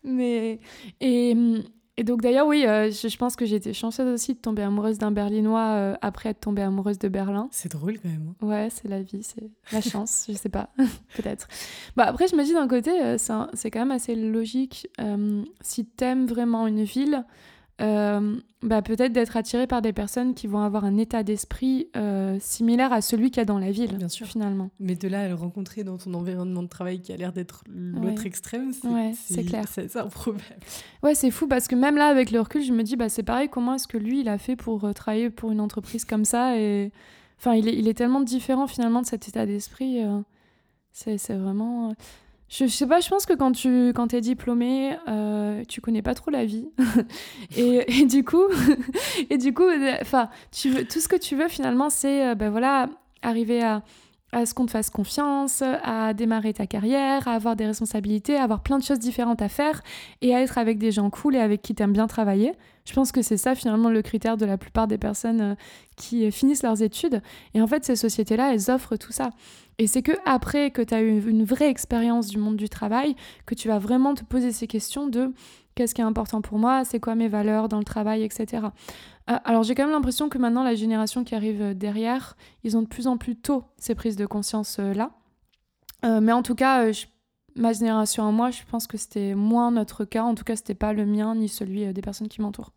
[0.04, 0.60] mais
[1.00, 1.64] et hum,
[2.02, 4.98] et donc d'ailleurs, oui, euh, je, pense que j'ai été chanceuse aussi de tomber amoureuse
[4.98, 7.48] d'un Berlinois euh, après être tombée amoureuse de Berlin.
[7.52, 8.34] C'est drôle quand même.
[8.42, 8.44] Hein.
[8.44, 10.72] Ouais, c'est la vie, c'est la chance, je sais pas,
[11.16, 11.48] peut-être.
[11.96, 13.20] Bah, après, je me dis d'un côté, euh,
[13.54, 14.88] c'est quand même assez logique.
[15.62, 17.24] si t'aimes vraiment une ville,
[17.82, 22.38] euh, bah, peut-être d'être attiré par des personnes qui vont avoir un état d'esprit euh,
[22.40, 24.28] similaire à celui qu'il y a dans la ville, Bien sûr.
[24.28, 24.70] finalement.
[24.80, 27.64] Mais de là à le rencontrer dans ton environnement de travail qui a l'air d'être
[27.68, 28.72] l'autre extrême,
[29.16, 29.66] c'est clair.
[29.68, 30.44] C'est un problème.
[31.04, 33.24] Ouais, c'est fou parce que même là, avec le recul, je me dis, bah, c'est
[33.24, 36.26] pareil, comment est-ce que lui, il a fait pour euh, travailler pour une entreprise comme
[36.26, 36.92] ça et...
[37.40, 40.00] Enfin, il est, il est tellement différent finalement de cet état d'esprit.
[40.92, 41.96] c'est vraiment...
[42.52, 46.14] Je, sais pas, je pense que quand tu quand es diplômé, euh, tu connais pas
[46.14, 46.68] trop la vie.
[47.56, 48.44] et, et, du coup,
[49.30, 49.64] et du coup,
[50.02, 52.90] enfin, tu veux, tout ce que tu veux finalement, c'est euh, ben voilà,
[53.22, 53.84] arriver à,
[54.34, 58.44] à ce qu'on te fasse confiance, à démarrer ta carrière, à avoir des responsabilités, à
[58.44, 59.82] avoir plein de choses différentes à faire
[60.22, 62.54] et à être avec des gens cool et avec qui t'aimes bien travailler.
[62.84, 65.56] Je pense que c'est ça finalement le critère de la plupart des personnes euh,
[65.96, 67.22] qui finissent leurs études.
[67.54, 69.30] Et en fait, ces sociétés-là, elles offrent tout ça.
[69.82, 73.16] Et c'est que après que tu as eu une vraie expérience du monde du travail,
[73.48, 75.34] que tu vas vraiment te poser ces questions de
[75.74, 78.68] qu'est-ce qui est important pour moi, c'est quoi mes valeurs dans le travail, etc.
[79.32, 82.84] Euh, alors j'ai quand même l'impression que maintenant la génération qui arrive derrière, ils ont
[82.84, 85.14] de plus en plus tôt ces prises de conscience euh, là.
[86.06, 86.86] Euh, mais en tout cas,
[87.56, 90.22] ma génération à moi, je pense que c'était moins notre cas.
[90.22, 92.72] En tout cas, c'était pas le mien ni celui des personnes qui m'entourent.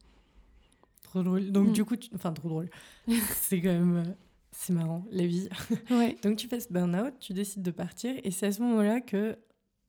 [1.03, 1.53] Trop drôle.
[1.53, 1.73] Donc mm.
[1.73, 2.71] du coup, enfin trop drôle.
[3.09, 4.15] c'est quand même
[4.57, 5.49] c'est marrant, la vie.
[6.23, 9.37] Donc tu fais ce burn-out, tu décides de partir, et c'est à ce moment-là que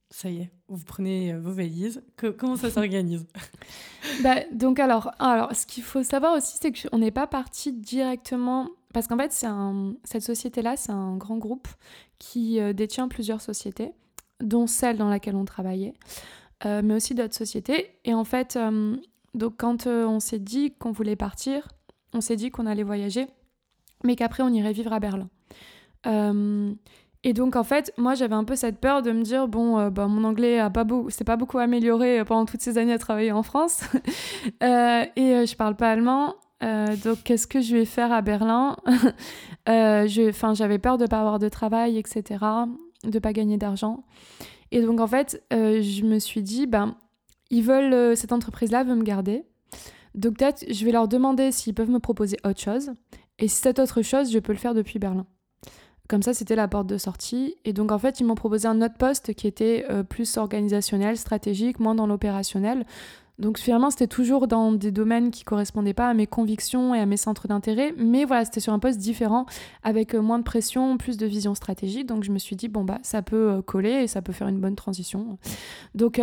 [0.10, 2.04] ça y est, vous prenez euh, vos valises.
[2.38, 3.26] comment ça s'organise?
[4.24, 8.70] Bah, Donc alors, alors, ce qu'il faut savoir aussi, c'est qu'on n'est pas parti directement...
[8.94, 11.68] Parce qu'en fait, c'est un, cette société-là, c'est un grand groupe
[12.18, 13.92] qui euh, détient plusieurs sociétés,
[14.42, 15.96] dont celle dans laquelle on travaillait,
[16.66, 17.90] euh, mais aussi d'autres sociétés.
[18.06, 18.58] Et en fait,
[19.34, 21.68] donc quand on s'est dit qu'on voulait partir,
[22.14, 23.28] on s'est dit qu'on allait voyager
[24.06, 25.30] mais qu'après on irait vivre à Berlin.
[26.08, 26.74] Euh,
[27.24, 29.90] et donc en fait, moi j'avais un peu cette peur de me dire bon, euh,
[29.90, 33.00] bah, mon anglais a pas beau, c'est pas beaucoup amélioré pendant toutes ces années à
[33.00, 33.82] travailler en France,
[34.64, 36.36] euh, et je parle pas allemand.
[36.62, 38.78] donc qu'est-ce que je vais faire à Berlin?
[39.68, 42.46] Enfin, j'avais peur de pas avoir de travail, etc.,
[43.04, 44.04] de pas gagner d'argent.
[44.72, 46.96] Et donc en fait, je me suis dit ben
[47.50, 49.44] ils veulent cette entreprise-là veut me garder.
[50.14, 52.92] Donc peut-être je vais leur demander s'ils peuvent me proposer autre chose.
[53.40, 55.26] Et cette autre chose, je peux le faire depuis Berlin.
[56.08, 57.56] Comme ça, c'était la porte de sortie.
[57.66, 61.18] Et donc, en fait, ils m'ont proposé un autre poste qui était euh, plus organisationnel,
[61.18, 62.86] stratégique, moins dans l'opérationnel.
[63.40, 67.06] Donc, finalement, c'était toujours dans des domaines qui correspondaient pas à mes convictions et à
[67.06, 67.94] mes centres d'intérêt.
[67.98, 69.48] Mais voilà, c'était sur un poste différent,
[69.84, 72.06] avec euh, moins de pression, plus de vision stratégique.
[72.06, 74.48] Donc, je me suis dit, bon, bah, ça peut euh, coller et ça peut faire
[74.48, 75.40] une bonne transition.
[75.96, 76.22] Donc,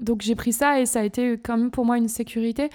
[0.00, 2.70] donc j'ai pris ça et ça a été quand même pour moi une sécurité.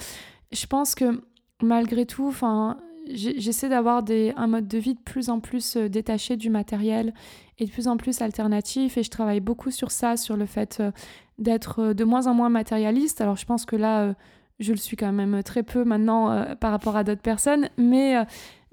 [0.53, 1.21] Je pense que
[1.61, 2.77] malgré tout, enfin
[3.13, 4.03] j'essaie d'avoir
[4.35, 7.13] un mode de vie de plus en plus euh, détaché du matériel
[7.59, 8.97] et de plus en plus alternatif.
[8.97, 10.91] Et je travaille beaucoup sur ça, sur le fait euh,
[11.37, 13.21] d'être euh, de moins en moins matérialiste.
[13.21, 14.13] Alors je pense que là,
[14.59, 17.69] je le suis quand même très peu maintenant par rapport à d'autres personnes.
[17.77, 18.15] Mais,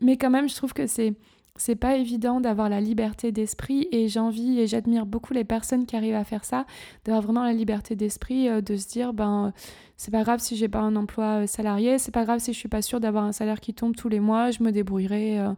[0.01, 1.15] mais quand même, je trouve que c'est
[1.57, 5.95] c'est pas évident d'avoir la liberté d'esprit et j'envie et j'admire beaucoup les personnes qui
[5.95, 6.67] arrivent à faire ça,
[7.05, 9.53] d'avoir vraiment la liberté d'esprit, de se dire ben
[9.97, 12.59] c'est pas grave si j'ai pas un emploi euh, salarié, c'est pas grave si je
[12.59, 15.39] suis pas sûre d'avoir un salaire qui tombe tous les mois, je me débrouillerai.
[15.39, 15.53] Euh.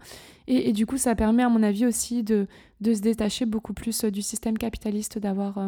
[0.46, 2.46] et, du coup, ça permet à mon avis aussi de,
[2.80, 5.58] de se détacher beaucoup plus du système capitaliste, d'avoir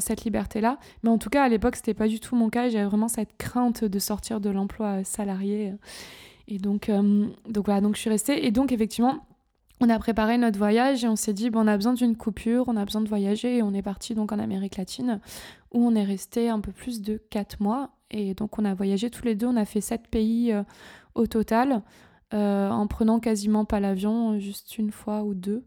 [0.00, 0.78] cette liberté-là.
[1.02, 3.36] Mais en tout cas, à l'époque, c'était pas du tout mon cas, j'avais vraiment cette
[3.38, 5.72] crainte de sortir de l'emploi salarié.
[6.48, 8.46] Et donc, euh, donc voilà, donc je suis restée.
[8.46, 9.24] Et donc, effectivement,
[9.82, 12.64] on a préparé notre voyage et on s'est dit, bon, on a besoin d'une coupure,
[12.68, 13.56] on a besoin de voyager.
[13.56, 15.20] Et on est parti donc en Amérique latine,
[15.72, 17.90] où on est resté un peu plus de 4 mois.
[18.10, 20.62] Et donc, on a voyagé tous les deux, on a fait 7 pays euh,
[21.14, 21.82] au total,
[22.32, 25.64] euh, en prenant quasiment pas l'avion, juste une fois ou deux.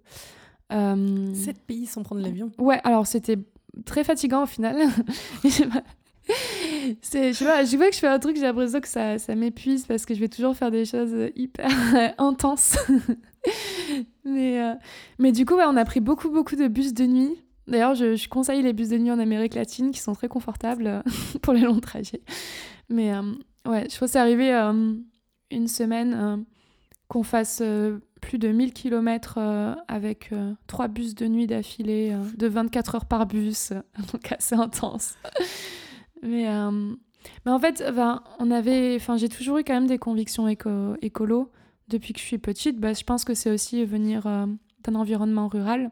[0.72, 3.38] 7 pays sans prendre l'avion Ouais, alors c'était
[3.86, 4.78] très fatigant au final.
[7.02, 9.36] c'est je vois, je vois que je fais un truc j'ai l'impression que ça, ça
[9.36, 11.70] m'épuise parce que je vais toujours faire des choses hyper
[12.18, 12.78] intenses
[14.26, 14.74] mais euh,
[15.20, 17.42] mais du coup on a pris beaucoup beaucoup de bus de nuit.
[17.68, 20.88] D'ailleurs je, je, conseille les bus de nuit en Amérique latine qui sont très confortables
[20.88, 21.02] euh,
[21.42, 22.22] pour les longs trajets.
[22.90, 23.22] Mais euh,
[23.68, 24.52] ouais je crois que c'est arrivé
[25.52, 26.46] une semaine
[27.08, 27.62] qu'on fasse
[28.22, 29.40] plus de 1000 km
[29.88, 30.32] avec
[30.68, 33.74] trois bus de nuit d'affilée de 24 heures par bus
[34.12, 35.16] donc assez intense.
[36.24, 36.48] Mais,
[37.46, 37.84] mais en fait,
[38.40, 41.52] on avait, j'ai toujours eu quand même des convictions éco écolo
[41.88, 42.80] depuis que je suis petite.
[42.80, 44.46] Bah, je pense que c'est aussi venir euh,
[44.84, 45.92] d'un environnement rural.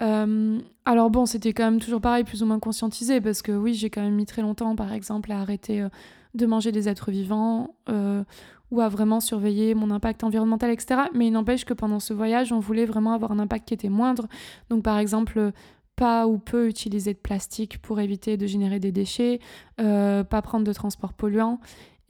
[0.00, 3.74] Euh, alors bon, c'était quand même toujours pareil, plus ou moins conscientisé, parce que oui,
[3.74, 5.86] j'ai quand même mis très longtemps, par exemple, à arrêter
[6.34, 7.76] de manger des êtres vivants
[8.72, 11.02] ou à vraiment surveiller mon impact environnemental, etc.
[11.14, 13.90] Mais il n'empêche que pendant ce voyage, on voulait vraiment avoir un impact qui était
[13.90, 14.26] moindre.
[14.70, 15.52] Donc par exemple,
[15.96, 19.40] pas ou peu utiliser de plastique pour éviter de générer des déchets,
[19.80, 21.60] euh, pas prendre de transport polluant.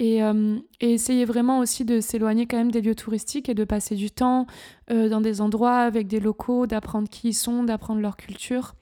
[0.02, 3.94] Euh, et, essayer vraiment aussi de s'éloigner quand même des lieux touristiques et de passer
[3.94, 4.46] du temps
[4.90, 8.74] euh, dans des endroits avec des locaux, d'apprendre qui ils sont, d'apprendre leur culture.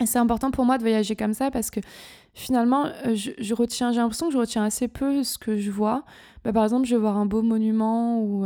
[0.00, 1.80] Et c'est important pour moi de voyager comme ça parce que
[2.34, 6.04] finalement, je, retiens, j'ai l'impression que je retiens assez peu ce que je vois.
[6.44, 8.44] Bah, par exemple, je vais voir un beau monument ou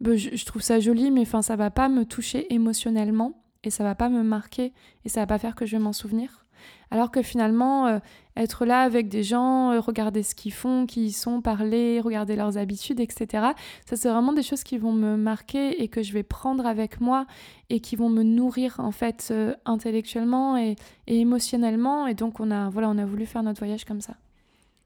[0.00, 3.84] bah, je, trouve ça joli, mais enfin, ça va pas me toucher émotionnellement et ça
[3.84, 4.72] va pas me marquer
[5.04, 6.41] et ça va pas faire que je vais m'en souvenir.
[6.90, 7.98] Alors que finalement, euh,
[8.36, 12.36] être là avec des gens, euh, regarder ce qu'ils font, qui ils sont, parler, regarder
[12.36, 13.48] leurs habitudes, etc.,
[13.86, 17.00] ça c'est vraiment des choses qui vont me marquer et que je vais prendre avec
[17.00, 17.26] moi
[17.70, 22.06] et qui vont me nourrir en fait euh, intellectuellement et, et, émotionnellement.
[22.06, 24.16] Et donc on a, voilà, on a voulu faire notre voyage comme ça.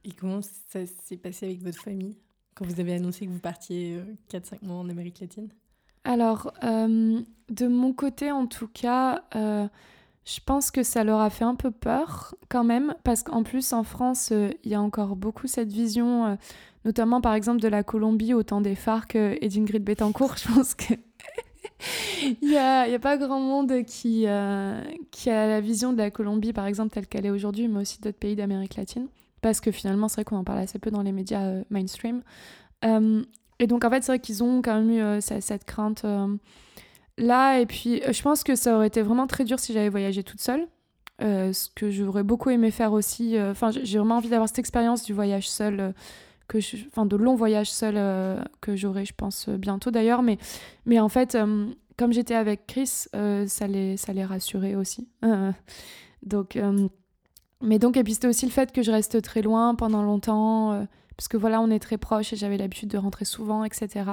[0.04, 2.16] Et comment ça s'est passé avec votre famille
[2.54, 4.00] quand vous avez annoncé que vous partiez
[4.30, 5.48] 4-5 mois en Amérique latine?
[6.06, 7.20] Alors, euh,
[7.50, 9.66] de mon côté en tout cas, euh,
[10.26, 13.72] je pense que ça leur a fait un peu peur quand même, parce qu'en plus
[13.72, 16.36] en France, euh, il y a encore beaucoup cette vision,
[16.84, 20.36] notamment par exemple de la Colombie au temps des FARC et d'Ingrid Betancourt.
[20.42, 20.94] Je pense que
[22.22, 24.82] il n'y a, pas grand monde qui, a
[25.26, 28.36] la vision de la Colombie, par exemple, telle qu'elle est aujourd'hui, mais aussi d'autres pays
[28.36, 29.08] d'Amérique latine.
[29.40, 32.22] Parce que finalement, c'est vrai qu'on en parle assez peu dans les médias mainstream.
[33.58, 36.28] Et donc, en fait, c'est vrai qu'ils ont quand même eu euh, cette, crainte euh,
[37.18, 37.58] là.
[37.58, 40.22] Et puis, euh, je pense que ça aurait été vraiment très dur si j'avais voyagé
[40.22, 40.66] toute seule.
[41.20, 43.38] ce que j'aurais beaucoup aimé faire aussi.
[43.40, 45.94] Enfin, j'ai vraiment envie d'avoir cette expérience du voyage seul.
[46.48, 46.58] que
[47.04, 47.94] de long voyage seul
[48.60, 50.22] que j'aurai, je pense, bientôt d'ailleurs.
[50.22, 50.38] Mais,
[50.84, 51.36] mais en fait,
[51.96, 53.06] comme j'étais avec Chris,
[53.46, 55.08] ça, les, ça rassurait aussi.
[56.22, 56.58] donc,
[57.62, 60.86] mais donc, et puis c'était aussi le fait que je reste très loin pendant longtemps
[61.16, 64.10] parce que voilà, on est très proches et j'avais l'habitude de rentrer souvent, etc.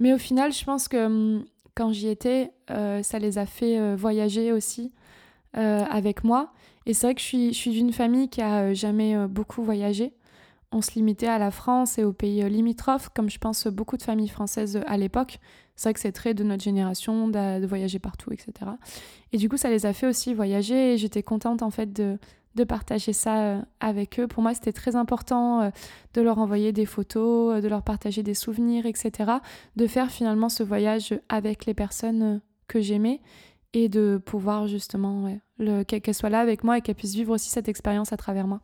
[0.00, 1.44] Mais au final, je pense que hum,
[1.74, 4.92] quand j'y étais, euh, ça les a fait euh, voyager aussi
[5.56, 6.52] euh, avec moi.
[6.86, 10.12] Et c'est vrai que je suis, d'une famille qui a jamais beaucoup voyagé.
[10.70, 14.02] On se limitait à la France et aux pays limitrophes, comme je pense beaucoup de
[14.02, 15.38] familles françaises à l'époque.
[15.76, 18.52] C'est vrai que c'est très de notre génération de voyager partout, etc.
[19.32, 22.18] Et du coup, ça les a fait aussi voyager et j'étais contente en fait de,
[22.54, 24.28] de partager ça euh, avec eux.
[24.28, 25.70] Pour moi, c'était très important euh,
[26.14, 29.32] de leur envoyer des photos, euh, de leur partager des souvenirs, etc.
[29.76, 33.20] De faire finalement ce voyage avec les personnes que j'aimais
[33.72, 37.68] et de pouvoir justement qu'elles soient là avec moi et qu'elles puissent vivre aussi cette
[37.68, 38.60] expérience à travers moi.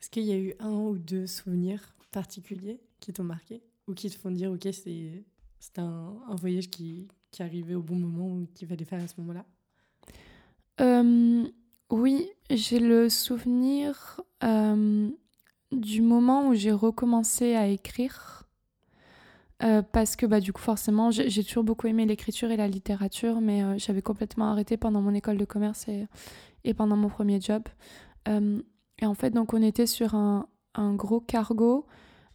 [0.00, 4.10] Est-ce qu'il y a eu un ou deux souvenirs particuliers qui t'ont marqué ou qui
[4.10, 8.48] te font dire, ok, c'est un, un voyage qui, qui arrivait au bon moment ou
[8.54, 9.44] qu'il fallait faire à ce moment-là?
[11.90, 15.08] Oui, j'ai le souvenir euh,
[15.72, 18.44] du moment où j'ai recommencé à écrire.
[19.62, 23.40] Euh, parce que bah, du coup forcément j'ai toujours beaucoup aimé l'écriture et la littérature
[23.40, 27.62] mais euh, j'avais complètement arrêté pendant mon école de commerce et, pendant mon premier job
[28.26, 30.46] et en fait donc on était sur un
[30.94, 31.86] gros cargo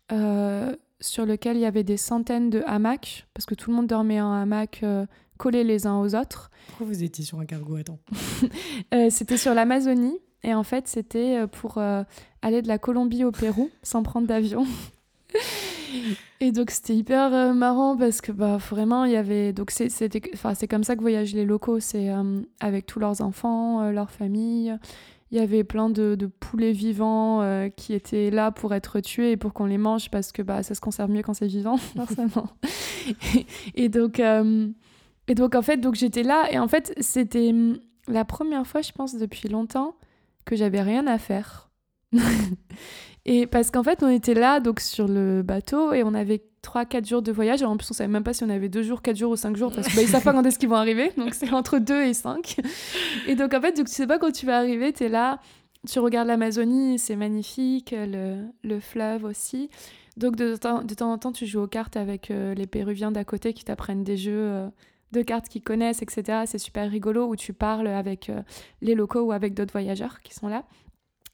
[0.10, 4.22] sur lequel il y avait des centaines de hamacs, parce que tout le monde dormait
[4.22, 4.84] en hamac
[5.42, 6.52] collés les uns aux autres.
[6.68, 8.00] Pourquoi vous étiez sur un cargo Attends.
[9.10, 10.20] c'était sur l'Amazonie.
[10.44, 11.78] Et en fait, c'était pour
[12.42, 14.66] aller de la Colombie au Pérou sans prendre d'avion.
[16.39, 19.89] Et donc c'était hyper euh, marrant parce que bah vraiment il y avait donc c'est
[20.34, 23.92] enfin c'est comme ça que voyagent les locaux c'est euh, avec tous leurs enfants euh,
[23.92, 24.76] leurs familles
[25.32, 29.38] il y avait plein de, de poulets vivants qui étaient là pour être tués et
[29.38, 32.50] pour qu'on les mange parce que bah ça se conserve mieux quand c'est vivant forcément
[33.76, 34.22] et, donc
[35.28, 38.82] et donc en fait donc j'étais là et en fait c'était hum, la première fois
[38.82, 39.96] je pense depuis longtemps
[40.46, 41.72] que j'avais rien à faire
[43.26, 47.08] et parce qu'en fait, on était là, donc sur le bateau, et on avait 3-4
[47.08, 47.64] jours de voyage.
[47.64, 49.56] en plus, on savait même pas si on avait 2 jours, 4 jours ou 5
[49.56, 51.12] jours, parce qu'ils bah, savent pas quand est-ce qu'ils vont arriver.
[51.18, 52.58] Donc, c'est entre 2 et 5.
[53.28, 55.40] Et donc, en fait, donc, tu sais pas quand tu vas arriver, tu es là,
[55.88, 59.70] tu regardes l'Amazonie, c'est magnifique, le, le, fleuve aussi.
[60.18, 63.12] Donc, de temps, de temps en temps, tu joues aux cartes avec euh, les Péruviens
[63.12, 64.32] d'à côté qui t'apprennent des jeux.
[64.34, 64.68] Euh,
[65.12, 66.43] de cartes qu'ils connaissent, etc.
[66.45, 68.41] C'est super rigolo où tu parles avec euh,
[68.82, 70.64] les locaux ou avec d'autres voyageurs qui sont là.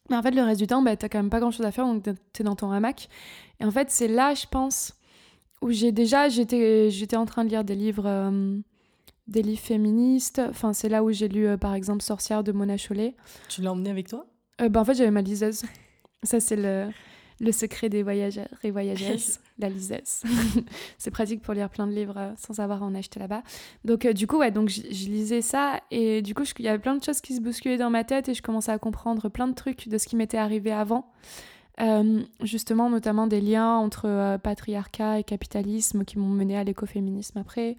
[0.09, 1.71] Mais en fait, le reste du temps, bah, t'as quand même pas grand chose à
[1.71, 2.03] faire, donc
[2.33, 3.09] t'es dans ton hamac.
[3.59, 4.93] Et en fait, c'est là, je pense,
[5.61, 8.57] où j'ai déjà, j'étais, j'étais en train de lire des livres, euh,
[9.27, 10.41] des livres féministes.
[10.49, 13.15] Enfin, c'est là où j'ai lu, euh, par exemple, Sorcière de Mona Chollet.
[13.49, 14.25] Tu l'as emmené avec toi?
[14.61, 15.63] Euh, bah, En fait, j'avais ma liseuse.
[16.23, 16.87] Ça, c'est le,
[17.39, 20.23] le secret des voyageurs et voyageuses, la liseuse.
[20.97, 23.43] c'est pratique pour lire plein de livres euh, sans avoir à en acheter là-bas.
[23.85, 26.79] Donc euh, du coup, ouais, donc je, lisais ça et du coup, il y avait
[26.79, 29.47] plein de choses qui se bousculaient dans ma tête et je commençais à comprendre plein
[29.47, 31.11] de trucs de ce qui m'était arrivé avant.
[31.79, 37.75] Euh, justement, notamment des liens entre patriarcat et capitalisme qui m'ont mené à l'écoféminisme après,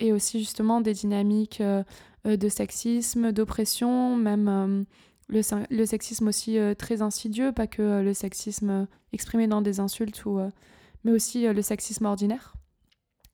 [0.00, 4.84] et aussi justement des dynamiques de sexisme, d'oppression, même
[5.28, 9.80] le, sexisme aussi euh, très insidieux, pas que euh, le sexisme euh, exprimé dans des
[9.80, 10.22] insultes,
[11.04, 12.54] mais aussi le sexisme ordinaire.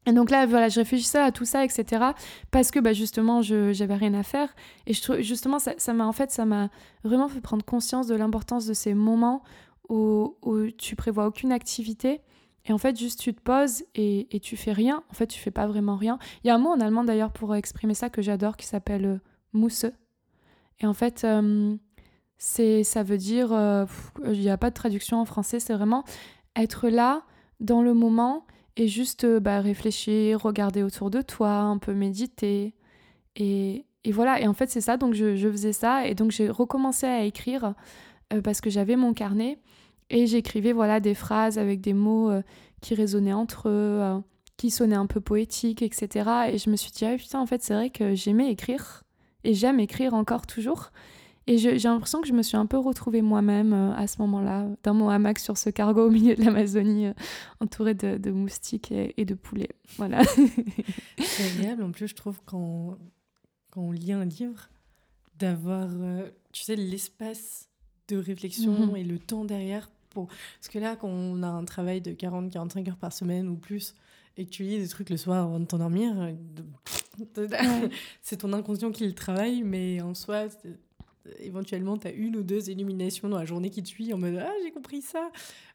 [0.07, 2.07] Et donc là, voilà, je réfléchissais à tout ça, etc.
[2.51, 4.55] Parce que bah, justement, je j'avais rien à faire.
[4.87, 6.71] Et je justement, ça m'a en fait, ça m'a
[7.05, 9.43] vraiment fait prendre conscience de l'importance de ces moments
[9.89, 12.21] où, où tu prévois aucune activité.
[12.65, 15.03] Et en fait, juste tu te poses et, et, tu fais rien.
[15.11, 16.19] En fait, tu fais pas vraiment rien.
[16.43, 19.21] Il y a un mot en allemand d'ailleurs pour exprimer ça que j'adore qui s'appelle
[19.53, 19.87] mousse.
[20.83, 21.77] Et en fait, euh,
[22.39, 23.87] c'est, ça veut dire, euh,
[24.25, 26.05] il n'y a pas de traduction en français, c'est vraiment
[26.57, 27.23] être là,
[27.61, 28.45] dans le moment,
[28.77, 32.75] et juste euh, bah, réfléchir, regarder autour de toi, un peu méditer.
[33.37, 36.51] Et, et voilà, et en fait, c'est ça, donc je, faisais ça, et donc j'ai
[36.51, 37.75] recommencé à écrire
[38.43, 39.59] parce que j'avais mon carnet,
[40.09, 42.31] et j'écrivais voilà des phrases avec des mots
[42.81, 44.23] qui résonnaient entre eux,
[44.57, 46.31] qui sonnaient un peu poétiques, etc.
[46.51, 49.05] Et je me suis dit, ah putain, en fait, c'est vrai que j'aimais écrire
[49.45, 50.91] et j'aime écrire encore toujours.
[51.49, 54.69] Et j'ai l'impression que je me suis un peu retrouvée moi-même euh, à ce moment-là,
[54.85, 57.15] dans mon hamac sur ce cargo au milieu de l'Amazonie, euh,
[57.59, 59.71] entourée de, moustiques et, de poulets.
[59.97, 60.23] Voilà.
[61.19, 62.97] C'est agréable en plus, je trouve, quand,
[63.71, 64.69] quand on lit un livre,
[65.39, 67.69] d'avoir, euh, tu sais, l'espace
[68.07, 68.97] de réflexion mhm.
[68.97, 69.91] et le temps derrière.
[70.11, 70.29] Pour...
[70.29, 73.97] Parce que là, quand on a un travail de 40-45 heures par semaine ou plus,
[74.37, 76.15] et que tu lis des trucs le soir avant de t'endormir,
[78.23, 80.47] c'est ton inconscient qui le travaille, mais en soi,
[81.41, 84.37] éventuellement, tu as une ou deux illuminations dans la journée qui te suit en mode
[84.43, 85.31] Ah, j'ai compris ça.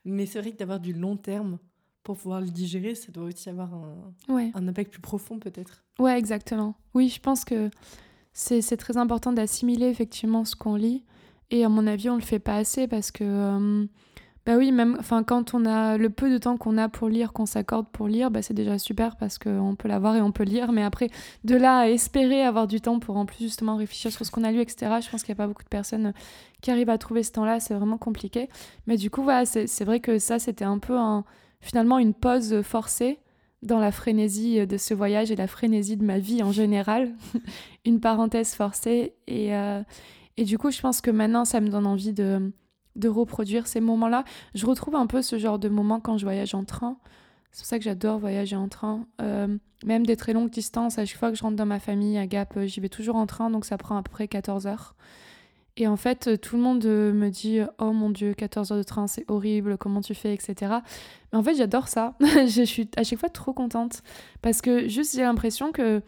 [0.05, 1.59] Mais c'est vrai que d'avoir du long terme
[2.03, 4.13] pour pouvoir le digérer, ça doit aussi avoir un,
[4.53, 5.83] un impact plus profond, peut-être.
[5.99, 6.75] Ouais, exactement.
[6.93, 7.69] Oui, je pense que
[8.33, 11.03] c'est très important d'assimiler effectivement ce qu'on lit.
[11.49, 13.23] Et à mon avis, on le fait pas assez parce que.
[13.23, 13.85] Euh,
[14.47, 17.45] bah oui, même quand on a le peu de temps qu'on a pour lire, qu'on
[17.45, 20.71] s'accorde pour lire, bah c'est déjà super parce qu'on peut l'avoir et on peut lire.
[20.71, 21.09] Mais après,
[21.43, 24.45] de là à espérer avoir du temps pour en plus justement réfléchir sur ce qu'on
[24.45, 25.01] a lu, etc.
[25.01, 26.13] Je pense qu'il n'y a pas beaucoup de personnes
[26.61, 27.59] qui arrivent à trouver ce temps-là.
[27.59, 28.47] C'est vraiment compliqué.
[28.85, 30.97] Mais du coup, voilà, c'est vrai que ça, c'était un peu
[31.59, 33.19] finalement une pause forcée
[33.63, 37.11] dans la frénésie de ce voyage et la frénésie de ma vie en général.
[37.85, 39.13] une parenthèse forcée.
[39.27, 39.83] Et, euh,
[40.37, 42.53] et du coup, je pense que maintenant, ça me donne envie de
[42.97, 44.25] de reproduire ces moments-là.
[44.55, 46.97] Je retrouve un peu ce genre de moment quand je voyage en train.
[47.51, 49.07] C'est pour ça que j'adore voyager en train.
[49.21, 52.17] Euh, même des très longues distances, à chaque fois que je rentre dans ma famille
[52.17, 54.67] à Gap, euh, j'y vais toujours en train, donc ça prend à peu près 14
[54.67, 54.95] heures.
[55.75, 58.83] Et en fait, euh, tout le monde me dit Oh mon Dieu, 14 heures de
[58.83, 60.55] train, c'est horrible, comment tu fais, etc.
[61.31, 62.15] Mais en fait, j'adore ça.
[62.19, 64.03] je suis à chaque fois trop contente.
[64.41, 66.01] Parce que juste, j'ai l'impression que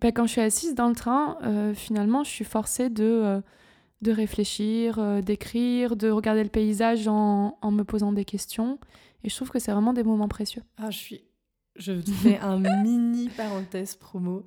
[0.00, 1.38] bah, quand je suis assise dans le train,
[1.74, 3.42] finalement, je suis forcée de
[4.02, 8.78] de réfléchir, euh, d'écrire, de regarder le paysage en, en, me posant des questions.
[9.24, 10.62] Et je trouve que c'est vraiment des moments précieux.
[10.76, 11.24] Ah, je suis.
[11.76, 14.44] Je fais un mini parenthèse promo.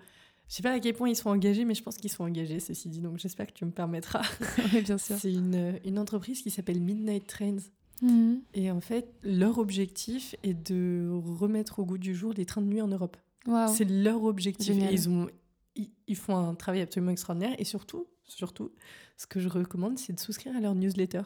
[0.48, 2.60] Je sais pas à quel point ils sont engagés, mais je pense qu'ils sont engagés,
[2.60, 3.00] ceci dit.
[3.00, 4.22] Donc j'espère que tu me permettras.
[4.74, 5.18] oui, bien sûr.
[5.18, 7.58] C'est une, une, entreprise qui s'appelle Midnight Trains.
[8.02, 8.42] Mhm.
[8.54, 12.68] Et en fait, leur objectif est de remettre au goût du jour les trains de
[12.68, 13.18] nuit en Europe.
[13.68, 14.76] C'est leur objectif.
[14.92, 15.28] ils, ont,
[15.76, 17.56] ils, font un travail absolument extraordinaire.
[17.60, 18.72] Et surtout, surtout,
[19.18, 21.24] ce que je recommande, c'est de souscrire à leur newsletter.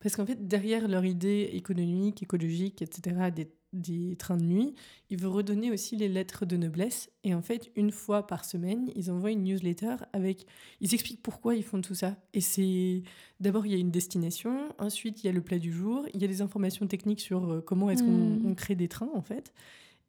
[0.00, 4.74] Parce qu'en fait, derrière leur idée économique, écologique, etc., des, des, trains de nuit,
[5.10, 7.08] ils veulent redonner aussi les lettres de noblesse.
[7.22, 10.46] Et en fait, une fois par semaine, ils envoient une newsletter avec.
[10.80, 12.16] Ils expliquent pourquoi ils font tout ça.
[12.34, 13.04] Et c'est.
[13.38, 14.74] D'abord, il y a une destination.
[14.78, 16.04] Ensuite, il y a le plat du jour.
[16.14, 18.56] Il y a des informations techniques sur euh, comment est-ce qu'on hmm.
[18.56, 19.52] crée des trains, en fait.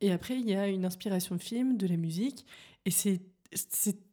[0.02, 2.46] Et après, il y a une inspiration de film, de la musique.
[2.86, 3.22] Et c'est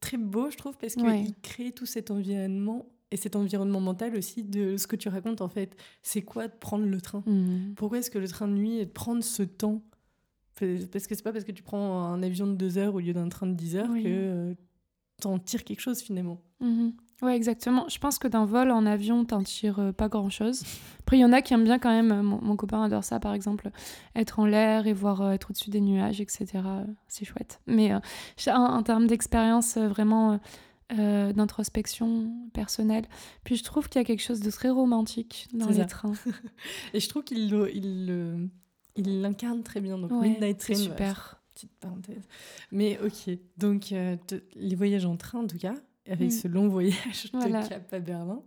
[0.01, 4.45] très beau, je trouve, parce qu'il crée tout cet environnement et cet environnement mental aussi
[4.45, 5.77] de ce que tu racontes en fait.
[6.03, 7.23] C'est quoi de prendre le train?
[7.27, 7.75] Mhm.
[7.77, 9.83] Pourquoi est-ce que le train de nuit est de prendre ce temps?
[10.93, 13.15] Parce que c'est pas parce que tu prends un avion de deux heures au lieu
[13.15, 14.55] d'un train de 10 heures que euh,
[15.21, 16.43] tu en tires quelque chose finalement.
[16.61, 16.93] Mhm.
[17.23, 17.87] Ouais, exactement.
[17.89, 20.63] Je pense que d'un vol en avion, t'en tires euh, pas grand chose.
[21.01, 22.13] Après, il y en a qui aiment bien quand même.
[22.13, 23.71] Euh, mon, copain adore ça, par exemple,
[24.15, 26.47] être en l'air et voir être au-dessus des nuages, etc.
[27.09, 27.61] C'est chouette.
[27.67, 27.93] Mais
[28.47, 30.41] en, termes d'expérience, vraiment
[30.99, 33.05] euh, d'introspection personnelle.
[33.45, 36.15] Puis je trouve qu'il y a quelque chose de très romantique dans les trains.
[36.95, 37.39] Et je trouve qu'il
[37.73, 38.51] il,
[38.97, 39.99] il l'incarne très bien.
[39.99, 41.41] Donc Midnight Train, super.
[41.55, 42.27] petite parenthèse.
[42.73, 44.17] Mais ok, donc euh,
[44.57, 45.75] les voyages en train en tout cas,
[46.11, 46.33] avec mm.
[46.33, 48.43] ce long voyage de Cap à Berlin,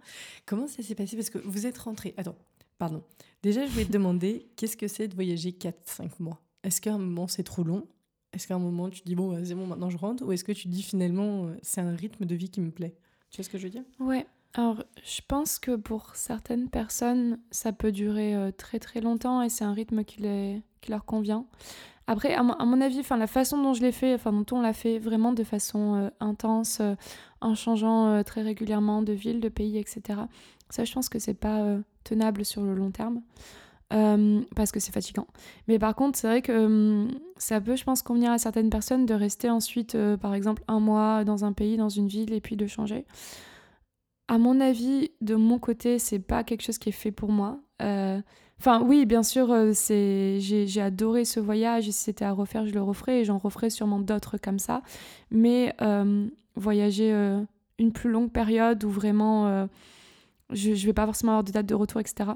[0.46, 1.16] comment ça s'est passé?
[1.16, 2.14] Parce que vous êtes rentré.
[2.18, 2.36] Attends,
[2.78, 3.04] pardon.
[3.42, 6.42] Déjà, je vais te demander qu'est-ce que c'est de voyager 4-5 mois?
[6.64, 7.88] Est-ce qu'à un moment c'est trop long?
[8.32, 10.26] Est-ce qu'à un moment tu dis bon, bah, c'est bon, maintenant je rentre?
[10.26, 12.96] Ou est-ce que tu dis finalement euh, c'est un rythme de vie qui me plaît?
[13.30, 13.84] Tu vois ce que je veux dire?
[14.00, 14.26] Ouais.
[14.56, 19.50] Alors, je pense que pour certaines personnes, ça peut durer euh, très très longtemps et
[19.50, 21.48] c'est un rythme qui, les, qui leur convient.
[22.08, 24.74] Après, à, mon avis, enfin, la façon dont je l'ai fait, enfin, dont on l'a
[24.74, 26.82] fait vraiment de façon euh, intense,
[27.42, 30.20] en changeant très régulièrement de ville, de pays, etc.,
[30.70, 33.22] ça, je pense que c'est pas tenable sur le long terme.
[33.94, 35.28] Euh, parce que c'est fatigant.
[35.68, 39.06] Mais par contre, c'est vrai que euh, ça peut, je pense, convenir à certaines personnes
[39.06, 42.42] de rester ensuite, euh, par exemple, un mois dans un pays, dans une ville, et
[42.42, 43.06] puis de changer.
[44.28, 47.60] À mon avis, de mon côté, c'est pas quelque chose qui est fait pour moi.
[48.60, 52.74] Enfin, oui, bien sûr, c'est j'ai adoré ce voyage, et si c'était à refaire, je
[52.74, 54.84] le referais, et j'en referais sûrement d'autres comme ça.
[55.32, 55.76] Mais
[56.56, 57.12] voyager
[57.78, 59.68] une plus longue période où vraiment
[60.52, 62.32] je, ne vais pas forcément avoir de date de retour, etc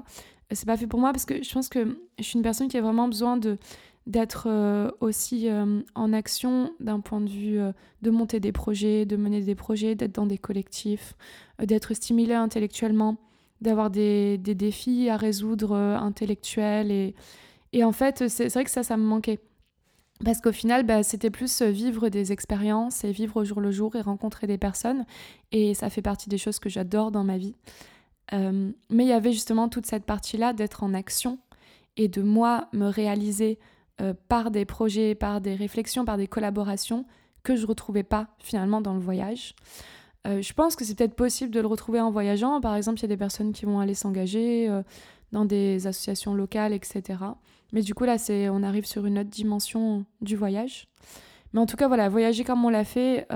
[0.54, 2.76] c'est pas fait pour moi parce que je pense que je suis une personne qui
[2.76, 3.58] a vraiment besoin de
[4.06, 9.04] d'être euh, aussi euh, en action d'un point de vue euh, de monter des projets,
[9.04, 11.14] de mener des projets, d'être dans des collectifs,
[11.62, 13.18] d'être stimulé intellectuellement,
[13.60, 16.90] d'avoir des, des, défis à résoudre intellectuels.
[16.90, 17.14] Et,
[17.72, 19.40] et en fait, c'est vrai que ça, ça me manquait.
[20.24, 23.94] Parce qu'au final, bah, c'était plus vivre des expériences et vivre au jour le jour
[23.94, 25.04] et rencontrer des personnes.
[25.52, 27.54] Et ça fait partie des choses que j'adore dans ma vie.
[28.32, 31.38] Euh, mais il y avait justement toute cette partie-là d'être en action
[31.96, 33.58] et de moi me réaliser
[34.00, 37.06] euh, par des projets, par des réflexions, par des collaborations
[37.42, 39.54] que je retrouvais pas finalement dans le voyage.
[40.28, 42.60] Euh, je pense que c'est peut-être possible de le retrouver en voyageant.
[42.60, 44.70] Par exemple, il y a des personnes qui vont aller s'engager
[45.32, 47.20] dans des associations locales, etc.
[47.72, 50.88] Mais du coup, là, c'est, on arrive sur une autre dimension du voyage.
[51.52, 53.26] Mais en tout cas, voilà, voyager comme on l'a fait,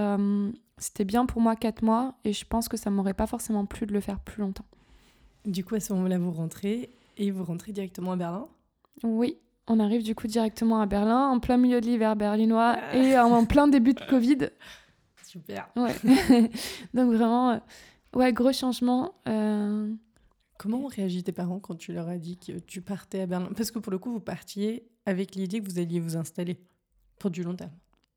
[0.79, 3.87] c'était bien pour moi 4 mois et je pense que ça m'aurait pas forcément plu
[3.87, 4.67] de le faire plus longtemps.
[5.47, 8.47] Du coup, à ce moment-là, vous rentrez et vous rentrez directement à Berlin?
[9.03, 9.39] Oui,
[9.69, 12.97] on arrive du coup directement à Berlin, en plein milieu de l'hiver berlinois ah.
[12.97, 14.51] et en plein début de Covid.
[15.33, 15.71] Super.
[15.77, 15.95] Ouais.
[16.95, 17.59] Donc vraiment, euh,
[18.15, 19.15] ouais, gros changement.
[19.27, 19.91] Euh.
[20.59, 23.49] Comment ont réagi tes parents quand tu leur as dit que tu partais à Berlin?
[23.57, 26.61] Parce que pour le coup, vous partiez avec l'idée que vous alliez vous installer
[27.19, 27.71] pour du long terme.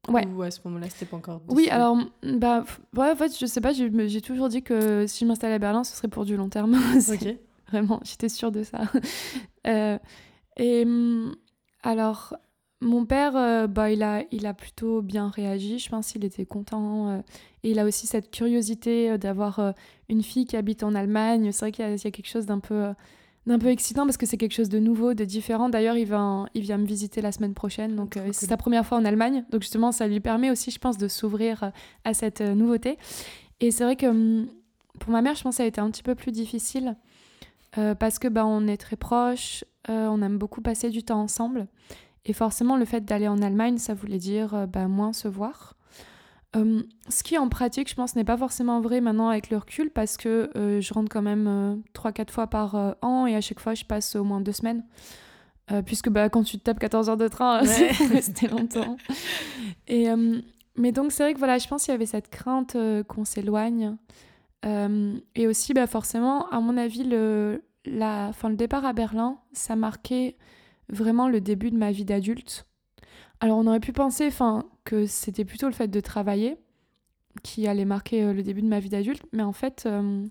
[0.10, 0.28] Ouais.
[0.28, 1.42] Ou à ce moment-là, c'était pas encore.
[1.48, 2.66] Oui, alors, bah,
[2.98, 5.86] ouais, en fait, je sais pas, j'ai toujours dit que si je m'installais à Berlin,
[5.86, 6.76] ce serait pour du long terme.
[7.10, 7.38] ok.
[7.70, 8.82] Vraiment, j'étais sûre de ça.
[9.68, 9.98] euh,
[10.58, 11.34] et mm,
[11.82, 12.36] alors,
[12.82, 15.80] mon père, euh, bah, il, a, il a plutôt bien réagi.
[15.80, 17.10] Je pense qu'il était content.
[17.10, 17.20] Euh,
[17.64, 19.74] et il a aussi cette curiosité euh, d'avoir
[20.10, 21.52] une fille qui habite en Allemagne.
[21.52, 22.94] C'est vrai qu'il y, y, a quelque chose d'un peu
[23.46, 25.70] d'un peu excitant parce que c'est quelque chose de nouveau, de différent.
[25.70, 28.86] D'ailleurs, il, va il vient me visiter la semaine prochaine, donc euh, c'est sa première
[28.86, 29.46] fois en Allemagne.
[29.52, 31.70] Donc justement, ça lui permet aussi, je pense, de s'ouvrir euh,
[32.04, 32.98] à cette euh, nouveauté.
[33.60, 34.48] Et c'est vrai que hum,
[35.00, 36.96] pour ma mère, je pense que ça a été un petit peu plus difficile
[38.00, 41.68] parce que bah, on est très proches, on aime beaucoup passer du temps ensemble.
[42.26, 45.76] Et forcément, le fait d'aller en Allemagne, ça voulait dire bah, moins se voir.
[46.56, 49.90] Euh, ce qui en pratique, je pense, n'est pas forcément vrai maintenant avec le recul
[49.90, 53.60] parce que euh, je rentre quand même 3-4 euh, fois par an et à chaque
[53.60, 54.84] fois je passe au moins deux semaines.
[55.86, 57.92] puisque bah, quand tu te tapes 14 heures de train, ouais.
[58.10, 58.98] rester longtemps.
[59.88, 60.08] Et,
[60.78, 63.98] mais donc c'est vrai que voilà, je pense qu'il y avait cette crainte qu'on s'éloigne.
[64.64, 69.76] et aussi, bah, forcément, à mon avis, le, la, fin, le départ à Berlin, ça
[69.76, 70.38] marquait
[70.90, 72.66] vraiment le début de ma vie d'adulte.
[73.40, 76.58] Alors on aurait pu penser enfin, que c'était plutôt le fait de travailler
[77.44, 80.26] qui allait marquer euh, le début de ma vie d'adulte, mais en fait, euh,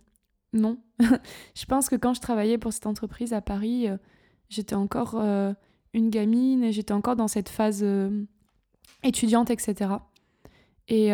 [0.53, 0.79] non.
[1.55, 3.97] je pense que quand je travaillais pour cette entreprise à Paris, euh,
[4.49, 5.17] j'étais encore
[5.95, 7.85] une gamine et j'étais encore dans cette phase
[9.03, 9.91] étudiante, etc.
[10.89, 11.11] Et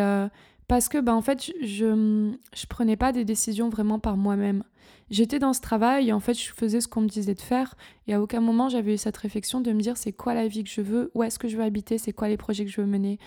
[0.67, 4.63] parce que, bah, en fait, je, je prenais pas des décisions vraiment par moi-même.
[5.11, 7.75] J'étais dans ce travail et en fait, je faisais ce qu'on me disait de faire.
[8.07, 10.63] Et à aucun moment, j'avais eu cette réflexion de me dire c'est quoi la vie
[10.63, 12.79] que je veux, où est-ce que je veux habiter, c'est quoi les projets que je
[12.79, 13.19] veux mener,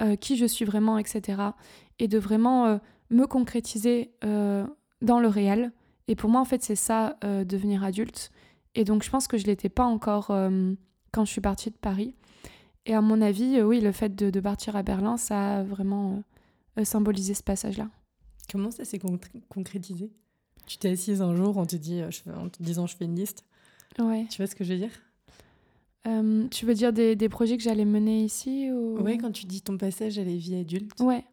[0.00, 1.42] euh, qui je suis vraiment, etc.
[1.98, 2.78] Et de vraiment euh,
[3.10, 4.66] me concrétiser euh,
[5.02, 5.72] dans le réel.
[6.08, 8.30] Et pour moi, en fait, c'est ça, devenir adulte.
[8.74, 10.28] Et donc, je pense que je l'étais pas encore
[11.12, 12.14] quand je suis partie de Paris.
[12.86, 16.22] Et à mon avis, oui, le fait de, de, partir à Berlin, ça a vraiment
[16.84, 17.88] symbolisé ce passage-là.
[18.52, 19.00] Comment ça s'est
[19.48, 20.12] concrétisé?
[20.66, 23.16] Tu t'es assise un jour, on te dit, euh, en te disant je fais une
[23.16, 23.44] liste.
[23.98, 24.26] Ouais.
[24.30, 24.90] Tu vois ce que je veux dire?
[26.06, 29.00] Euh, Tu veux dire des, des projets que j'allais mener ici ou...
[29.00, 30.92] Ouais, quand tu dis ton passage à la vie adulte.
[31.00, 31.24] Ouais.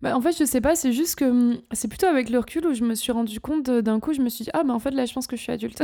[0.00, 2.66] Bah, en fait, je sais pas, c'est juste que hum, c'est plutôt avec le recul
[2.66, 4.80] où je me suis rendu compte d'un coup, je me suis dit, ah, bah en
[4.80, 5.80] fait, là, je pense que je suis adulte.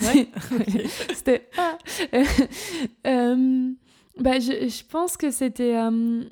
[0.00, 0.28] Ouais.
[1.14, 1.48] c'était.
[1.56, 1.78] Ah.
[3.06, 3.70] euh,
[4.18, 6.24] bah, je, je, pense que c'était hum,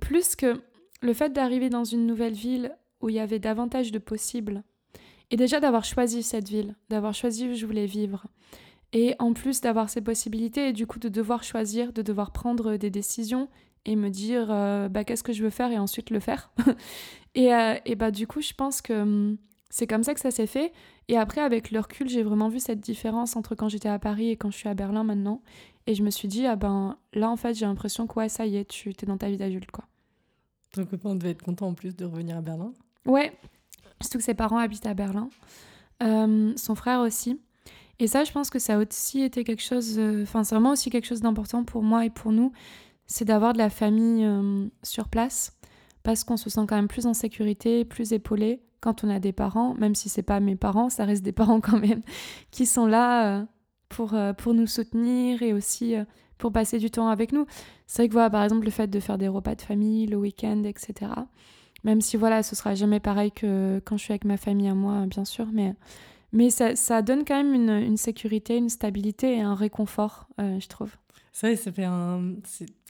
[0.00, 0.60] plus que
[1.02, 4.64] le fait d'arriver dans une nouvelle ville où il y avait davantage de possibles
[5.32, 8.26] et déjà d'avoir choisi cette ville, d'avoir choisi où je voulais vivre.
[8.92, 12.76] Et en plus d'avoir ces possibilités et du coup de devoir choisir, de devoir prendre
[12.76, 13.48] des décisions
[13.86, 16.52] et me dire euh, bah, qu'est-ce que je veux faire et ensuite le faire.
[17.34, 19.38] et, euh, et, bah du coup je pense que hum,
[19.70, 20.70] c'est comme ça que ça s'est fait.
[21.08, 24.28] Et après avec le recul j'ai vraiment vu cette différence entre quand j'étais à Paris
[24.28, 25.40] et quand je suis à Berlin maintenant.
[25.86, 28.44] Et je me suis dit ah ben là en fait j'ai l'impression que ouais ça
[28.44, 29.86] y est tu es dans ta vie d'adulte quoi.
[30.74, 32.72] Ton copain devait être content en plus de revenir à Berlin?
[33.06, 33.32] Ouais,
[34.02, 35.28] Surtout que ses parents habitent à Berlin.
[36.02, 37.40] Euh, son frère aussi.
[37.98, 39.98] Et ça, je pense que ça a aussi été quelque chose.
[39.98, 42.52] Euh, enfin, c'est vraiment aussi quelque chose d'important pour moi et pour nous.
[43.06, 45.56] C'est d'avoir de la famille euh, sur place.
[46.02, 49.32] Parce qu'on se sent quand même plus en sécurité, plus épaulé quand on a des
[49.32, 49.74] parents.
[49.74, 52.02] Même si c'est pas mes parents, ça reste des parents quand même.
[52.50, 53.46] Qui sont là
[53.88, 55.94] pour, pour nous soutenir et aussi
[56.38, 57.46] pour passer du temps avec nous.
[57.86, 60.16] C'est vrai que voilà, par exemple, le fait de faire des repas de famille le
[60.16, 61.12] week-end, etc.
[61.84, 64.74] Même si voilà, ce sera jamais pareil que quand je suis avec ma famille à
[64.74, 65.74] moi, bien sûr, mais,
[66.32, 70.60] mais ça, ça donne quand même une, une, sécurité, une stabilité et un réconfort, euh,
[70.60, 70.96] je trouve.
[71.32, 72.34] C'est vrai, ça fait un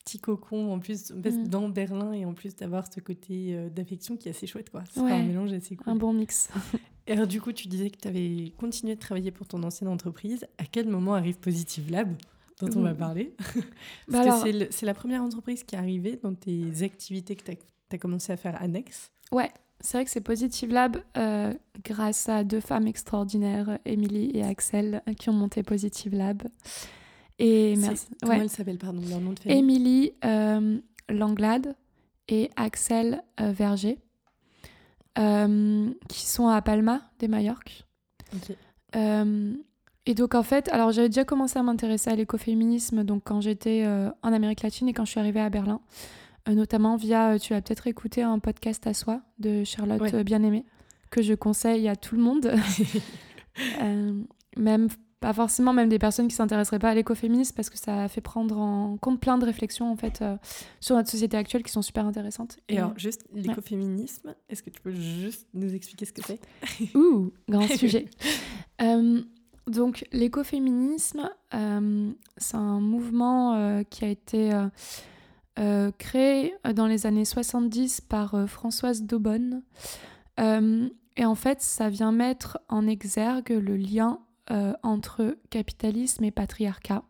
[0.05, 1.49] petit cocon en plus mm.
[1.49, 4.83] dans Berlin et en plus d'avoir ce côté euh, d'affection qui est assez chouette, quoi.
[4.91, 5.93] C'est un mélange assez cool.
[5.93, 6.51] Un bon mix.
[7.07, 9.89] et alors, du coup, tu disais que tu avais continué de travailler pour ton ancienne
[9.89, 10.45] entreprise.
[10.59, 12.15] À quel moment arrive Positive Lab
[12.61, 13.35] dont on va parler?
[14.11, 17.51] Parce bah que c'est la première entreprise qui est arrivée dans tes activités que tu
[17.53, 17.57] as
[17.93, 19.11] tu as commencé à faire annexe.
[19.33, 21.53] Ouais, c'est vrai que c'est Positive Lab euh,
[21.85, 26.43] grâce à deux femmes extraordinaires, Émilie et Axel, qui ont monté Positive Lab.
[27.39, 28.07] Et merci.
[28.23, 29.59] Comment elles s'appellent, pardon, leur nom de famille?
[29.59, 30.79] Émilie euh,
[31.09, 31.75] Langlade
[32.29, 33.99] et Axel euh, Verger,
[35.17, 37.85] qui sont à Palma, des Majorques.
[38.95, 43.85] et donc en fait, alors j'avais déjà commencé à m'intéresser à l'écoféminisme donc quand j'étais
[44.23, 45.81] en Amérique latine et quand je suis arrivée à Berlin.
[46.49, 50.25] Euh, notamment via, euh, tu as peut-être écouté un podcast à soi de Charlotte euh,
[50.25, 50.65] Bien-Aimée,
[51.11, 52.53] que je conseille à tout le monde.
[54.57, 54.89] même
[55.21, 58.59] pas forcément même des personnes qui s'intéresseraient pas à l'écoféminisme parce que ça fait prendre
[58.59, 60.25] en compte plein de réflexions en fait
[60.81, 62.59] sur notre société actuelle qui sont super intéressantes.
[62.69, 66.41] Et, alors juste l'écoféminisme, est-ce que tu peux juste nous expliquer ce que c'est?
[66.97, 68.09] Ouh, grand sujet.
[69.69, 74.51] donc l'écoféminisme, c'est un mouvement qui a été
[75.59, 79.63] euh, créé euh, dans les années 70 par euh, Françoise Daubonne.
[80.39, 84.19] et en fait, ça vient mettre en exergue le lien
[84.83, 87.05] entre capitalisme et patriarcat.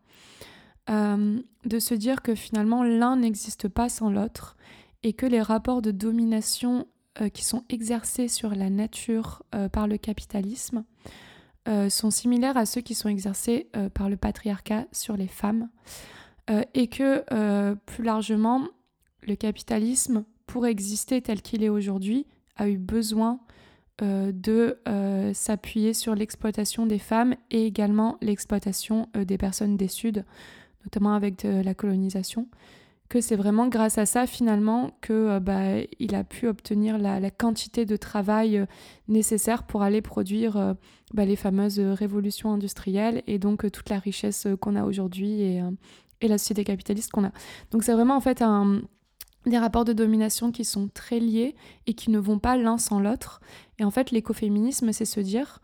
[0.89, 4.56] de se dire que finalement l'un n'existe pas sans l'autre
[5.02, 6.86] et que les rapports de domination
[7.32, 9.43] qui sont exercés sur la nature
[9.73, 10.85] par le capitalisme
[11.89, 15.69] sont similaires à ceux qui sont exercés par le patriarcat sur les femmes.
[16.52, 18.68] Euh, et que euh, plus largement,
[19.22, 22.26] le capitalisme, pour exister tel qu'il est aujourd'hui,
[22.56, 23.40] a eu besoin
[24.02, 24.78] euh, de
[25.32, 30.24] s'appuyer sur l'exploitation des femmes et également l'exploitation des personnes des Suds,
[30.84, 32.48] notamment avec la colonisation.
[33.08, 37.84] Que c'est vraiment grâce à ça finalement que bah, il a pu obtenir la, quantité
[37.86, 38.66] de travail
[39.08, 40.74] nécessaire pour aller produire
[41.14, 45.62] bah, les fameuses révolutions industrielles et donc toute la richesse qu'on a aujourd'hui et,
[46.23, 47.32] et la société capitaliste qu'on a.
[47.70, 48.43] Donc c'est vraiment en fait
[49.47, 51.55] des rapports de domination qui sont très liés
[51.86, 53.40] et qui ne vont pas l'un sans l'autre.
[53.78, 55.59] Et en fait, l'écoféminisme, c'est se dire,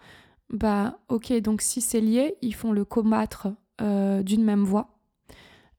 [0.50, 3.48] bah ok, donc si c'est lié, ils font le combattre
[3.80, 4.98] d'une même voix.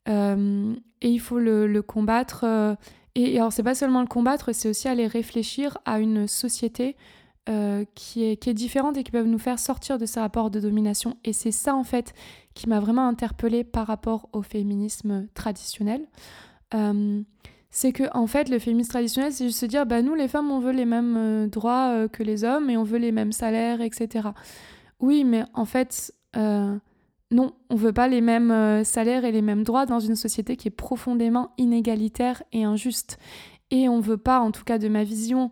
[0.08, 2.46] et il faut le, combattre.
[3.16, 6.96] et, et, alors, c'est pas seulement le combattre, c'est aussi aller réfléchir à une société
[7.50, 10.52] euh, qui, est, qui est différente et qui peuvent nous faire sortir de ces rapports
[10.52, 11.18] de domination.
[11.24, 12.14] Et c'est ça, en fait,
[12.60, 16.06] qui m'a vraiment interpellée par rapport au féminisme traditionnel.
[16.74, 17.22] Euh,
[17.70, 20.52] c'est que, en fait, le féminisme traditionnel, c'est juste se dire, bah, nous, les femmes,
[20.52, 23.80] on veut les mêmes euh, droits que les hommes et on veut les mêmes salaires,
[23.80, 24.30] etc.
[25.00, 29.86] Oui, mais en fait, non, on veut pas les mêmes salaires et les mêmes droits
[29.86, 33.20] dans une société qui est profondément inégalitaire et injuste.
[33.72, 35.52] Et on veut pas, en tout cas de ma vision,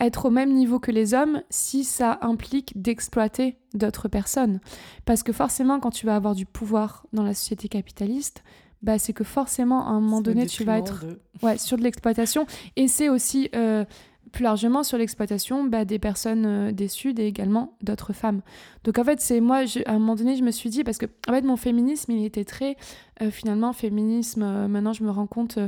[0.00, 4.60] être au même niveau que les hommes si ça implique d'exploiter d'autres personnes.
[5.04, 8.42] Parce que forcément, quand tu vas avoir du pouvoir dans la société capitaliste,
[8.82, 11.04] bah, c'est que forcément, à un moment donné, tu vas être
[11.42, 12.46] ouais, sur de l'exploitation.
[12.76, 13.84] Et c'est aussi euh,
[14.32, 18.40] plus largement sur l'exploitation bah, des personnes euh, des Sud et également d'autres femmes.
[18.84, 21.06] Donc en fait, c'est moi, à un moment donné, je me suis dit, parce que
[21.28, 22.76] en fait, mon féminisme, il était très,
[23.20, 25.58] euh, finalement, féminisme, maintenant je me rends compte,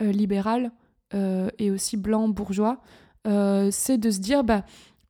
[0.00, 0.72] libéral
[1.58, 2.80] et aussi blanc bourgeois.
[3.26, 4.64] Euh, c'est de se dire, bah,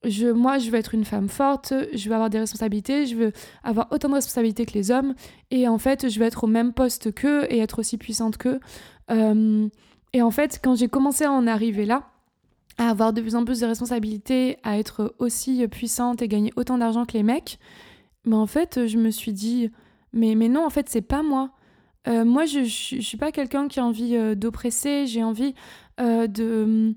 [0.04, 3.32] je, moi, je veux être une femme forte, je veux avoir des responsabilités, je veux
[3.62, 5.14] avoir autant de responsabilités que les hommes,
[5.50, 8.60] et en fait, je veux être au même poste qu'eux et être aussi puissante qu'eux.
[9.10, 9.68] Euh,
[10.12, 12.08] et en fait, quand j'ai commencé à en arriver là,
[12.78, 16.78] à avoir de plus en plus de responsabilités, à être aussi puissante et gagner autant
[16.78, 17.58] d'argent que les mecs,
[18.24, 19.70] mais en fait, je me suis dit,
[20.12, 21.50] mais, mais non, en fait, c'est pas moi.
[22.08, 25.54] Euh, moi, je, je, je, suis pas quelqu'un qui a envie d'oppresser, j'ai envie
[25.98, 26.94] de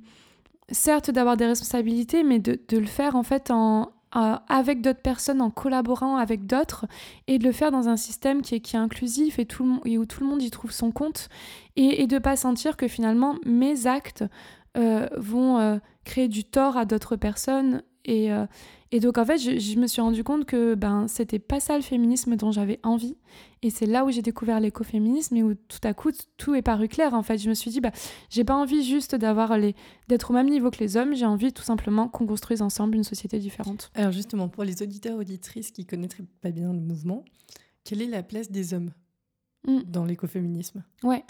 [0.72, 5.50] certes d'avoir des responsabilités, mais de, le faire en fait en, avec d'autres personnes, en
[5.50, 6.86] collaborant avec d'autres,
[7.28, 9.48] et de le faire dans un système qui est, qui est inclusif et,
[9.98, 11.30] où tout le monde y trouve son compte,
[11.76, 14.24] et, et de pas sentir que finalement mes actes
[14.78, 18.46] euh, vont euh, créer du tort à d'autres personnes et, euh,
[18.92, 21.82] et donc en fait, je, me suis rendu compte que ben c'était pas ça le
[21.82, 23.18] féminisme dont j'avais envie.
[23.62, 26.88] Et c'est là où j'ai découvert l'écoféminisme et où tout à coup tout est paru
[26.88, 27.14] clair.
[27.14, 27.92] En fait, je me suis dit bah
[28.30, 29.76] j'ai pas envie juste d'avoir les
[30.08, 31.16] d'être au même niveau que les hommes.
[31.16, 33.92] J'ai envie tout simplement qu'on construise ensemble une société différente.
[33.96, 37.26] Alors justement, pour les auditeurs auditrices qui connaîtraient pas bien le mouvement,
[37.84, 38.92] quelle est la place des hommes
[39.68, 39.80] mm.
[39.88, 40.84] dans l'écoféminisme?
[41.04, 41.24] Ouais.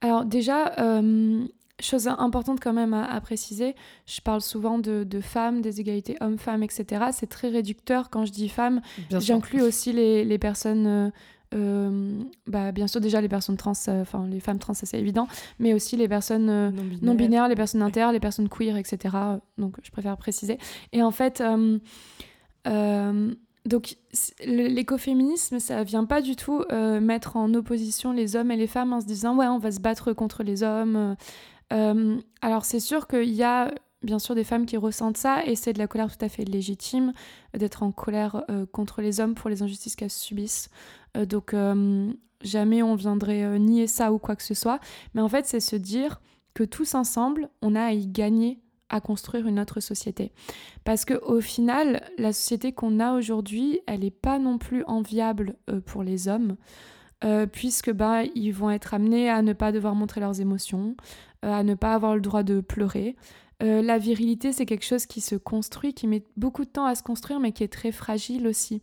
[0.00, 1.46] Alors déjà, euh,
[1.78, 3.74] Chose importante quand même à, préciser,
[4.06, 7.04] je parle souvent de, femmes, des égalités hommes-femmes, etc.
[7.12, 8.80] C'est très réducteur quand je dis femmes.
[9.10, 11.10] J'inclus aussi les, personnes, euh,
[11.54, 15.28] euh, bah, bien sûr déjà les personnes trans, euh, enfin les femmes trans, c'est évident,
[15.58, 16.72] mais aussi les personnes
[17.02, 19.14] non-binaires, les personnes inter, les personnes queer, etc.
[19.58, 20.56] Donc je préfère préciser.
[20.92, 21.42] Et en fait,
[23.66, 23.96] donc
[24.42, 26.64] l'écoféminisme, ça vient pas du tout
[27.02, 29.80] mettre en opposition les hommes et les femmes en se disant ouais on va se
[29.80, 31.16] battre contre les hommes.
[31.72, 33.72] Euh, alors c'est sûr qu'il y a
[34.02, 36.44] bien sûr des femmes qui ressentent ça et c'est de la colère tout à fait
[36.44, 37.12] légitime
[37.54, 40.70] d'être en colère euh, contre les hommes pour les injustices qu'elles subissent.
[41.16, 41.54] Euh, donc
[42.42, 44.78] jamais on viendrait nier ça ou quoi que ce soit.
[45.14, 46.20] Mais en fait c'est se dire
[46.54, 50.30] que tous ensemble on a à y gagner à construire une autre société.
[50.84, 55.56] Parce que au final, la société qu'on a aujourd'hui, elle n'est pas non plus enviable
[55.86, 56.56] pour les hommes.
[57.52, 60.96] Puisque bah, ils vont être amenés à ne pas devoir montrer leurs émotions,
[61.44, 63.14] euh, à ne pas avoir le droit de pleurer.
[63.62, 66.94] Euh, la virilité, c'est quelque chose qui se construit, qui met beaucoup de temps à
[66.94, 68.82] se construire, mais qui est très fragile aussi.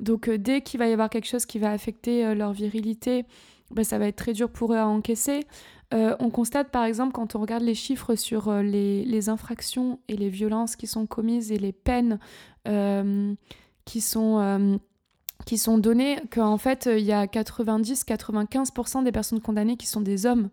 [0.00, 3.24] Donc euh, dès qu'il va y avoir quelque chose qui va affecter leur virilité,
[3.70, 5.46] ben, ça va être très dur pour eux à encaisser.
[5.92, 10.74] on constate par exemple quand on regarde les chiffres sur les, infractions et les violences
[10.74, 12.18] qui sont commises et les peines
[13.84, 14.78] qui sont
[15.46, 20.26] qui sont données qu'en fait il y a 90-95% des personnes condamnées qui sont des
[20.26, 20.50] hommes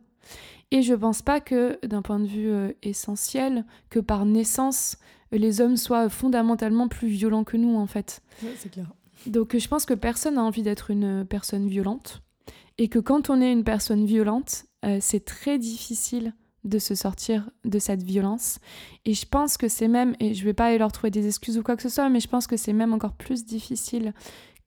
[0.71, 4.97] et je pense pas que, d'un point de vue euh, essentiel, que par naissance,
[5.31, 8.21] les hommes soient fondamentalement plus violents que nous, en fait.
[8.57, 8.87] c'est clair.
[9.25, 12.21] Donc je pense que personne n'a envie d'être une personne violente.
[12.77, 16.33] Et que quand on est une personne violente, euh, c'est très difficile
[16.63, 18.59] de se sortir de cette violence.
[19.05, 21.57] Et je pense que c'est même, et je vais pas aller leur trouver des excuses
[21.57, 24.13] ou quoi que ce soit, mais je pense que c'est même encore plus difficile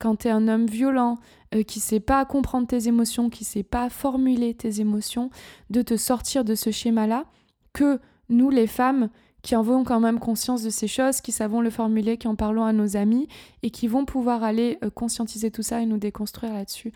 [0.02, 1.18] quand tu es un homme violent,
[1.54, 5.30] euh, qui sait pas comprendre tes émotions, qui sait pas formuler tes émotions,
[5.70, 7.24] de te sortir de ce schéma-là,
[7.72, 9.10] que nous, les femmes,
[9.42, 12.34] qui en avons quand même conscience de ces choses, qui savons le formuler, qui en
[12.34, 13.28] parlons à nos amis,
[13.62, 16.92] et qui vont pouvoir aller euh, conscientiser tout ça et nous déconstruire là-dessus.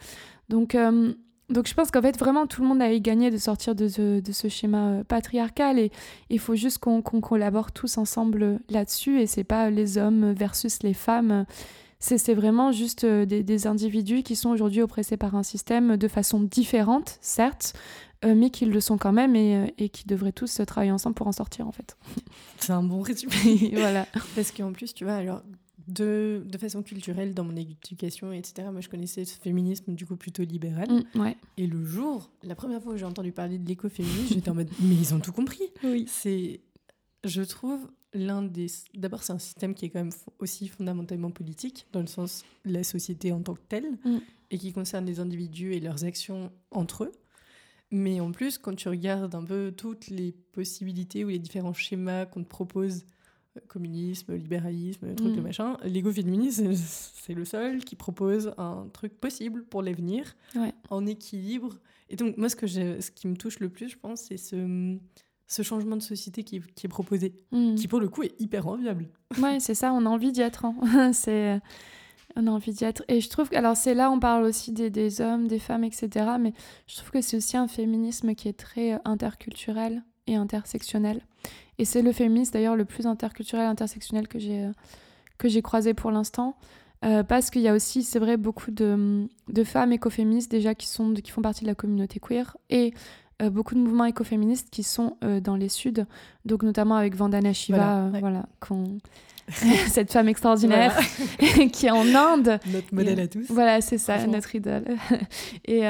[0.48, 1.14] Donc, euh,
[1.48, 4.48] donc je pense qu'en fait, vraiment, tout le monde a gagné de sortir de ce,
[4.48, 5.92] schéma patriarcal, et
[6.28, 10.94] il faut juste qu'on collabore tous ensemble là-dessus, et c'est pas les hommes versus les
[10.94, 11.46] femmes
[11.98, 16.40] c'est vraiment juste euh, des, individus qui sont aujourd'hui oppressés par un système de façon
[16.40, 17.74] différente, certes,
[18.24, 21.26] euh, mais qui le sont quand même euh, et, qui devraient tous travailler ensemble pour
[21.26, 21.96] en sortir en fait.
[22.58, 23.72] C'est un bon résumé.
[23.74, 24.06] voilà.
[24.34, 25.42] Parce qu'en plus, tu vois, alors
[25.88, 30.16] de, de, façon culturelle, dans mon éducation, etc., moi je connaissais ce féminisme du coup
[30.16, 30.88] plutôt libéral.
[30.90, 31.36] Mm, ouais.
[31.56, 34.68] Et le jour, la première fois où j'ai entendu parler de l'écoféminisme, j'étais en mode
[34.80, 35.62] mais ils ont tout compris.
[35.84, 36.04] Oui.
[36.08, 36.60] C'est,
[37.24, 38.66] je trouve, l'un des.
[38.94, 42.72] D'abord, c'est un système qui est quand même aussi fondamentalement politique, dans le sens de
[42.72, 44.18] la société en tant que telle, Mm.
[44.50, 47.12] et qui concerne les individus et leurs actions entre eux.
[47.92, 52.26] Mais en plus, quand tu regardes un peu toutes les possibilités ou les différents schémas
[52.26, 53.04] qu'on te propose,
[53.56, 55.36] euh, communisme, libéralisme, truc, Mm.
[55.36, 56.76] le machin, l'écoféminisme, c'est-
[57.26, 60.72] c'est le seul qui propose un truc possible pour l'avenir, Ouais.
[60.90, 61.78] en équilibre.
[62.08, 64.98] Et donc, moi, ce, que ce qui me touche le plus, je pense, c'est ce,
[65.46, 67.74] ce changement de société qui, qui est proposé, Mm.
[67.76, 69.08] qui pour le coup est hyper enviable.
[69.42, 70.64] Ouais, c'est ça, on a envie d'y être.
[70.64, 71.10] hein.
[71.12, 71.60] c'est...
[72.38, 73.02] On a envie d'y être.
[73.08, 75.84] Et je trouve que, alors c'est là, on parle aussi des, des hommes, des femmes,
[75.84, 76.26] etc.
[76.38, 76.52] Mais
[76.86, 81.22] je trouve que c'est aussi un féminisme qui est très euh, interculturel et intersectionnel.
[81.78, 84.72] Et c'est le féminisme d'ailleurs le plus interculturel et intersectionnel que j'ai, euh,
[85.38, 86.56] que j'ai croisé pour l'instant.
[87.06, 90.88] Euh, parce qu'il y a aussi, c'est vrai, beaucoup de, de femmes écoféministes déjà qui,
[90.88, 92.92] sont, qui font partie de la communauté queer et
[93.42, 96.04] euh, beaucoup de mouvements écoféministes qui sont euh, dans les suds,
[96.44, 98.20] donc notamment avec Vandana Shiva, Voilà, euh, ouais.
[98.20, 98.98] voilà, qu'on-
[99.88, 100.92] cette femme extraordinaire
[101.38, 101.66] Voilà.
[101.72, 102.58] qui est en Inde.
[102.72, 103.44] Notre modèle à tous.
[103.48, 104.84] Voilà, c'est ça, notre idole.
[105.66, 105.82] et,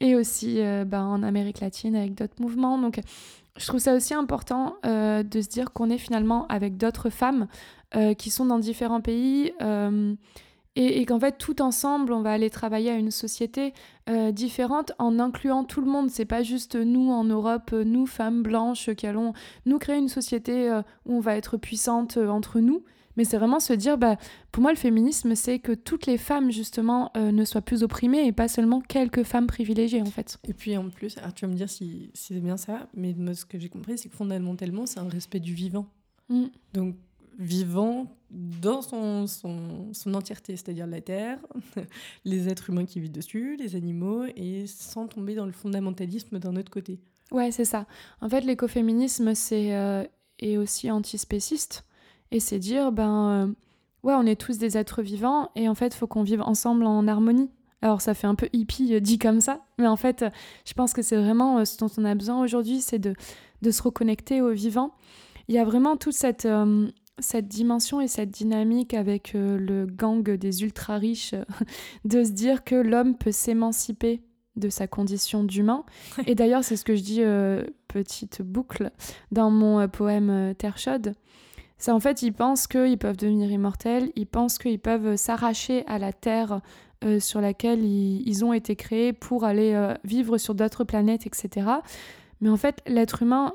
[0.00, 2.78] et aussi bah, en Amérique latine avec d'autres mouvements.
[2.78, 3.00] Donc,
[3.58, 7.48] je trouve ça aussi important de se dire qu'on est finalement avec d'autres femmes
[8.16, 9.52] qui sont dans différents pays.
[10.74, 13.74] Et, et qu'en fait, tout ensemble, on va aller travailler à une société
[14.08, 16.08] euh, différente en incluant tout le monde.
[16.10, 19.34] C'est pas juste nous en Europe, euh, nous femmes blanches, qui allons
[19.66, 22.84] nous créer une société euh, où on va être puissante euh, entre nous.
[23.18, 24.16] Mais c'est vraiment se dire, bah,
[24.50, 28.32] pour moi, le féminisme, c'est que toutes les femmes, justement, ne soient plus opprimées et
[28.32, 30.38] pas seulement quelques femmes privilégiées, en fait.
[30.48, 33.12] Et puis en plus, alors tu vas me dire si, si c'est bien ça, mais
[33.12, 35.84] moi, ce que j'ai compris, c'est que fondamentalement, c'est un respect du vivant.
[36.30, 36.44] Mm.
[36.72, 36.94] Donc,
[37.38, 41.38] vivant dans son, son, son entièreté, c'est-à-dire la Terre,
[42.24, 46.56] les êtres humains qui vivent dessus, les animaux, et sans tomber dans le fondamentalisme d'un
[46.56, 46.98] autre côté.
[47.30, 47.86] Ouais, c'est ça.
[48.20, 50.04] En fait, l'écoféminisme, c'est euh,
[50.42, 51.84] est aussi antispéciste.
[52.30, 53.46] Et c'est dire, ben, euh,
[54.02, 57.06] ouais, on est tous des êtres vivants, et en fait, faut qu'on vive ensemble en
[57.06, 57.50] harmonie.
[57.82, 60.30] Alors, ça fait un peu hippie euh, dit comme ça, mais en fait, euh,
[60.64, 63.14] je pense que c'est vraiment ce dont on a besoin aujourd'hui, c'est de,
[63.62, 64.94] de se reconnecter au vivant.
[65.48, 66.46] Il y a vraiment toute cette,
[67.18, 71.34] cette dimension et cette dynamique avec euh, le gang des ultra riches,
[72.04, 74.22] de se dire que l'homme peut s'émanciper
[74.56, 75.84] de sa condition d'humain.
[76.26, 78.90] Et d'ailleurs, c'est ce que je dis, euh, petite boucle,
[79.30, 81.14] dans mon euh, poème Terre chaude.
[81.78, 85.98] C'est en fait, ils pensent qu'ils peuvent devenir immortels, ils pensent qu'ils peuvent s'arracher à
[85.98, 86.60] la terre
[87.04, 91.66] euh, sur laquelle ils, ils ont été créés pour aller vivre sur d'autres planètes, etc.
[92.40, 93.52] Mais en fait, l'être humain,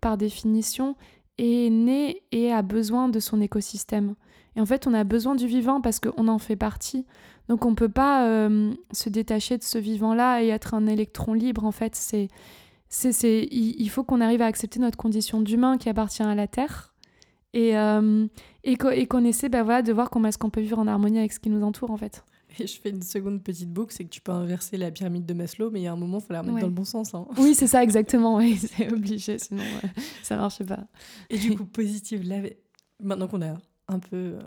[0.00, 0.96] par définition,
[1.42, 4.14] est né et a besoin de son écosystème.
[4.56, 7.06] Et en fait, on a besoin du vivant parce qu'on en fait partie.
[7.48, 11.34] Donc on ne peut pas euh, se détacher de ce vivant-là et être un électron
[11.34, 11.64] libre.
[11.64, 12.28] En fait, c'est,
[12.88, 16.46] c'est, c'est, il, faut qu'on arrive à accepter notre condition d'humain qui appartient à la
[16.46, 16.94] Terre
[17.54, 18.26] et, euh,
[18.64, 21.32] et qu'on essaie bah, voilà, de voir comment est-ce qu'on peut vivre en harmonie avec
[21.32, 22.24] ce qui nous entoure en fait.
[22.58, 25.34] Et je fais une seconde petite boucle, c'est que tu peux inverser la pyramide de
[25.34, 26.60] Maslow, mais il y a un moment, il faut la remettre Ouais.
[26.62, 27.14] dans le bon sens.
[27.14, 27.26] hein.
[27.38, 29.88] Oui, c'est ça exactement, oui, c'est obligé, sinon euh,
[30.22, 30.86] ça marche pas.
[31.30, 32.36] Et du coup, positive, là,
[33.02, 33.56] maintenant qu'on a
[33.88, 34.40] un peu euh,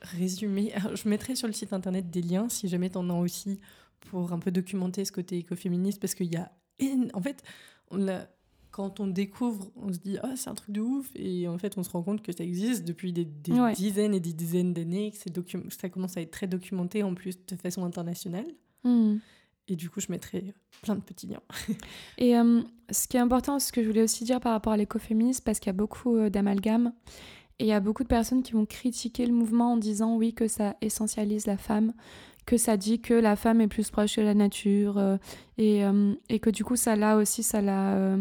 [0.00, 3.60] résumé, alors, je mettrai sur le site internet des liens si jamais t'en as aussi
[4.10, 6.50] pour un peu documenter ce côté écoféministe parce qu'il y a.
[7.12, 7.42] En fait,
[7.90, 8.26] on a-
[8.70, 11.76] quand on découvre, on se dit ah c'est un truc de ouf et en fait
[11.76, 13.72] on se rend compte que ça existe depuis des, des Ouais.
[13.72, 15.18] dizaines et des dizaines d'années, que
[15.70, 18.46] ça commence à être très documenté en plus de façon internationale.
[18.84, 19.16] Hmm.
[19.68, 20.52] Et du coup, je mettrai
[20.82, 21.42] plein de petits liens.
[22.18, 22.60] Et euh,
[22.90, 25.60] ce qui est important, ce que je voulais aussi dire par rapport à l'écoféminisme, parce
[25.60, 26.92] qu'il y a beaucoup euh, d'amalgames,
[27.60, 30.32] et il y a beaucoup de personnes qui vont critiquer le mouvement en disant oui
[30.34, 31.92] que ça essentialise la femme,
[32.46, 35.18] que ça dit que la femme est plus proche de la nature, euh,
[35.58, 38.16] et, euh, et que du coup ça là aussi, ça la,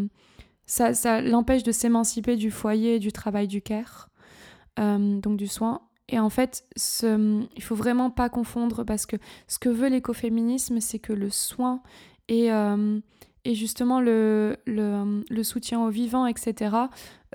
[0.70, 4.10] ça, ça l'empêche de s'émanciper du foyer du travail du care,
[4.78, 5.82] euh, donc du soin.
[6.10, 9.16] Et en fait, ce, il faut vraiment pas confondre parce que
[9.48, 11.82] ce que veut l'écoféminisme, c'est que le soin
[12.28, 13.00] et, euh,
[13.46, 16.76] et justement le, le, soutien aux vivants, etc.,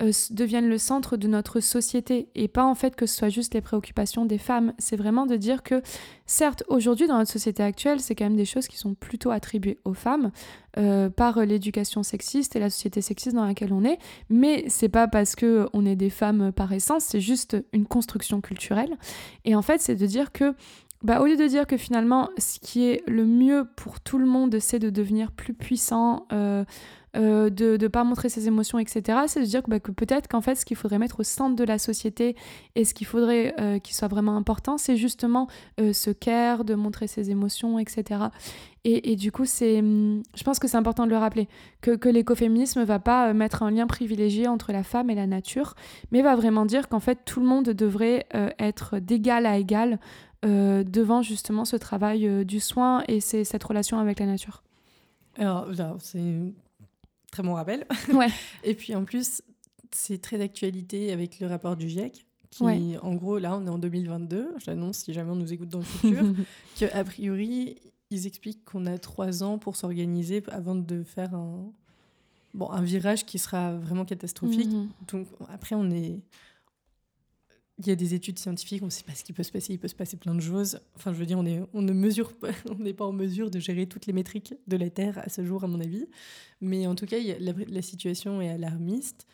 [0.01, 3.53] euh, deviennent le centre de notre société et pas en fait que ce soit juste
[3.53, 4.73] les préoccupations des femmes.
[4.77, 5.81] C'est vraiment de dire que,
[6.25, 9.79] certes, aujourd'hui dans notre société actuelle, c'est quand même des choses qui sont plutôt attribuées
[9.85, 10.31] aux femmes
[10.77, 13.97] euh, par l'éducation sexiste et la société sexiste dans laquelle on est,
[14.29, 18.41] mais c'est pas parce que on est des femmes par essence, c'est juste une construction
[18.41, 18.97] culturelle.
[19.45, 20.53] Et en fait, c'est de dire que
[21.05, 24.25] bah, au lieu de dire que finalement, ce qui est le mieux pour tout le
[24.25, 26.65] monde, c'est de devenir plus puissant, euh,
[27.15, 30.27] euh, de ne pas montrer ses émotions, etc., c'est de dire que, bah, que peut-être
[30.27, 32.35] qu'en fait, ce qu'il faudrait mettre au centre de la société
[32.73, 37.05] et ce qu'il faudrait euh, qu'il soit vraiment important, c'est justement ce care, de montrer
[37.05, 38.21] ses émotions, etc.
[38.83, 41.47] Et, et du coup, c'est, hum, je pense que c'est important de le rappeler,
[41.81, 45.27] que, que l'écoféminisme ne va pas mettre un lien privilégié entre la femme et la
[45.27, 45.75] nature,
[46.11, 48.25] mais va vraiment dire qu'en fait, tout le monde devrait
[48.57, 49.99] être d'égal à égal
[50.45, 54.63] euh, devant justement ce travail euh, du soin et c'est cette relation avec la nature.
[55.37, 55.67] Alors,
[55.99, 56.53] c'est
[57.31, 57.85] très bon rappel.
[58.13, 58.29] Ouais.
[58.63, 59.41] et puis en plus,
[59.91, 62.25] c'est très d'actualité avec le rapport du GIEC.
[62.51, 62.63] Qui,
[63.01, 64.53] en gros, là, on est en 2022.
[64.63, 66.23] J'annonce, si jamais on nous écoute dans le futur,
[66.79, 67.75] qu'a priori,
[68.11, 71.65] ils expliquent qu'on a trois ans pour s'organiser avant de faire un,
[72.53, 74.71] bon, un virage qui sera vraiment catastrophique.
[74.71, 74.87] Mhm.
[75.11, 76.21] Donc, après, on est
[77.77, 79.73] il y a des études scientifiques, on ne sait pas ce qui peut se passer,
[79.73, 80.79] il peut se passer plein de choses.
[80.95, 83.51] Enfin, je veux dire, on, est, on ne mesure pas, on n'est pas en mesure
[83.51, 86.07] de gérer toutes les métriques de la Terre à ce jour, à mon avis.
[86.61, 89.27] Mais en tout cas, la, situation est alarmiste.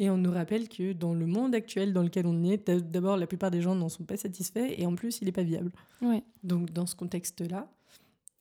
[0.00, 3.26] Et on nous rappelle que dans le monde actuel dans lequel on est, d'abord, la
[3.26, 5.72] plupart des gens n'en sont pas satisfaits et en plus, il n'est pas viable.
[6.00, 6.22] Ouais.
[6.44, 7.68] Donc, dans ce contexte-là,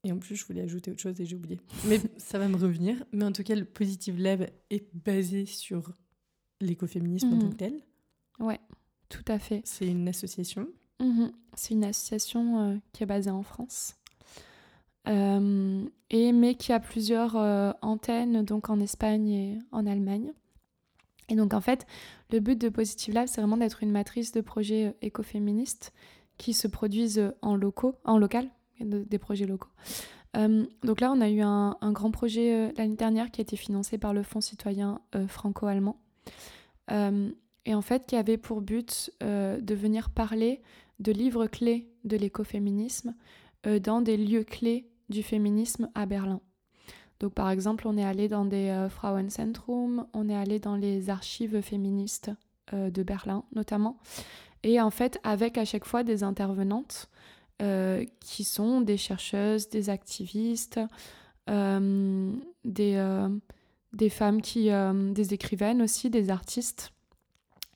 [0.04, 1.60] et en plus, je voulais ajouter autre chose et j'ai oublié.
[1.88, 3.04] Mais ça va me revenir.
[3.12, 5.92] Mais en tout cas, le Positive Lab est basé sur
[6.62, 7.50] l'écoféminisme en tant mmh.
[7.50, 7.82] que tel.
[8.40, 8.60] Ouais.
[9.10, 9.62] Tout à fait.
[9.66, 10.68] C'est une association
[11.00, 11.32] mhm.
[11.56, 13.96] C'est une association euh, qui est basée en France.
[15.08, 20.34] Euh, et, mais qui a plusieurs euh, antennes donc en Espagne et en Allemagne.
[21.30, 21.88] Et donc en fait,
[22.32, 25.94] le but de Positive Lab, c'est vraiment d'être une matrice de projets écoféministes
[26.38, 28.48] qui se produisent en, locaux, en local,
[28.80, 29.72] des projets locaux.
[30.36, 33.98] donc là, on a eu un, un grand projet l'année dernière qui a été financé
[33.98, 36.00] par le Fonds citoyen franco-allemand
[37.68, 40.61] et en fait qui avait pour but euh, de venir parler
[40.99, 43.14] de livres clés de l'écoféminisme
[43.68, 46.41] euh, dans des lieux clés du féminisme à Berlin.
[47.19, 51.10] Donc par exemple, on est allé dans des euh, Frauenzentrum, on est allé dans les
[51.10, 52.31] archives féministes
[52.73, 53.98] de Berlin notamment,
[54.64, 57.10] et en fait avec à chaque fois des intervenantes
[58.19, 60.77] qui sont des chercheuses, des activistes,
[61.48, 63.27] des,
[63.94, 66.91] des femmes qui, des écrivaines aussi, des artistes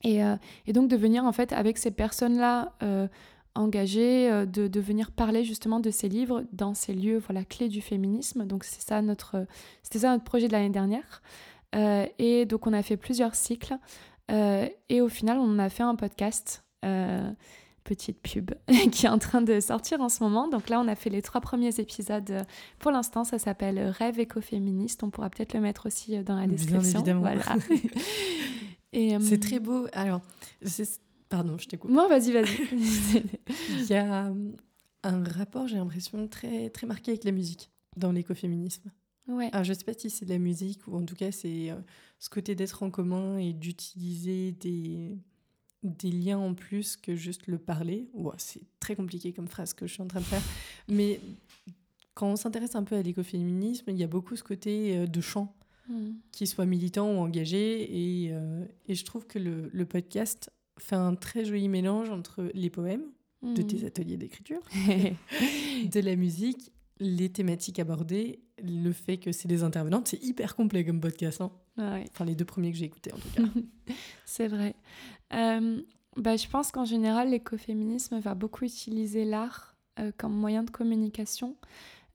[0.06, 0.36] euh,
[0.68, 3.08] et, donc de venir en fait avec ces personnes-là euh,
[3.56, 7.70] engagées, euh, de, de, venir parler justement de ces livres dans ces lieux, voilà, clés
[7.70, 8.46] du féminisme.
[8.46, 9.46] Donc c'est ça notre,
[9.84, 11.22] c'était ça notre projet de l'année dernière.
[11.74, 13.78] et donc on a fait plusieurs cycles.
[14.30, 16.64] et au final, on a fait un podcast
[17.84, 18.52] petite pub
[18.92, 20.48] qui est en train de sortir en ce moment.
[20.48, 22.46] Donc là, on a fait les trois premiers épisodes.
[22.80, 25.04] Pour l'instant, ça s'appelle Rêve écoféministe.
[25.04, 27.02] On pourra peut-être le mettre aussi dans la description.
[27.02, 27.22] Bien évidemment.
[27.22, 27.44] Voilà.
[28.94, 29.88] C'est très beau.
[29.94, 30.22] Alors,
[31.30, 31.92] pardon, je t'écoute.
[31.92, 32.68] Non, vas-y, vas-y.
[33.70, 34.52] Il y a euh,
[35.04, 38.92] un rapport, j'ai l'impression, très, très marqué avec la musique dans l'écoféminisme.
[39.28, 39.50] Ouais.
[39.54, 41.72] Alors, je ne sais pas si c'est de la musique ou en tout cas, c'est
[41.72, 41.76] euh,
[42.20, 45.18] ce côté d'être en commun et d'utiliser des,
[45.84, 48.10] des liens en plus que juste le parler.
[48.38, 50.44] c'est très compliqué comme phrase que je suis en train de faire.
[50.88, 51.20] Mais
[52.14, 55.22] quand on s'intéresse un peu à l'écoféminisme, il y a beaucoup ce côté euh, de
[55.22, 55.56] chant
[55.92, 56.14] Mm.
[56.32, 58.24] qui soient militants ou engagés.
[58.26, 60.50] Et, euh, et je trouve que le, le, podcast
[60.80, 63.04] fait un très joli mélange entre les poèmes
[63.44, 63.86] de tes mm.
[63.86, 70.08] ateliers d'écriture, de la musique, les thématiques abordées, le fait que c'est des intervenantes.
[70.08, 71.42] C'est hyper complet comme podcast.
[71.42, 73.44] Hein Enfin, les deux premiers que j'ai écoutés, en tout cas.
[74.26, 74.76] c'est vrai.
[75.34, 75.82] Euh,
[76.18, 81.56] bah, je pense qu'en général, l'écoféminisme va beaucoup utiliser l'art euh, comme moyen de communication.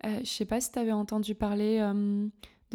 [0.05, 1.81] Euh, je sais pas si tu avais entendu parler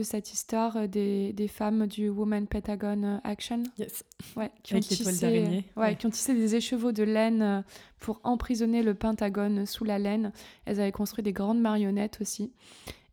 [0.02, 3.62] de cette histoire euh, des, des, femmes du Woman Pentagon euh, Action.
[3.78, 4.04] Yes.
[4.36, 7.62] Ouais, qui, ont tissé, ouais, qui ont tissé des écheveaux de laine euh,
[8.00, 10.32] pour emprisonner le Pentagone sous la laine.
[10.66, 12.52] Elles avaient construit des grandes marionnettes aussi.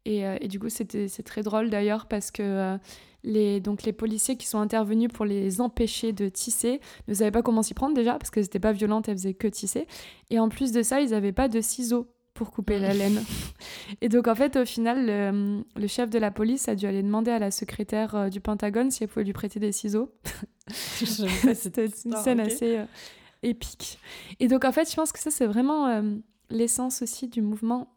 [0.06, 2.78] Et, et du coup, c'est très drôle d'ailleurs parce que
[3.24, 7.42] les, donc les policiers qui sont intervenus pour les empêcher de tisser ne savaient pas
[7.42, 9.86] comment s'y prendre déjà parce qu'elles n'étaient pas violentes, elles faisaient que tisser.
[10.30, 12.06] Et en plus de ça, ils n'avaient pas de ciseaux
[12.38, 13.20] pour couper la laine.
[14.00, 17.32] Et donc en fait au final le, chef de la police a dû aller demander
[17.32, 20.12] à la secrétaire euh, du Pentagone si elle pouvait lui prêter des ciseaux.
[20.68, 22.84] C'était une scène assez euh,
[23.42, 23.98] épique.
[24.38, 26.02] Et donc en fait je pense que ça c'est vraiment euh,
[26.48, 27.92] l'essence aussi du mouvement,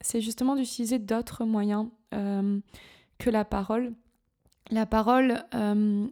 [0.00, 3.92] c'est justement d'utiliser d'autres moyens que la parole.
[4.72, 5.44] La parole,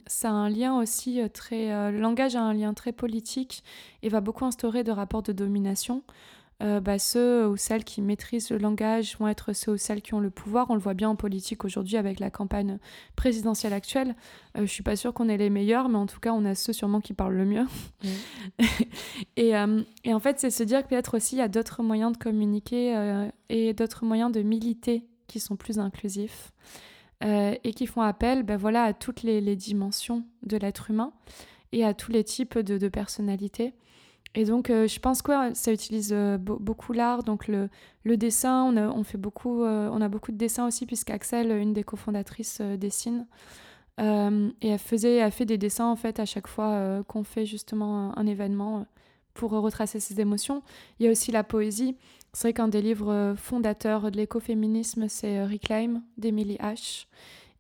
[0.06, 1.90] ça a un lien aussi très...
[1.90, 3.64] le langage a un lien très politique
[4.04, 6.04] et va beaucoup instaurer de rapports de domination.
[6.62, 10.14] Euh, bah, ceux ou celles qui maîtrisent le langage vont être ceux ou celles qui
[10.14, 10.70] ont le pouvoir.
[10.70, 12.78] On le voit bien en politique aujourd'hui avec la campagne
[13.16, 14.14] présidentielle actuelle.
[14.56, 16.55] Euh, je suis pas sûre qu'on ait les meilleurs, mais en tout cas, on a
[16.55, 17.66] ceux sûrement qui parlent le mieux.
[19.36, 21.82] et, euh, et, en fait, c'est se dire que peut-être aussi il y a d'autres
[21.82, 26.52] moyens de communiquer euh, et d'autres moyens de militer qui sont plus inclusifs
[27.22, 31.14] et qui font appel ben voilà, à toutes les, les dimensions de l'être humain
[31.72, 33.72] et à tous les types de, de personnalités.
[34.35, 37.69] Et donc, euh, je pense que ça utilise euh, beaucoup l'art, donc le,
[38.02, 38.65] le dessin.
[38.65, 41.85] On a, on fait beaucoup, euh, on a beaucoup de dessins aussi, puisqu'Axel, une des
[41.85, 43.27] cofondatrices, dessine.
[43.98, 44.02] et
[44.69, 48.27] elle, faisait, elle fait des dessins, en fait, à chaque fois qu'on fait justement un,
[48.27, 48.86] événement
[49.35, 50.62] pour retracer ses émotions.
[50.98, 51.97] Il y a aussi la poésie.
[52.32, 57.06] C'est vrai qu'un des livres fondateurs de l'écoféminisme, c'est Reclaim d'Emily H.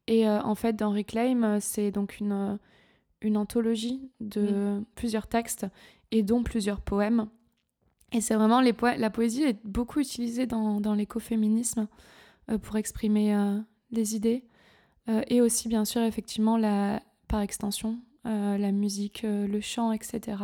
[0.08, 2.58] Et en fait, dans Reclaim, c'est donc une
[3.24, 5.66] une anthologie de plusieurs textes
[6.14, 7.26] et dont plusieurs poèmes.
[8.12, 11.88] Et c'est vraiment les la poésie est beaucoup utilisée dans, dans l'écoféminisme
[12.50, 13.58] euh, pour exprimer euh,
[13.90, 14.44] des idées
[15.08, 20.38] euh, et aussi bien sûr effectivement la, par extension la musique, le chant, etc.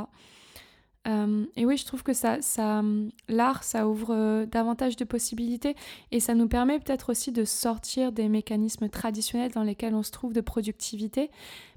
[1.07, 2.85] et oui, je trouve que ça, ça,
[3.27, 5.75] l'art, ça ouvre davantage de possibilités
[6.11, 10.11] et ça nous permet peut-être aussi de sortir des mécanismes traditionnels dans lesquels on se
[10.11, 11.31] trouve de productivité.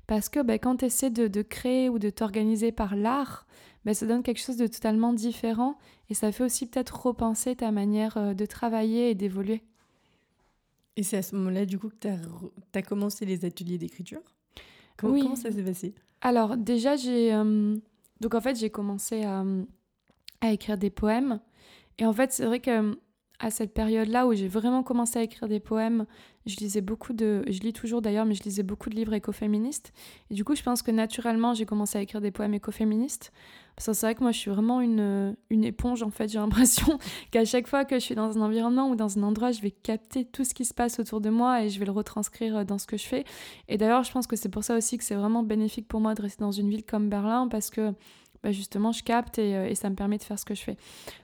[0.07, 3.45] Parce que ben, quand tu essaies de, de, créer ou de t'organiser par l'art,
[3.85, 5.77] bah, ça donne quelque chose de totalement différent
[6.09, 9.61] et ça fait aussi peut-être repenser ta manière euh, de travailler et d'évoluer.
[10.95, 12.07] Et c'est à ce moment-là, du coup, que tu
[12.77, 14.21] as, commencé les ateliers d'écriture?
[14.97, 15.95] Comment, comment, ça s'est passé?
[16.21, 17.33] Alors, déjà, j'ai.
[17.33, 17.75] Euh,
[18.21, 19.43] donc, en fait, j'ai commencé à,
[20.41, 21.39] à, écrire des poèmes.
[21.97, 22.95] Et en fait, c'est vrai que
[23.39, 26.05] à cette période-là où j'ai vraiment commencé à écrire des poèmes,
[26.45, 27.43] je lisais beaucoup de.
[27.47, 29.93] Je lis toujours d'ailleurs, mais je lisais beaucoup de livres écoféministes.
[30.29, 33.31] Et du coup, je pense que naturellement, j'ai commencé à écrire des poèmes écoféministes.
[33.75, 36.29] Parce que c'est vrai que moi, je suis vraiment une, une éponge, en fait.
[36.29, 36.99] J'ai l'impression
[37.31, 39.71] qu'à chaque fois que je suis dans un environnement ou dans un endroit, je vais
[39.71, 42.77] capter tout ce qui se passe autour de moi et je vais le retranscrire dans
[42.77, 43.23] ce que je fais.
[43.67, 46.13] Et d'ailleurs, je pense que c'est pour ça aussi que c'est vraiment bénéfique pour moi
[46.13, 47.93] de rester dans une ville comme Berlin, parce que
[48.43, 50.75] bah, justement, je capte euh, et, ça me permet de faire ce que je fais.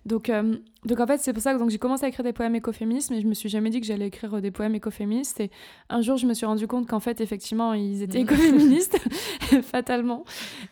[0.06, 0.56] Donc, euh,
[0.86, 3.20] donc en fait, c'est pour ça que j'ai commencé à écrire des poèmes écoféministes, mais
[3.20, 5.42] je me suis jamais dit que j'allais écrire euh, des poèmes écoféministes.
[5.42, 5.52] Et
[5.90, 8.98] un jour, je me suis rendu compte qu'en fait, effectivement, ils étaient écoféministes,
[9.64, 10.24] fatalement.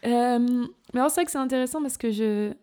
[0.03, 0.39] mais
[0.93, 2.53] alors, c'est vrai que c'est intéressant parce que je,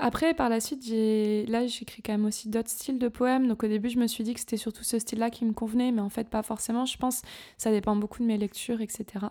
[0.00, 3.48] après, par la suite, j'ai là, j'écris quand même aussi d'autres styles de poèmes.
[3.48, 5.92] Donc au début, je me suis dit que c'était surtout ce style-là qui me convenait,
[5.92, 6.84] mais en fait, pas forcément.
[6.84, 7.22] Je pense
[7.56, 9.26] ça dépend beaucoup de mes lectures, etc.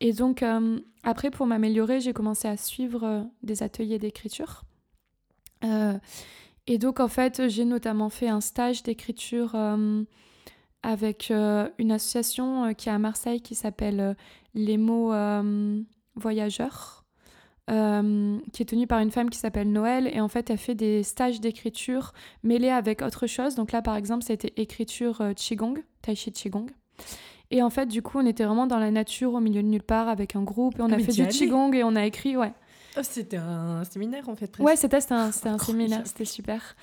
[0.00, 4.64] Et donc, euh, après, pour m'améliorer, j'ai commencé à suivre euh, des ateliers d'écriture.
[5.64, 5.98] Euh,
[6.66, 9.56] et donc, en fait, j'ai notamment fait un stage d'écriture
[10.82, 14.16] avec une association qui est à Marseille qui s'appelle
[14.54, 15.12] Les mots
[16.14, 16.99] voyageurs.
[17.70, 20.74] Euh, qui est tenue par une femme qui s'appelle Noël et en fait elle fait
[20.74, 23.54] des stages d'écriture mêlés avec autre chose.
[23.54, 26.66] Donc là par exemple c'était écriture euh, Qigong, Tai Chi Qigong.
[27.52, 29.84] Et en fait du coup on était vraiment dans la nature au milieu de nulle
[29.84, 32.36] part avec un groupe et on ah, a fait du Qigong et on a écrit,
[32.36, 32.52] ouais.
[32.98, 34.48] Oh, c'était un séminaire en fait.
[34.50, 34.66] Presque.
[34.66, 36.74] Ouais, c'était un, un séminaire, c'était super.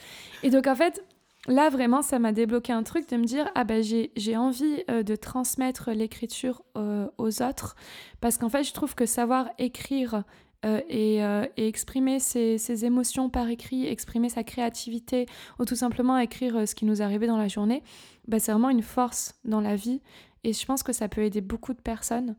[0.42, 1.04] Et donc en fait,
[1.48, 5.04] là vraiment ça m'a débloqué un truc de me dire ah ben j'ai envie euh,
[5.04, 7.76] de transmettre l'écriture aux autres
[8.22, 10.24] parce qu'en fait je trouve que savoir écrire
[10.66, 15.28] euh, euh, et, exprimer ses, émotions par écrit, exprimer sa créativité
[15.60, 17.84] ou tout simplement écrire euh, ce qui nous arrivait dans la journée,
[18.28, 20.02] bah, c'est vraiment une force dans la vie
[20.44, 22.36] et je pense que ça peut aider beaucoup de personnes.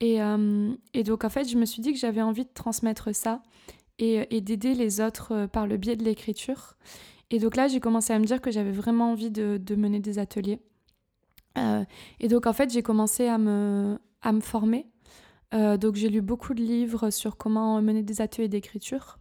[0.00, 0.18] Et,
[1.04, 3.40] donc en fait, je me suis dit que j'avais envie de transmettre ça
[4.00, 6.74] et, d'aider les autres par le biais de l'écriture.
[7.30, 10.18] Et donc là, j'ai commencé à me dire que j'avais vraiment envie de, mener des
[10.18, 10.58] ateliers.
[11.56, 14.86] et donc en fait, j'ai commencé à me, à me former
[15.54, 19.18] euh, donc j'ai lu beaucoup de livres sur comment mener des ateliers d'écriture.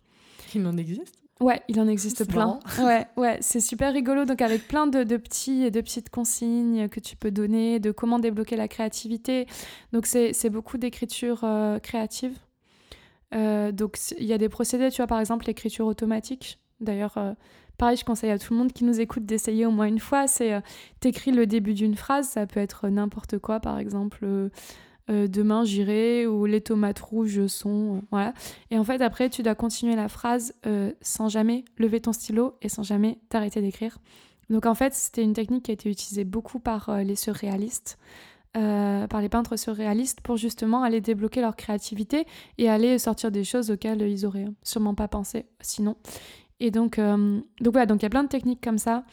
[0.56, 1.24] Il en existe?
[1.40, 2.60] Ouais, il en existe plein.
[2.80, 4.26] Ouais, ouais, c'est super rigolo.
[4.26, 7.92] Donc avec plein de, de, petits et de petites consignes que tu peux donner, de
[7.92, 9.48] comment débloquer la créativité.
[9.92, 12.38] Donc c'est beaucoup d'écriture euh, créative.
[13.34, 16.60] Euh, donc il y a des procédés, tu vois, par exemple l'écriture automatique.
[16.80, 17.18] D'ailleurs,
[17.78, 20.28] pareil, je conseille à tout le monde qui nous écoute d'essayer au moins une fois.
[20.28, 20.62] C'est
[21.00, 24.50] t'écris le début d'une phrase, ça peut être n'importe quoi, par exemple
[25.10, 28.34] euh, demain j'irai ou les tomates rouges sont euh, voilà.
[28.70, 32.56] Et en fait après tu dois continuer la phrase euh, sans jamais lever ton stylo
[32.62, 33.98] et sans jamais t'arrêter d'écrire.
[34.50, 37.98] Donc en fait c'était une technique qui a été utilisée beaucoup par les surréalistes
[38.54, 42.26] par les peintres surréalistes pour justement aller débloquer leur créativité
[42.58, 45.96] et aller sortir des choses auxquelles ils auraient sûrement pas pensé sinon.
[46.60, 49.06] Et donc donc voilà donc il y a plein de techniques comme ça.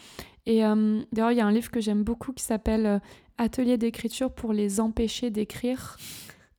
[0.45, 0.63] Et
[1.13, 3.01] d'ailleurs il y a un livre que j'aime beaucoup qui s'appelle
[3.39, 5.97] atelier d'écriture pour les empêcher d'écrire.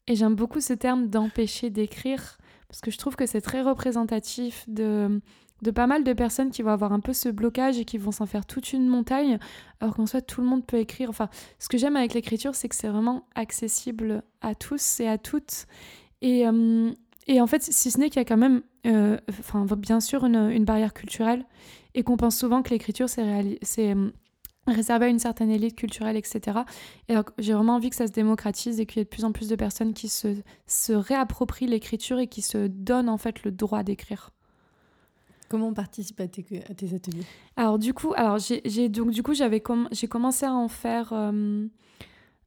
[0.08, 2.38] Et j'aime beaucoup ce terme d'empêcher d'écrire
[2.68, 5.22] parce que je trouve que c'est très représentatif de,
[5.62, 8.12] de pas mal de personnes qui vont avoir un peu ce blocage et qui vont
[8.12, 9.40] s'en faire toute une montagne,
[9.82, 11.10] alors qu'en soit tout le monde peut écrire.
[11.10, 15.18] Enfin, ce que j'aime avec l'écriture, c'est que c'est vraiment accessible à tous et à
[15.18, 15.66] toutes.
[16.22, 16.92] Et, euh,
[17.28, 20.26] et en fait, si ce n'est qu'il y a quand même, euh, enfin, bien sûr,
[20.26, 21.46] une, une, barrière culturelle
[21.96, 23.96] et qu'on pense souvent que l'écriture, c'est
[24.72, 26.60] réservé à une certaine élite culturelle, etc.
[27.08, 29.32] Et j'ai vraiment envie que ça se démocratise et qu'il y ait de plus en
[29.32, 30.36] plus de personnes qui se,
[30.68, 34.32] se réapproprient l'écriture et qui se donnent en fait le droit d'écrire.
[35.50, 37.24] Comment on participe à tes, à tes ateliers?
[37.56, 41.66] Alors du coup, alors j'ai donc du coup j'avais j'ai commencé à en faire euh,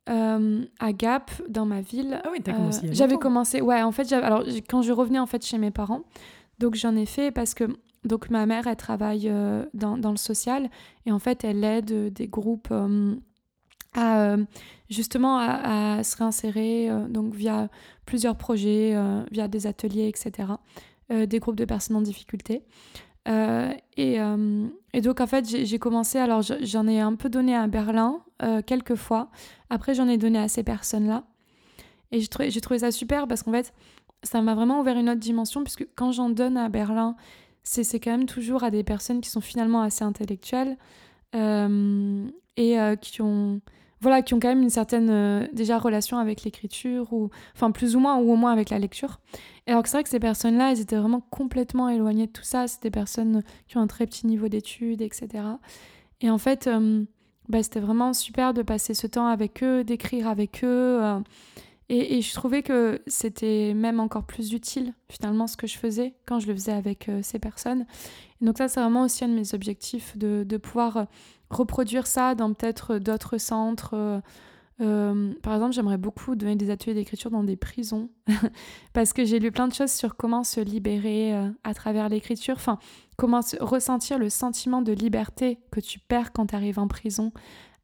[0.08, 2.20] euh, à Gap dans ma ville.
[2.24, 2.86] Ah oui, t'as commencé.
[2.86, 3.82] Euh, j'avais commencé, ouais.
[3.82, 6.02] En fait, alors quand je revenais en fait chez mes parents,
[6.60, 7.64] donc j'en ai fait parce que
[8.04, 9.32] donc ma mère elle travaille
[9.74, 10.70] dans, dans, le social
[11.06, 12.72] et en fait elle aide des groupes
[13.94, 14.36] à
[14.90, 17.68] justement à, se réinsérer donc via
[18.06, 18.96] plusieurs projets,
[19.30, 20.54] via des ateliers, etc.
[21.12, 22.62] Euh, des groupes de personnes en difficulté.
[23.28, 24.66] Euh, et, euh,
[25.02, 28.20] donc, en fait, j'ai commencé, alors j'en ai un peu donné à Berlin
[28.66, 29.30] quelques fois.
[29.70, 31.24] Après, j'en ai donné à ces personnes-là.
[32.10, 33.72] Et j'ai trouvé, ça super parce qu'en fait,
[34.22, 37.14] ça m'a vraiment ouvert une autre dimension, puisque quand j'en donne à Berlin,
[37.64, 40.76] c'est quand même toujours à des personnes qui sont finalement assez intellectuelles
[41.34, 43.60] et qui ont
[44.01, 48.01] voilà qui ont quand même une certaine déjà relation avec l'écriture ou enfin plus ou
[48.01, 49.20] moins ou au moins avec la lecture
[49.66, 52.66] alors que c'est vrai que ces personnes-là, elles étaient vraiment complètement éloignées de tout ça.
[52.66, 55.28] C'est des personnes qui ont un très petit niveau d'études, etc.
[56.20, 57.05] Et en fait, euh,
[57.48, 61.01] bah, c'était vraiment super de passer ce temps avec eux, d'écrire avec eux.
[61.90, 66.14] Euh, et, je trouvais que c'était même encore plus utile, finalement, ce que je faisais
[66.26, 67.86] quand je le faisais avec euh, ces personnes.
[68.40, 71.06] Et donc ça, c'est vraiment aussi un de mes objectifs, de, pouvoir
[71.50, 74.22] reproduire ça dans peut-être d'autres centres
[74.82, 78.10] euh, par exemple, j'aimerais beaucoup donner des ateliers d'écriture dans des prisons
[78.92, 82.56] parce que j'ai lu plein de choses sur comment se libérer euh, à travers l'écriture,
[82.56, 82.78] enfin,
[83.16, 87.32] comment ressentir le sentiment de liberté que tu perds quand tu arrives en prison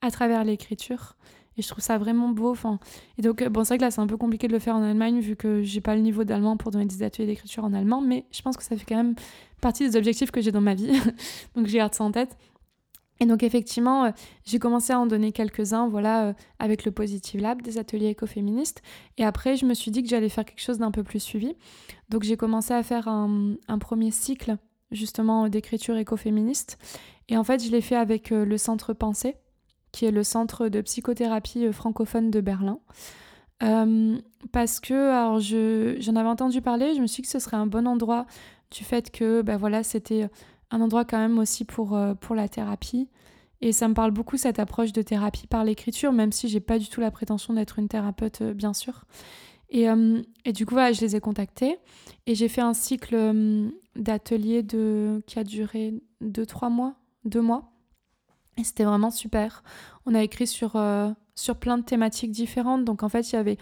[0.00, 1.16] à travers l'écriture.
[1.58, 2.50] Et je trouve ça vraiment beau.
[2.50, 2.78] Enfin,
[3.18, 4.82] et donc, bon, c'est vrai que là, c'est un peu compliqué de le faire en
[4.82, 8.00] Allemagne vu que j'ai pas le niveau d'allemand pour donner des ateliers d'écriture en allemand,
[8.00, 9.14] mais je pense que ça fait quand même
[9.60, 10.92] partie des objectifs que j'ai dans ma vie.
[11.56, 12.36] donc, j'ai garde ça en tête.
[13.20, 14.10] Et donc effectivement, euh,
[14.44, 18.82] j'ai commencé à en donner quelques-uns, voilà, euh, avec le Positive Lab, des ateliers écoféministes.
[19.16, 21.56] Et après, je me suis dit que j'allais faire quelque chose d'un peu plus suivi.
[22.08, 24.56] Donc j'ai commencé à faire un, premier cycle,
[24.90, 26.78] justement, d'écriture écoféministe.
[27.28, 29.36] Et en fait, je l'ai fait avec euh, le Centre Pensée,
[29.92, 32.78] qui est le centre de psychothérapie francophone de Berlin.
[34.52, 37.66] parce que, alors, j'en avais entendu parler, je me suis dit que ce serait un
[37.66, 38.26] bon endroit
[38.70, 40.28] du fait que, ben voilà, c'était
[40.70, 43.08] un endroit quand même aussi pour, euh, pour la thérapie.
[43.60, 46.78] Et ça me parle beaucoup cette approche de thérapie par l'écriture, même si j'ai pas
[46.78, 49.04] du tout la prétention d'être une thérapeute, euh, bien sûr.
[49.70, 51.78] Et, euh, et, du coup, voilà, je les ai contactés
[52.26, 55.22] et j'ai fait un cycle d'ateliers de...
[55.26, 56.94] qui a duré 2-3 mois,
[57.24, 57.70] 2 mois.
[58.58, 59.62] Et c'était vraiment super.
[60.04, 60.76] On a écrit sur,
[61.34, 62.84] sur plein de thématiques différentes.
[62.84, 63.56] Donc en fait, il y avait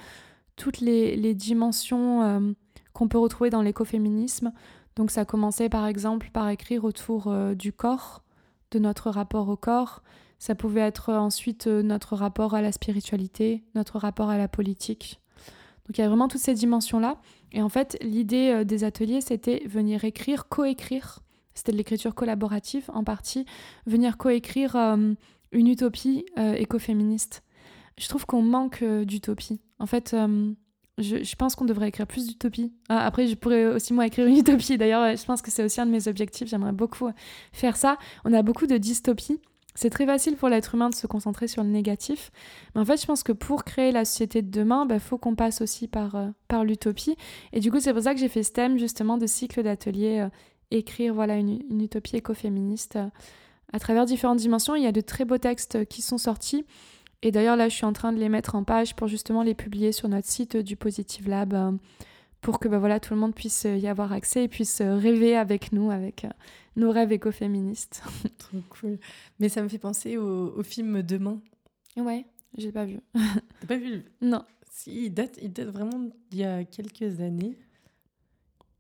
[0.57, 2.55] toutes les, les dimensions
[2.97, 4.53] qu'on peut retrouver dans l'écoféminisme.
[4.97, 8.25] Donc ça commençait par exemple par écrire autour euh, du corps,
[8.71, 10.03] de notre rapport au corps.
[10.39, 15.21] Ça pouvait être ensuite euh, notre rapport à la spiritualité, notre rapport à la politique.
[15.87, 17.19] Donc il y a vraiment toutes ces dimensions-là.
[17.53, 21.21] Et en fait, l'idée euh, des ateliers, c'était venir écrire, coécrire.
[21.57, 23.47] C'était de l'écriture collaborative en partie,
[23.87, 27.43] venir coécrire une utopie écoféministe.
[27.99, 29.61] Je trouve qu'on manque d'utopie.
[29.79, 30.15] En fait,
[30.99, 32.73] je, pense qu'on devrait écrire plus d'utopie.
[32.89, 34.79] Ah, après, je pourrais aussi moi écrire une utopie.
[34.79, 36.49] D'ailleurs, je pense que c'est aussi un de mes objectifs.
[36.49, 37.09] J'aimerais beaucoup
[37.53, 37.99] faire ça.
[38.25, 39.41] On a beaucoup de dystopie.
[39.77, 42.33] C'est très facile pour l'être humain de se concentrer sur le négatif.
[42.75, 45.19] Mais en fait, je pense que pour créer la société de demain, il bah, faut
[45.19, 47.15] qu'on passe aussi par, euh, par l'utopie.
[47.53, 50.21] Et du coup, c'est pour ça que j'ai fait ce thème justement de cycle d'ateliers,
[50.21, 50.29] euh,
[50.71, 53.09] écrire voilà, une, une utopie écoféministe euh,
[53.73, 54.75] à travers différentes dimensions.
[54.75, 56.65] Il y a de très beaux textes qui sont sortis.
[57.23, 59.55] Et d'ailleurs, là, je suis en train de les mettre en page pour justement les
[59.55, 61.73] publier sur notre site du Positive Lab euh,
[62.41, 65.73] pour que bah, voilà, tout le monde puisse y avoir accès et puisse rêver avec
[65.73, 66.31] nous, avec euh,
[66.77, 68.03] nos rêves écoféministes.
[68.39, 68.99] Trop cool.
[69.41, 71.41] Mais ça me fait penser au, film Demain.
[71.97, 72.27] Ouais,
[72.57, 73.01] j'ai pas vu.
[73.15, 74.45] T'as pas vu Non.
[74.71, 77.57] Si, il date, il date vraiment d'il y a quelques années.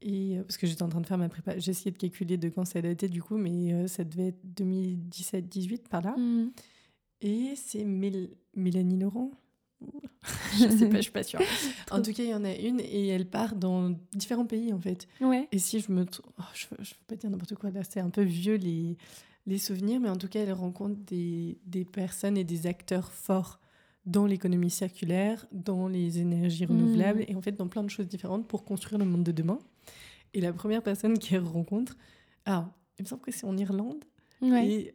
[0.06, 2.48] Et, euh, parce que j'étais en train de faire ma prépa, essayé de calculer de
[2.48, 6.16] quand ça datait du coup, mais ça devait être 2017-18 par là.
[6.16, 6.50] Mmh.
[7.22, 9.32] Et c'est Mélanie Laurent
[10.58, 11.40] je sais pas, je suis pas sûre.
[11.90, 14.80] en tout cas, il y en a une et elle part dans différents pays en
[14.80, 15.06] fait.
[15.20, 15.48] Ouais.
[15.52, 16.06] Et si je me.
[16.38, 18.96] Oh, je, ne veux pas dire n'importe quoi là, c'est un peu vieux les,
[19.46, 23.60] les souvenirs, mais en tout cas, elle rencontre des, des personnes et des acteurs forts
[24.06, 27.26] dans l'économie circulaire, dans les énergies renouvelables mmh.
[27.28, 29.58] et en fait dans plein de choses différentes pour construire le monde de demain.
[30.32, 31.96] Et la première personne qu'elle rencontre,
[32.44, 34.04] Ah, il me semble que c'est en Irlande.
[34.40, 34.66] Ouais.
[34.66, 34.94] Et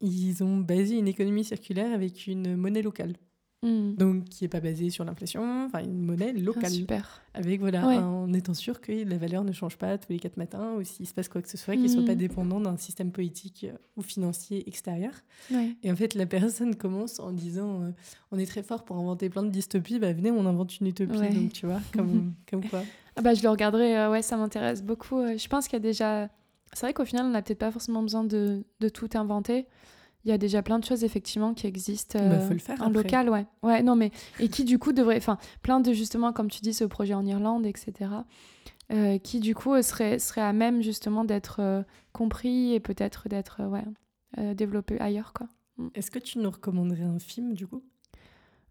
[0.00, 3.14] ils ont basé une économie circulaire avec une monnaie locale.
[3.62, 3.94] Mm.
[3.94, 6.70] Donc, qui n'est pas basée sur l'inflation, enfin une monnaie Ah, locale.
[6.70, 7.22] super.
[7.34, 7.96] avec, voilà, Ouais.
[7.96, 11.06] en étant sûr que la valeur ne change pas tous les quatre matins ou s'il
[11.06, 12.06] se passe quoi que ce soit, qu'il ne soit Mm.
[12.06, 15.12] pas dépendant d'un système politique euh, ou financier extérieur.
[15.52, 15.76] Ouais.
[15.84, 17.90] Et en fait, la personne commence en disant euh,
[18.32, 21.16] On est très fort pour inventer plein de dystopies, bah venez, on invente une utopie.
[21.18, 21.32] Ouais.
[21.32, 22.82] Donc, tu vois, comme, comme quoi.
[23.16, 25.18] Ah bah, je le regarderai, euh, ouais, ça m'intéresse beaucoup.
[25.18, 26.28] Euh, Je pense qu'il y a déjà.
[26.72, 29.66] C'est vrai qu'au final, on n'a peut-être pas forcément besoin de, de tout inventer.
[30.24, 32.80] Il y a déjà plein de choses, effectivement, qui existent Bah, euh, faut le faire
[32.80, 33.02] en après.
[33.02, 33.46] local, ouais.
[33.62, 34.12] Ouais, non, mais.
[34.38, 35.16] Et qui, du coup, devrait.
[35.16, 38.10] Enfin, plein de, justement, comme tu dis, ce projet en Irlande, etc.
[38.92, 41.82] euh, qui, du coup, euh, serait, serait à même, justement, d'être euh,
[42.12, 43.84] compris et peut-être d'être, ouais,
[44.54, 45.48] développé ailleurs, quoi.
[45.94, 47.82] Est-ce que tu nous recommanderais un film, du coup?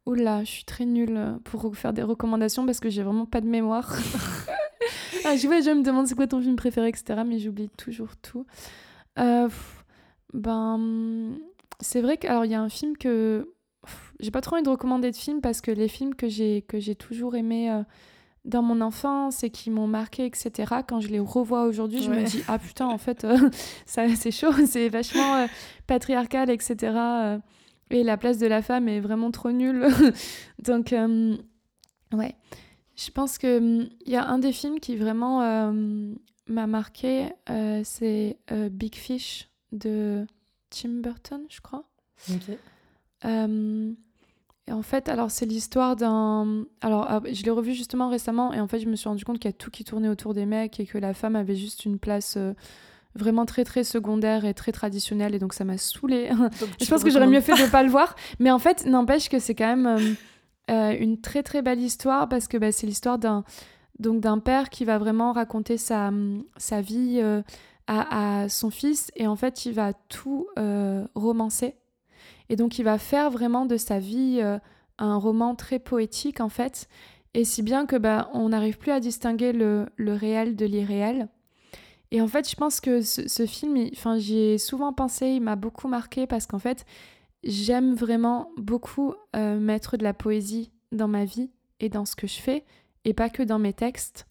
[0.06, 3.48] Oula, je suis très nulle pour faire des recommandations parce que j'ai vraiment pas de
[3.48, 3.94] mémoire.
[5.26, 7.22] ah, je, ouais, je me demande c'est quoi ton film préféré, etc.
[7.26, 8.46] Mais j'oublie toujours tout.
[9.20, 9.81] Euh, pff,
[10.34, 11.38] ben,
[11.80, 13.54] c'est vrai que alors il y a un film que
[14.20, 16.80] j'ai pas trop envie de recommander de film parce que les films que j'ai que
[16.80, 17.84] j'ai toujours aimés euh,
[18.46, 20.74] dans mon enfance et qui m'ont marqué, etc.
[20.88, 23.50] Quand je les revois aujourd'hui, je me dis ah putain en fait euh,
[23.86, 25.48] ça c'est chaud, c'est vachement euh,
[25.88, 26.94] patriarcal, etc.
[27.90, 29.88] et la place de la femme est vraiment trop nulle.
[30.64, 30.94] Donc,
[32.14, 32.36] ouais.
[32.96, 35.74] Je pense qu'il y a un des films qui vraiment
[36.48, 37.30] m'a marqué,
[37.84, 38.38] c'est
[38.70, 40.26] Big Fish de
[40.70, 41.84] Tim Burton, je crois.
[42.30, 42.58] Ok.
[43.26, 43.94] Euh,
[44.68, 46.66] et en fait, alors c'est l'histoire d'un.
[46.82, 49.40] Alors, ah, je l'ai revu justement récemment, et en fait, je me suis rendu compte
[49.40, 51.86] qu'il y a tout qui tournait autour des mecs et que la femme avait juste
[51.86, 52.54] une place euh,
[53.16, 56.30] vraiment très très secondaire et très traditionnelle, et donc ça m'a saoulée.
[56.82, 58.16] Je pense que j'aurais mieux fait de ne pas le voir.
[58.40, 60.14] Mais en fait, n'empêche que c'est quand même euh,
[60.70, 63.44] euh, une très très belle histoire parce que bah, c'est l'histoire d'un
[64.00, 66.12] donc d'un père qui va vraiment raconter sa,
[66.58, 67.42] sa vie euh,
[67.92, 71.76] à, son fils et en fait il va tout euh, romancer.
[72.50, 74.60] Et donc il va faire vraiment de sa vie euh,
[74.98, 76.88] un roman très poétique en fait.
[77.34, 81.28] Et si bien que bah, on n'arrive plus à distinguer le, le réel de l'irréel.
[82.12, 85.42] Et en fait je pense que ce, film il- enfin j'y ai souvent pensé il
[85.42, 86.86] m'a beaucoup marqué parce qu'en fait
[87.44, 91.50] j'aime vraiment beaucoup euh, mettre de la poésie dans ma vie
[91.80, 92.66] et dans ce que je fais
[93.06, 94.28] et pas que dans mes textes.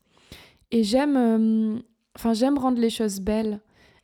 [0.71, 1.83] Et j'aime
[2.21, 3.61] enfin j'aime rendre les choses belles.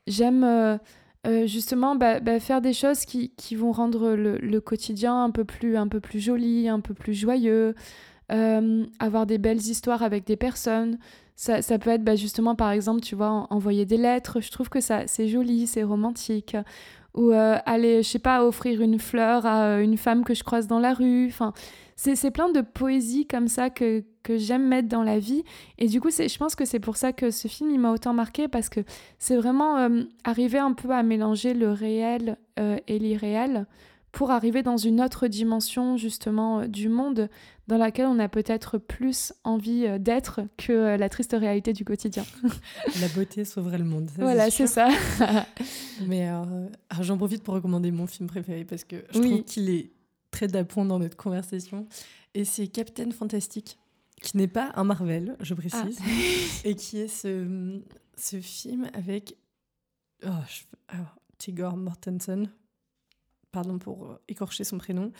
[0.07, 0.79] J'aime euh,
[1.27, 5.45] euh, justement bah, bah, faire des choses qui, qui vont rendre le, quotidien un peu
[5.45, 7.75] plus un peu plus joli, un peu plus joyeux,
[8.33, 10.99] euh, avoir des belles histoires avec des personnes.
[11.35, 14.41] Ça, ça peut être bah, justement par exemple, tu vois, en- envoyer des lettres.
[14.41, 16.57] Je trouve que ça c'est joli, c'est romantique
[17.15, 20.79] ou aller, je sais pas, offrir une fleur à une femme que je croise dans
[20.79, 21.29] la rue.
[21.29, 21.55] Enfin,
[21.97, 25.43] c'est c'est plein de poésie comme ça que, que j'aime mettre dans la vie.
[25.79, 27.91] Et du coup, c'est- je pense que c'est pour ça que ce film, il m'a
[27.93, 28.81] autant marqué, parce que
[29.19, 33.67] c'est vraiment euh, arriver un peu à mélanger le réel euh, et l'irréel
[34.13, 37.29] pour arriver dans une autre dimension, justement, euh, du monde
[37.69, 41.85] dans laquelle on a peut-être plus envie euh, d'être que euh, la triste réalité du
[41.85, 42.25] quotidien.
[43.01, 44.09] La beauté sauverait le monde.
[44.09, 44.89] ça, voilà, c'est ça.
[46.07, 46.29] Mais
[47.01, 49.31] j'en profite pour recommander mon film préféré parce que je Oui.
[49.31, 49.91] trouve qu'il est
[50.37, 51.87] très d'appoint dans notre conversation.
[52.35, 53.79] Et c'est Captain Fantastic,
[54.23, 55.99] qui n'est pas un Marvel, je précise,
[56.65, 57.81] et qui est ce,
[58.17, 59.35] ce film avec
[60.25, 62.51] oh, je- alors, Tigor Mortensen.
[63.51, 65.11] Pardon pour euh, écorcher son prénom.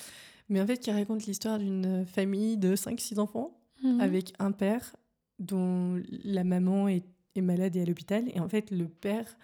[0.51, 3.53] Mais en fait, qui raconte l'histoire d'une famille de 5-6 enfants
[3.83, 4.01] Mhm.
[4.01, 4.97] avec un père
[5.39, 8.25] dont la maman est, est malade et à l'hôpital.
[8.35, 9.37] Et en fait, le père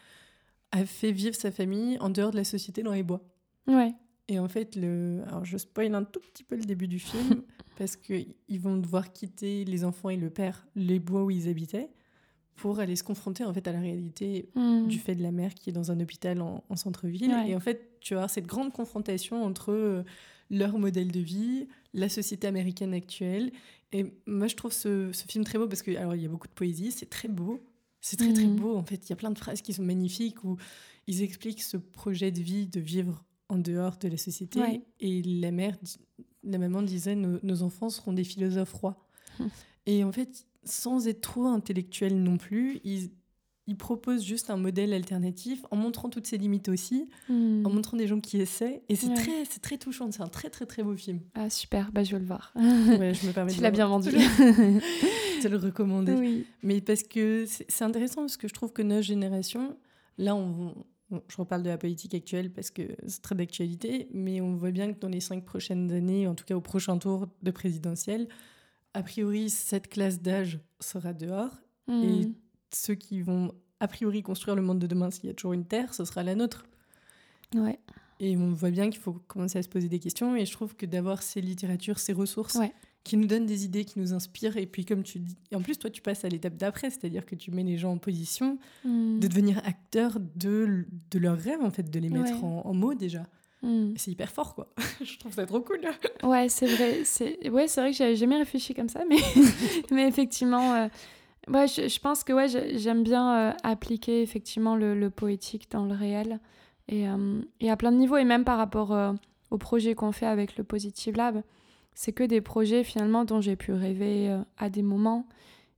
[0.71, 3.21] a fait vivre sa famille en dehors de la société dans les bois.
[3.67, 3.95] Ouais.
[4.33, 5.23] Et en fait, le...
[5.27, 7.43] alors je spoil un tout petit peu le début du film,
[7.79, 11.91] parce qu'ils vont devoir quitter les enfants et le père, les bois où ils habitaient,
[12.55, 14.87] pour aller se confronter en fait à la réalité Mhm.
[14.89, 17.31] du fait de la mère qui est dans un hôpital en, en centre-ville.
[17.31, 17.51] Ouais.
[17.51, 20.03] Et en fait, tu vas avoir cette grande confrontation entre euh,
[20.51, 23.53] leur modèle de vie, la société américaine actuelle.
[23.93, 26.29] Et moi, je trouve ce, ce film très beau parce que, alors, il y a
[26.29, 27.61] beaucoup de poésie, c'est très beau.
[28.01, 28.57] C'est très, très Mhm.
[28.57, 28.77] beau.
[28.77, 30.57] En fait, il y a plein de phrases qui sont magnifiques où
[31.07, 34.61] ils expliquent ce projet de vie de vivre en dehors de la société.
[34.61, 34.83] Ouais.
[35.01, 35.77] Et la mère,
[36.43, 39.07] la maman disait nos, nos enfants seront des philosophes rois.
[39.39, 39.47] Hmm.
[39.87, 43.11] Et en fait, sans être trop intellectuel non plus, ils,
[43.67, 47.67] ils proposent juste un modèle alternatif en montrant toutes ses limites aussi, Mhm.
[47.67, 48.83] en montrant des gens qui essaient.
[48.89, 49.15] Et c'est Ouais.
[49.15, 50.11] très, c'est très touchant.
[50.13, 51.21] C'est un très, très, très beau film.
[51.35, 52.53] Ah super, bah je vais le voir.
[52.57, 54.11] Ouais, je me permets tu l'as bien vendu.
[55.43, 56.13] de le recommander.
[56.15, 56.47] oui.
[56.63, 59.77] Mais parce que c'est c'est intéressant parce que je trouve que notre génération,
[60.19, 60.75] là, on,
[61.29, 64.93] je reparle de la politique actuelle parce que c'est très d'actualité, mais on voit bien
[64.93, 68.29] que dans les cinq prochaines années, en tout cas au prochain tour de présidentiel,
[68.95, 71.51] a priori, cette classe d'âge sera dehors
[71.89, 71.93] et
[72.27, 72.35] Mhm.
[72.73, 75.65] ceux qui vont a priori construire le monde de demain, s'il y a toujours une
[75.67, 76.65] Terre, ce sera la nôtre.
[77.55, 77.79] Ouais.
[78.21, 80.37] Et on voit bien qu'il faut commencer à se poser des questions.
[80.37, 82.73] Et je trouve que d'avoir ces littératures, ces ressources Ouais.
[83.05, 84.57] Qui nous donnent des idées, qui nous inspirent.
[84.57, 87.27] Et puis, comme tu dis, et en plus, toi, tu passes à l'étape d'après, c'est-à-dire
[87.27, 89.19] que tu mets les gens en position Mm.
[89.21, 92.45] de devenir acteurs de, de leurs rêves, en fait, de les mettre Ouais.
[92.45, 93.25] en, en mots déjà.
[93.63, 93.93] Mm.
[93.95, 94.69] Et C'est hyper fort, quoi.
[95.05, 95.81] je trouve ça trop cool.
[96.23, 97.01] Ouais, c'est vrai.
[97.05, 99.17] C'est ouais, c'est vrai que j'avais jamais réfléchi comme ça, mais
[99.91, 100.89] mais effectivement, euh,
[101.49, 105.71] ouais, je, je pense que ouais, j'ai- j'aime bien euh, appliquer effectivement le, le poétique
[105.71, 106.39] dans le réel
[106.89, 109.13] et, euh, et à plein de niveaux et même par rapport euh,
[109.51, 111.43] au projet qu'on fait avec le Positive Lab,
[111.95, 115.27] c'est que des projets finalement dont j'ai pu rêver euh, à des moments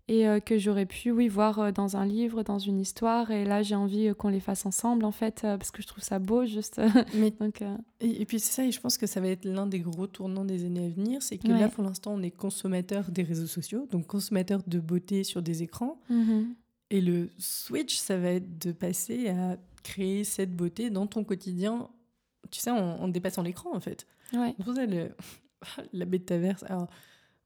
[0.07, 3.45] et euh, que j'aurais pu oui voir euh, dans un livre, dans une histoire et
[3.47, 6.45] là j'ai envie qu'on les fasse ensemble en fait parce que je trouve ça beau
[6.45, 6.79] juste
[7.15, 9.47] Mais donc euh, Et, et puis c'est ça, et je pense que ça va être
[9.47, 11.59] l'un des gros tournants des années à venir, c'est que Ouais.
[11.59, 15.63] là pour l'instant on est consommateur des réseaux sociaux, donc consommateur de beauté sur des
[15.63, 16.55] écrans, mhm.
[16.91, 21.89] et le switch ça va être de passer à créer cette beauté dans ton quotidien,
[22.51, 24.07] tu sais, en, en dépassant l'écran en fait.
[24.35, 24.55] ouais.
[24.75, 25.11] Ça le,
[25.93, 26.65] la métaverse.
[26.69, 26.89] Alors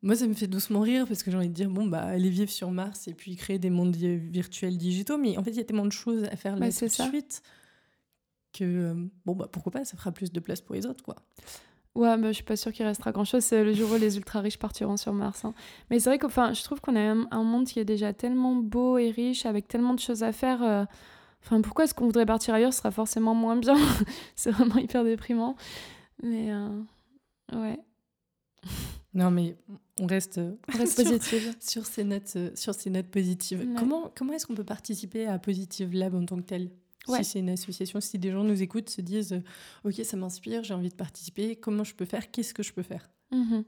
[0.03, 2.31] moi ça me fait doucement rire parce que j'ai envie de dire bon bah aller
[2.31, 5.57] vivre sur Mars et puis créer des mondes vi- virtuels digitaux, mais en fait il
[5.57, 7.43] y a tellement de choses à faire là Bah, tout de suite
[8.53, 8.95] que euh,
[9.27, 11.17] bon bah pourquoi pas, ça fera plus de place pour les autres quoi.
[11.95, 13.43] Ouais, mais je suis pas sûre qu'il restera grand chose.
[13.43, 15.45] C'est le jour où les ultra riches partiront sur Mars.
[15.45, 15.53] hein.
[15.91, 18.55] Mais c'est vrai qu'enfin, je trouve qu'on a un, un monde qui est déjà tellement
[18.55, 20.63] beau et riche, avec tellement de choses à faire.
[20.63, 20.85] euh,
[21.43, 22.73] Enfin, pourquoi est-ce qu'on voudrait partir ailleurs?
[22.73, 23.75] Ce sera forcément moins bien.
[24.37, 25.57] c'est vraiment hyper déprimant.
[26.23, 26.69] Mais euh,
[27.55, 27.81] ouais,
[29.15, 29.57] Non, mais
[29.99, 31.57] on reste, euh, on reste sur, positive.
[31.61, 33.61] sur ces notes, euh, sur ces notes positives.
[33.61, 33.75] Ouais.
[33.77, 36.71] Comment, comment est-ce qu'on peut participer à Positive Lab en tant que tel
[37.09, 37.25] Ouais.
[37.25, 40.63] Si c'est une association, si des gens nous écoutent, se disent euh, Ok, ça m'inspire,
[40.63, 43.65] j'ai envie de participer, comment je peux faire Qu'est-ce que je peux faire Mhm.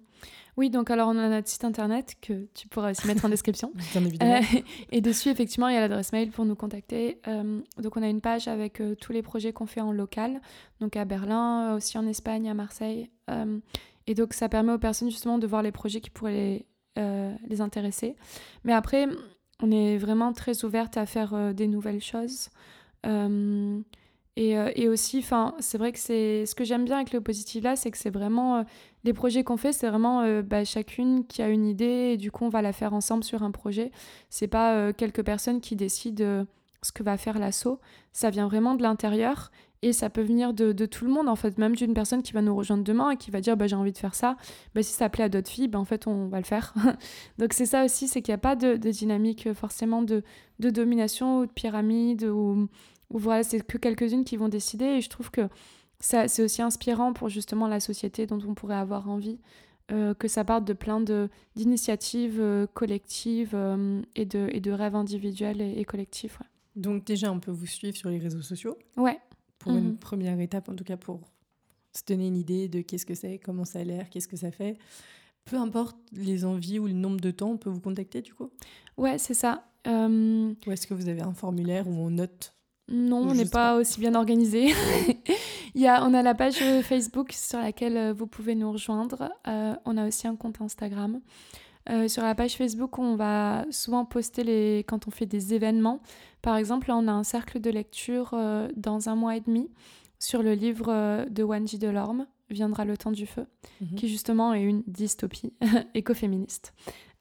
[0.57, 3.73] Oui, donc alors on a notre site internet que tu pourras aussi mettre en description.
[3.93, 4.37] Bien évidemment.
[4.37, 4.61] Euh,
[4.93, 7.21] et dessus, effectivement, il y a l'adresse mail pour nous contacter.
[7.29, 10.41] Euh, donc, on a une page avec euh, tous les projets qu'on fait en local,
[10.81, 13.11] donc à Berlin, aussi en Espagne, à Marseille.
[14.11, 16.67] Et donc, ça permet aux personnes justement de voir les projets qui pourraient les,
[16.99, 18.17] euh, intéresser.
[18.65, 19.07] Mais après,
[19.63, 22.49] on est vraiment très ouverte à faire euh, des nouvelles choses.
[23.07, 23.81] Euh,
[24.35, 25.25] et, aussi,
[25.61, 28.11] c'est vrai que c'est ce que j'aime bien avec le positif là, c'est que c'est
[28.11, 28.65] vraiment
[29.05, 32.47] les projets qu'on fait, c'est vraiment bah, chacune qui a une idée et du coup
[32.47, 33.93] on va la faire ensemble sur un projet.
[34.31, 36.47] C'est pas quelques personnes qui décident
[36.81, 37.81] ce que va faire l'assaut.
[38.15, 39.51] Ça vient vraiment de l'intérieur
[39.83, 42.33] et ça peut venir de, de tout le monde en fait, même d'une personne qui
[42.33, 44.37] va nous rejoindre demain et qui va dire bah, j'ai envie de faire ça.
[44.75, 46.75] Bah, si ça plaît à d'autres filles, bah, en fait on va le faire.
[47.39, 50.23] Donc c'est ça aussi, c'est qu'il n'y a pas de, de dynamique euh, forcément de,
[50.59, 52.69] de domination ou de pyramide ou,
[53.11, 55.49] ou voilà, c'est que quelques-unes qui vont décider et je trouve que
[56.01, 59.39] ça, c'est aussi inspirant pour justement la société dont on pourrait avoir envie,
[59.93, 64.71] euh, que ça parte de plein de, d'initiatives euh, collectives euh, et, de, et de
[64.73, 66.39] rêves individuels et, et collectifs.
[66.77, 69.19] Donc, déjà, on peut vous suivre sur les réseaux sociaux Ouais.
[69.61, 69.97] Pour une Mhm.
[69.99, 71.21] première étape, en tout cas pour
[71.93, 74.51] se donner une idée de qu'est-ce que c'est, comment ça a l'air, qu'est-ce que ça
[74.51, 74.77] fait.
[75.45, 78.51] Peu importe les envies ou le nombre de temps, on peut vous contacter du coup?
[78.97, 79.65] Ouais, c'est ça.
[79.87, 82.53] Euh, Ou est-ce que vous avez un formulaire où on note?
[82.93, 84.67] Non, on n'est pas aussi bien organisé.
[85.75, 89.31] Il y a, on a la page Facebook sur laquelle vous pouvez nous rejoindre.
[89.47, 91.21] Euh, on a aussi un compte Instagram.
[91.91, 94.85] Euh, sur la page Facebook, on va souvent poster les...
[94.87, 96.01] quand on fait des événements.
[96.43, 99.71] Par exemple, là, on a un cercle de lecture euh, dans un mois et demi
[100.19, 103.47] sur le livre euh, de Wanji Delorme, Viendra le temps du feu,
[103.81, 103.95] Mhm.
[103.97, 105.53] qui justement est une dystopie
[105.95, 106.75] écoféministe,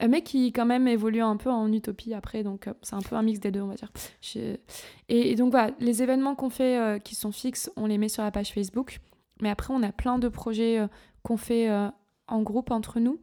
[0.07, 3.21] mais qui quand même évolue un peu en utopie après, donc c'est un peu un
[3.21, 3.91] mix des deux, on va dire.
[4.35, 4.59] Et,
[5.31, 8.23] et donc voilà, les événements qu'on fait euh, qui sont fixes, on les met sur
[8.23, 8.99] la page Facebook,
[9.39, 10.79] mais après on a plein de projets
[11.21, 11.69] qu'on fait
[12.27, 13.19] en groupe entre nous.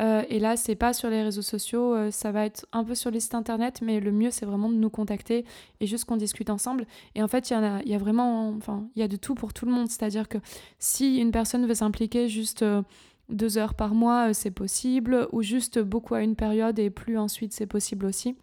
[0.00, 2.96] Euh, et là, c'est pas sur les réseaux sociaux, euh, ça va être un peu
[2.96, 5.44] sur les sites internet, mais le mieux, c'est vraiment de nous contacter
[5.78, 6.84] et juste qu'on discute ensemble.
[7.14, 9.36] Et en fait, il y, a, y a vraiment, enfin, il y a de tout
[9.36, 9.88] pour tout le monde.
[9.88, 10.38] C'est-à-dire que
[10.80, 12.82] si une personne veut s'impliquer juste euh,
[13.28, 17.52] deux heures par mois, c'est possible, ou juste beaucoup à une période et plus ensuite,
[17.52, 18.36] c'est possible aussi.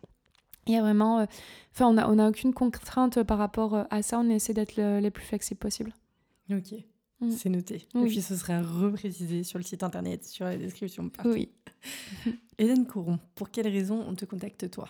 [0.68, 1.26] Il y a vraiment,
[1.74, 4.20] enfin, on n'a on a aucune contrainte par rapport à ça.
[4.20, 5.92] On essaie d'être le- les plus flexibles possible.
[6.50, 6.76] Ok,
[7.22, 7.32] Mm.
[7.32, 7.88] c'est noté.
[7.94, 8.04] Oui.
[8.04, 11.10] Et puis ce sera reprécisé sur le site internet, sur la description.
[11.10, 11.30] partout.
[11.30, 11.50] Oui.
[12.58, 14.90] Hélène Couron, pour quelle raison on te contacte toi?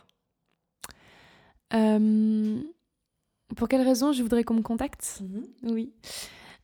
[1.74, 2.62] Euh,
[3.56, 5.22] pour quelle raison je voudrais qu'on me contacte?
[5.64, 5.92] Oui.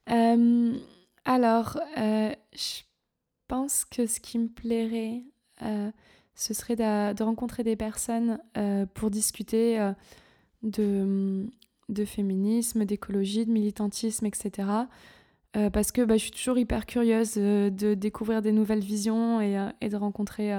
[0.10, 0.78] Euh,
[1.26, 2.82] alors, euh, je
[3.48, 5.24] pense que ce qui me plairait,
[6.36, 8.40] ce serait de, de rencontrer des personnes
[8.94, 9.92] pour discuter
[10.64, 11.48] de,
[11.90, 14.68] de féminisme, d'écologie, de militantisme, etc.
[15.58, 19.42] Euh, parce que bah, je suis toujours hyper curieuse euh, de découvrir des nouvelles visions
[19.42, 20.54] et, euh, de rencontrer,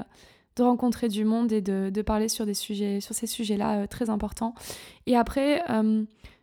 [0.56, 4.54] de rencontrer du monde et de, parler sur, des sujets, sur ces sujets-là très importants.
[5.06, 5.62] Et après,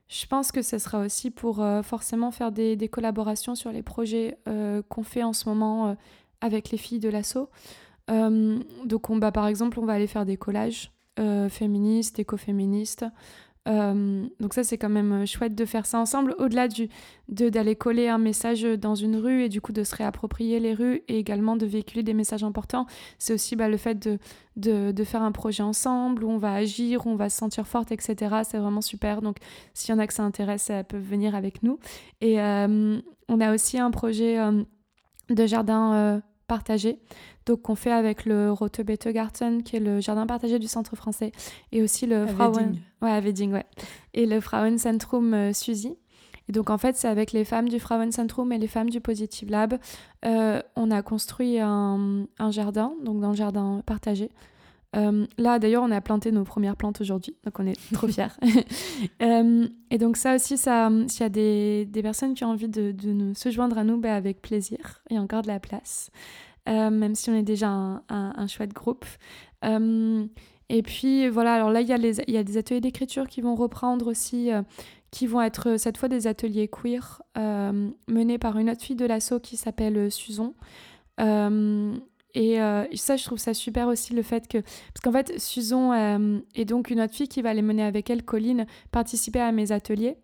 [0.08, 4.38] je pense que ce sera aussi pour forcément faire des, collaborations sur les projets
[4.90, 5.98] qu'on fait en ce moment
[6.40, 7.50] avec les filles de l'assaut.
[8.08, 10.92] donc, on, bah, par exemple, on va aller faire des collages
[11.50, 13.06] féministes, écoféministes.
[13.68, 16.88] Euh, donc ça c'est quand même euh, chouette de faire ça ensemble, au-delà du,
[17.30, 20.74] de, d'aller coller un message dans une rue et du coup de se réapproprier les
[20.74, 22.86] rues et également de véhiculer des messages importants.
[23.18, 24.20] C'est aussi bah, le fait de,
[24.56, 27.68] de, de, faire un projet ensemble où on va agir, où on va se sentir
[27.68, 28.36] forte, etc.
[28.44, 29.22] C'est vraiment super.
[29.22, 29.38] Donc
[29.74, 31.80] s'il y en a que ça intéresse, elles peuvent venir avec nous.
[32.22, 34.38] Et euh, on a aussi un projet
[35.30, 37.00] de jardin partagé
[37.46, 41.32] donc qu'on fait avec le Rote Garten, qui est le jardin partagé du centre français,
[41.72, 42.74] et aussi le Frauen...
[43.02, 43.66] Ouais, à Wedding, ouais.
[44.14, 45.96] Et le Frauenzentrum euh, Suzy.
[46.48, 49.50] Et donc en fait, c'est avec les femmes du Frauenzentrum et les femmes du Positive
[49.50, 49.78] Lab,
[50.26, 54.30] euh, on a construit un, un, jardin, donc dans le jardin partagé.
[54.96, 58.28] Euh, là, d'ailleurs, on a planté nos premières plantes aujourd'hui, donc on est trop fiers.
[59.20, 62.92] et donc ça aussi, ça, s'il y a des, des, personnes qui ont envie de,
[62.92, 65.60] de nous, se joindre à nous, bah, avec plaisir, il y a encore de la
[65.60, 66.12] place.
[66.68, 69.06] Euh, même si on est déjà un, chouette groupe.
[69.64, 70.26] Euh,
[70.70, 71.94] et puis voilà, alors là, il y,
[72.38, 74.64] a des ateliers d'écriture qui vont reprendre aussi, euh,
[75.12, 77.22] qui vont être cette fois des ateliers queer
[78.08, 80.56] menés par une autre fille de l'assaut qui s'appelle Suzon.
[81.20, 82.58] Et
[82.96, 84.58] ça, je trouve ça super aussi le fait que.
[84.58, 88.24] Parce qu'en fait, Suzon est donc une autre fille qui va les mener avec elle,
[88.24, 90.18] Colline, participer à mes ateliers.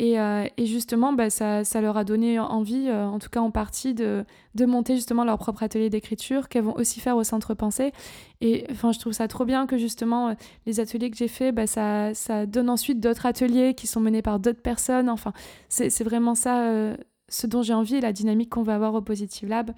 [0.00, 3.94] Euh, et, justement, bah, ça, leur a donné envie, euh, en tout cas en partie,
[3.94, 4.24] de,
[4.60, 7.92] monter justement leur propre atelier d'écriture qu'elles vont aussi faire au Centre Pensée.
[8.40, 10.34] Et enfin, je trouve ça trop bien que justement, euh,
[10.66, 14.38] les ateliers que j'ai faits, bah, ça, donne ensuite d'autres ateliers qui sont menés par
[14.38, 15.08] d'autres personnes.
[15.08, 15.32] Enfin,
[15.68, 16.96] c'est vraiment ça
[17.30, 19.72] ce dont j'ai envie et la dynamique qu'on va avoir au Positive Lab.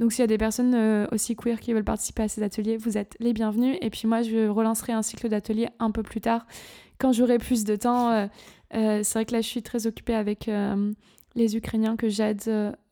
[0.00, 2.98] Donc s'il y a des personnes aussi queer qui veulent participer à ces ateliers, vous
[2.98, 3.78] êtes les bienvenus.
[3.80, 6.46] Et puis moi, je relancerai un cycle d'ateliers un peu plus tard,
[6.98, 8.28] quand j'aurai plus de temps.
[8.72, 10.92] C'est vrai que là, je suis très occupée avec euh,
[11.34, 12.42] les Ukrainiens que j'aide.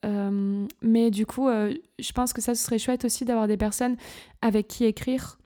[0.05, 3.97] Euh, mais du coup, je pense que ça, ce serait chouette aussi d'avoir des personnes
[4.43, 5.39] avec qui écrire.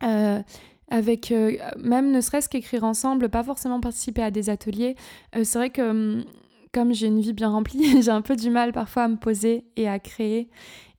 [0.00, 1.32] avec
[1.78, 4.96] même ne serait-ce qu'écrire ensemble, pas forcément participer à des ateliers.
[5.32, 6.24] c'est vrai que hum,
[6.72, 9.64] comme j'ai une vie bien remplie, j'ai un peu du mal parfois à me poser
[9.76, 10.50] et à créer.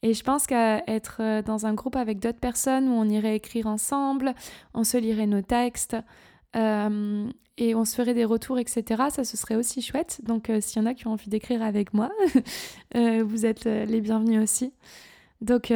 [0.04, 3.68] Et je pense qu'à être dans un groupe avec d'autres personnes où on irait écrire
[3.68, 4.34] ensemble,
[4.74, 5.98] on se lirait nos textes,
[6.56, 9.04] euh, et on se ferait des retours, etc.
[9.10, 10.22] Ça, ce serait aussi chouette.
[10.24, 12.12] Donc, euh, s'il y en a qui ont envie d'écrire avec moi,
[12.96, 14.74] euh, vous êtes les bienvenus aussi.
[15.42, 15.72] Donc,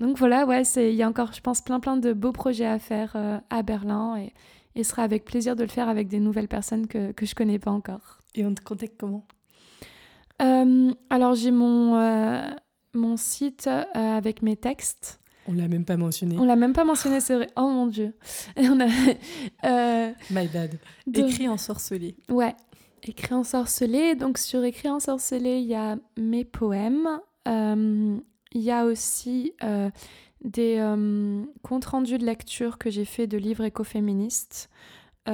[0.00, 2.78] donc voilà, ouais, il y a encore, je pense, plein plein de beaux projets à
[2.78, 3.16] faire
[3.48, 4.32] à Berlin et,
[4.74, 7.34] et ce sera avec plaisir de le faire avec des nouvelles personnes que, que je
[7.34, 8.18] connais pas encore.
[8.34, 9.26] Et on te contacte comment?
[10.38, 12.42] Alors, j'ai mon,
[12.94, 15.21] mon site avec mes textes.
[15.46, 16.36] On l'a même pas mentionné.
[16.38, 17.48] On l'a même pas mentionné, c'est vrai.
[17.56, 18.14] Oh mon dieu.
[18.56, 18.86] on a,
[19.64, 20.78] euh, My bad.
[21.12, 22.16] Écrit en sorcelé.
[22.28, 22.54] Ouais,
[23.02, 24.14] écrit en sorcelé.
[24.14, 27.08] Donc sur écrit en sorcelé, il y a mes poèmes.
[27.48, 28.16] Euh,
[28.52, 29.90] il y a aussi euh,
[30.44, 30.78] des
[31.62, 34.68] comptes rendus de lecture que j'ai fait de livres écoféministes.
[35.26, 35.32] et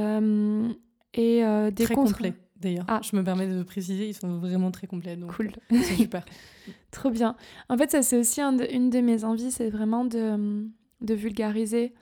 [1.15, 2.85] des Très complets d'ailleurs.
[2.89, 3.01] Ah.
[3.03, 5.17] Je me permets de préciser, ils sont vraiment très complets.
[5.17, 5.51] Donc cool.
[5.71, 6.25] C'est super.
[6.91, 7.37] Trop bien.
[7.69, 10.67] En fait, ça, c'est aussi une de mes envies, c'est vraiment de,
[11.01, 11.95] de vulgariser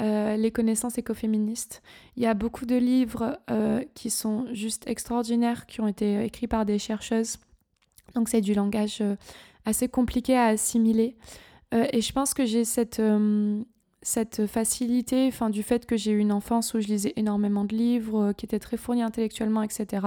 [0.00, 1.82] euh, les connaissances écoféministes.
[2.16, 6.48] Il y a beaucoup de livres euh, qui sont juste extraordinaires, qui ont été écrits
[6.48, 7.38] par des chercheuses.
[8.14, 9.16] Donc, c'est du langage euh,
[9.64, 11.16] assez compliqué à assimiler.
[11.72, 13.00] et je pense que j'ai cette
[14.02, 17.74] cette facilité, enfin du fait que j'ai eu une enfance où je lisais énormément de
[17.74, 20.06] livres, euh, qui étaient très fournis intellectuellement, etc.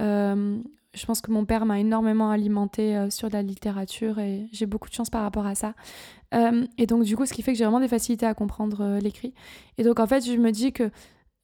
[0.00, 0.58] Euh,
[0.94, 4.88] je pense que mon père m'a énormément alimenté euh, sur la littérature et j'ai beaucoup
[4.88, 5.74] de chance par rapport à ça.
[6.76, 9.32] et donc du coup, ce qui fait que j'ai vraiment des facilités à comprendre l'écrit.
[9.78, 10.90] Et donc en fait, je me dis que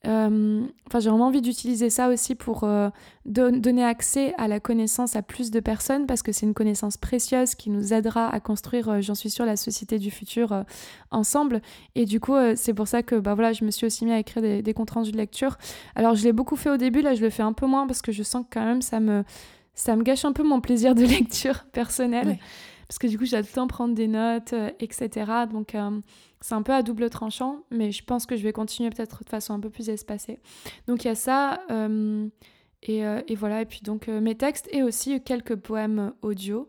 [0.05, 2.91] euh, enfin, j'ai vraiment envie d'utiliser ça aussi pour euh,
[3.25, 7.55] donner accès à la connaissance à plus de personnes parce que c'est une connaissance précieuse
[7.55, 10.65] qui nous aidera à construire, euh, j'en suis sûre, la société du futur
[11.11, 11.63] ensemble.
[11.95, 14.19] Et du coup, c'est pour ça que bah, voilà, je me suis aussi mis à
[14.19, 15.57] écrire des, comptes rendus de lecture.
[15.95, 18.03] Alors, je l'ai beaucoup fait au début, là, je le fais un peu moins parce
[18.03, 19.25] que je sens que quand même ça me,
[19.75, 22.39] ça me gâche un peu mon plaisir de lecture personnel.
[22.89, 25.09] Parce que du coup, j'ai tout le temps prendre des notes, etc.
[25.51, 25.75] Donc,
[26.43, 29.29] c'est un peu à double tranchant, mais je pense que je vais continuer peut-être de
[29.29, 30.41] façon un peu plus espacée.
[30.89, 32.29] Donc il y a ça, euh,
[32.89, 36.69] euh, et, voilà, et puis donc euh, mes textes et aussi quelques poèmes audio.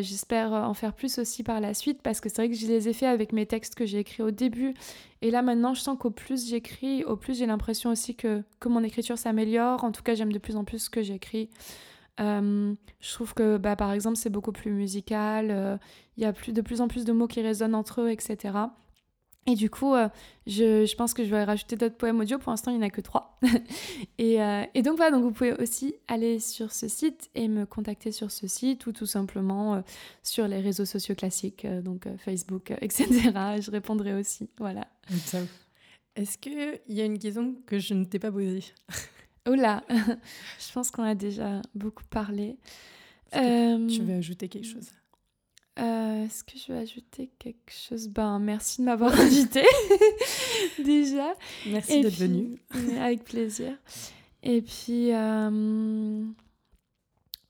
[0.00, 2.88] J'espère en faire plus aussi par la suite parce que c'est vrai que je les
[2.88, 4.72] ai faits avec mes textes que j'ai écrits au début.
[5.20, 8.70] Et là maintenant, je sens qu'au plus j'écris, au plus j'ai l'impression aussi que, que
[8.70, 9.84] mon écriture s'améliore.
[9.84, 11.50] En tout cas, j'aime de plus en plus ce que j'écris.
[12.18, 15.78] je trouve que bah, par exemple, c'est beaucoup plus musical.
[16.16, 18.54] Il y a plus, de plus en plus de mots qui résonnent entre eux, etc.
[19.46, 20.08] Et du coup, euh,
[20.46, 22.38] je, je, pense que je vais rajouter d'autres poèmes audio.
[22.38, 23.38] Pour l'instant, il n'y en a que trois.
[24.18, 27.66] et, euh, et, donc voilà, donc vous pouvez aussi aller sur ce site et me
[27.66, 29.80] contacter sur ce site ou tout simplement euh,
[30.22, 33.06] sur les réseaux sociaux classiques, donc Facebook, etc.
[33.60, 34.48] Je répondrai aussi.
[34.58, 34.86] Voilà.
[36.16, 38.64] Est-ce qu'il y a une question que je ne t'ai pas posée?
[39.46, 42.56] Oh là Je pense qu'on a déjà beaucoup parlé.
[43.30, 44.88] Tu veux ajouter quelque chose?
[45.80, 48.08] Euh, est-ce que je vais ajouter quelque chose?
[48.08, 49.64] Ben, merci de m'avoir invité
[50.84, 51.34] déjà.
[51.66, 52.58] Merci d'être venu.
[53.00, 53.72] Avec plaisir.
[54.42, 56.24] Et puis, euh,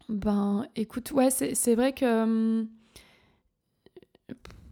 [0.08, 2.66] ben, écoute, ouais, c'est vrai que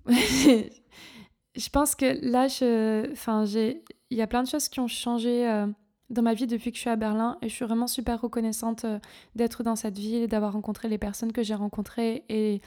[0.09, 4.89] je pense que là, je, enfin, j'ai, il y a plein de choses qui ont
[4.89, 5.67] changé euh,
[6.09, 8.87] dans ma vie depuis que je suis à Berlin et je suis vraiment super reconnaissante
[9.35, 12.63] d'être dans cette ville, d'avoir rencontré les personnes que j'ai rencontrées et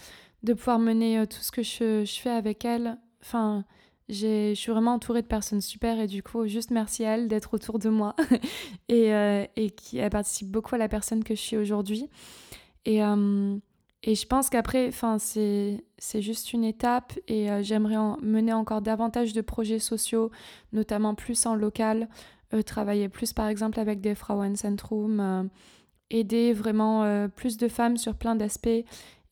[0.45, 2.97] de pouvoir mener euh, tout ce que je, fais avec elle.
[3.21, 3.65] Enfin,
[4.07, 7.53] je suis vraiment entourée de personnes super et du coup, juste merci à elle d'être
[7.53, 8.15] autour de moi
[8.87, 12.09] et, euh, et qui participe beaucoup à la personne que je suis aujourd'hui.
[12.85, 13.57] Et, euh,
[14.03, 19.79] et je pense qu'après, c'est juste une étape et j'aimerais mener encore davantage de projets
[19.79, 20.29] sociaux,
[20.71, 22.07] notamment plus en local,
[22.67, 25.49] travailler plus par exemple avec des Frauenzentrum,
[26.11, 28.85] aider vraiment plus de femmes sur plein d'aspects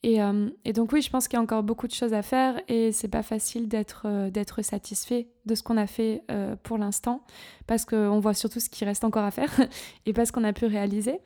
[0.05, 2.59] euh, et, donc oui, je pense qu'il y a encore beaucoup de choses à faire
[2.67, 6.77] et c'est pas facile d'être euh, d'être satisfait de ce qu'on a fait euh, pour
[6.77, 7.23] l'instant
[7.67, 9.51] parce qu'on voit surtout ce qui reste encore à faire
[10.05, 11.19] et pas ce qu'on a pu réaliser.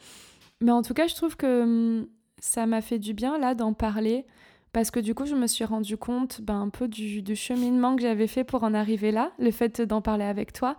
[0.61, 2.07] Mais en tout cas, je trouve que hum,
[2.39, 4.25] ça m'a fait du bien là d'en parler
[4.73, 7.95] parce que du coup, je me suis rendu compte ben, un peu du, du cheminement
[7.95, 10.77] que j'avais fait pour en arriver là, le fait d'en parler avec toi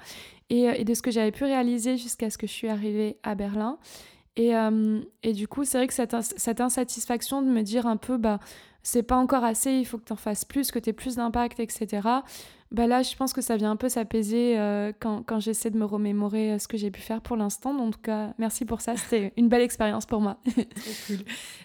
[0.50, 3.34] et, et de ce que j'avais pu réaliser jusqu'à ce que je suis arrivée à
[3.34, 3.78] Berlin.
[4.39, 7.97] Et, euh, et, du coup, c'est vrai que cette, cette, insatisfaction de me dire un
[7.97, 8.39] peu, bah,
[8.85, 11.16] c'est pas encore assez, il faut que tu en fasses plus, que tu aies plus
[11.16, 12.09] d'impact, etc.
[12.70, 15.77] Bah là, je pense que ça vient un peu s'apaiser euh, quand, quand j'essaie de
[15.78, 17.77] me remémorer euh, ce que j'ai pu faire pour l'instant.
[17.77, 20.40] En tout cas, merci pour ça, c'était une belle expérience pour moi.
[21.09, 21.16] Cool.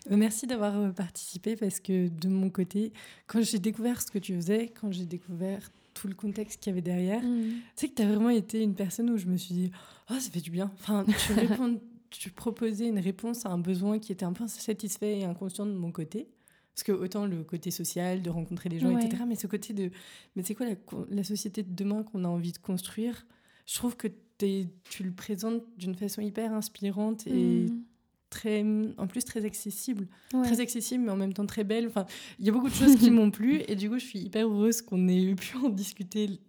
[0.09, 2.91] Merci d'avoir participé parce que de mon côté,
[3.27, 6.73] quand j'ai découvert ce que tu faisais, quand j'ai découvert tout le contexte qu'il y
[6.73, 7.43] avait derrière, mmh.
[7.43, 9.71] tu sais que tu as vraiment été une personne où je me suis dit,
[10.09, 10.71] oh, ça fait du bien.
[10.79, 11.79] Enfin, tu réponds
[12.19, 15.73] tu proposais une réponse à un besoin qui était un peu insatisfait et inconscient de
[15.73, 16.27] mon côté.
[16.73, 19.91] Parce que autant le côté social, de rencontrer les gens, etc., mais ce côté de,
[20.35, 20.75] mais c'est quoi la,
[21.09, 23.27] la, société de demain qu'on a envie de construire?
[23.67, 24.07] Je trouve que
[24.41, 27.83] es, tu le présentes d'une façon hyper inspirante et mm.
[28.29, 28.65] très,
[28.97, 30.07] en plus très accessible.
[30.29, 31.87] Très accessible, mais en même temps très belle.
[31.87, 32.05] Enfin,
[32.39, 34.47] il y a beaucoup de choses qui m'ont plu et du coup, je suis hyper
[34.47, 36.39] heureuse qu'on ait pu en discuter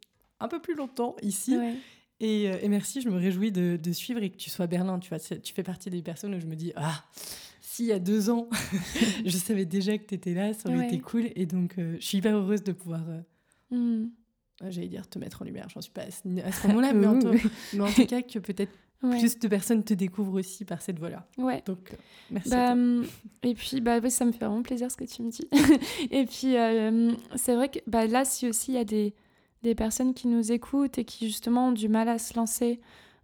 [0.41, 1.57] un peu plus longtemps ici.
[2.21, 4.99] Et, merci, je me réjouis de, suivre et que tu sois à Berlin.
[4.99, 7.05] Tu, vois, tu fais partie des personnes où je me dis, ah,
[7.75, 8.49] s'il y a deux ans,
[9.25, 11.31] je savais déjà que tu étais là, ça aurait été cool.
[11.35, 14.11] Et donc, euh, je suis hyper heureuse de pouvoir, euh, mm.
[14.71, 15.69] j'allais dire, te mettre en lumière.
[15.69, 16.29] J'en suis pas à ce,
[16.69, 20.99] moment-là, mais, en tout cas, que peut-être plus de personnes te découvrent aussi par cette
[20.99, 21.27] voie-là.
[21.37, 21.63] Ouais.
[21.67, 21.91] Donc,
[22.31, 22.51] merci.
[22.51, 23.07] Bah, mm,
[23.43, 25.49] et puis, bah, ça me fait vraiment plaisir ce que tu me dis.
[26.11, 26.55] et puis,
[27.37, 29.15] c'est vrai que bah, là, si aussi il y a des
[29.65, 32.81] des personnes qui nous écoutent et qui justement ont du mal à se lancer,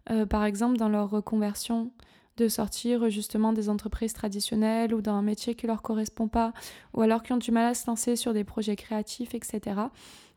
[0.09, 1.91] euh, par exemple dans leur reconversion,
[2.37, 6.53] de sortir justement des entreprises traditionnelles ou dans un métier qui leur correspond pas,
[6.93, 9.81] ou alors qui ont du mal à se lancer sur des projets créatifs, etc.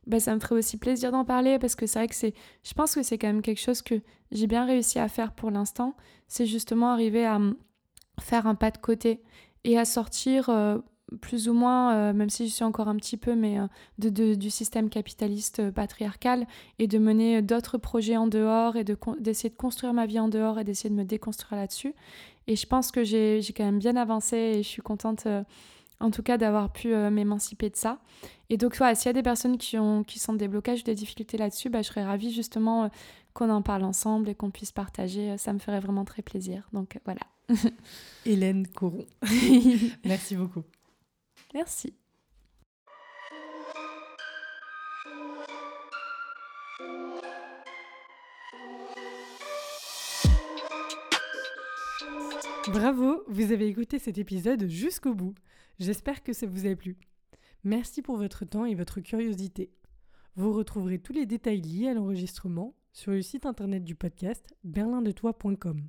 [0.07, 2.75] Ben, ça me ferait aussi plaisir d'en parler parce que c'est vrai que c'est, je
[2.75, 3.95] pense que c'est quand même quelque chose que
[4.31, 5.97] j'ai bien réussi à faire pour l'instant,
[6.29, 7.41] c'est justement arriver à
[8.21, 9.23] faire un pas de côté
[9.65, 10.79] et à sortir euh,
[11.21, 13.67] plus ou moins, euh, même si je suis encore un petit peu, mais euh,
[13.99, 16.47] de, du système capitaliste euh, patriarcal
[16.79, 20.59] et de mener d'autres projets en dehors et d'essayer de, construire ma vie en dehors
[20.59, 21.95] et d'essayer de me déconstruire là-dessus.
[22.47, 25.27] Et je pense que j'ai quand même bien avancé et je suis contente
[26.01, 28.01] en tout cas d'avoir pu m'émanciper de ça.
[28.51, 30.85] Et donc voilà, s'il y a des personnes qui, ont, qui sentent des blocages ou
[30.85, 32.91] des difficultés là-dessus, bah, je serais ravie justement
[33.33, 35.39] qu'on en parle ensemble et qu'on puisse partager.
[35.39, 36.69] Ça me ferait vraiment très plaisir.
[36.75, 37.23] Donc voilà.
[38.27, 39.07] Hélène Coron.
[40.05, 40.65] Merci beaucoup.
[41.55, 41.95] Merci.
[52.73, 55.35] Bravo, vous avez écouté cet épisode jusqu'au bout.
[55.79, 56.97] J'espère que ça vous a plu.
[57.63, 59.71] Merci pour votre temps et votre curiosité.
[60.35, 65.89] Vous retrouverez tous les détails liés à l'enregistrement sur le site internet du podcast berlindetoi.com.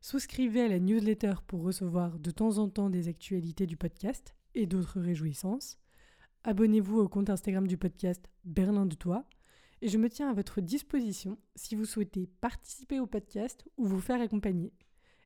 [0.00, 4.66] Souscrivez à la newsletter pour recevoir de temps en temps des actualités du podcast et
[4.66, 5.78] d'autres réjouissances.
[6.44, 9.24] Abonnez-vous au compte Instagram du podcast Berlin de Toi
[9.80, 14.00] et je me tiens à votre disposition si vous souhaitez participer au podcast ou vous
[14.00, 14.72] faire accompagner.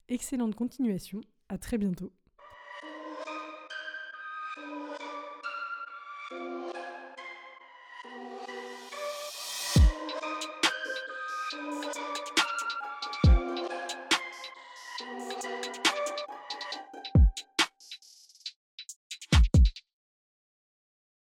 [0.08, 2.12] Excellente continuation, à très bientôt.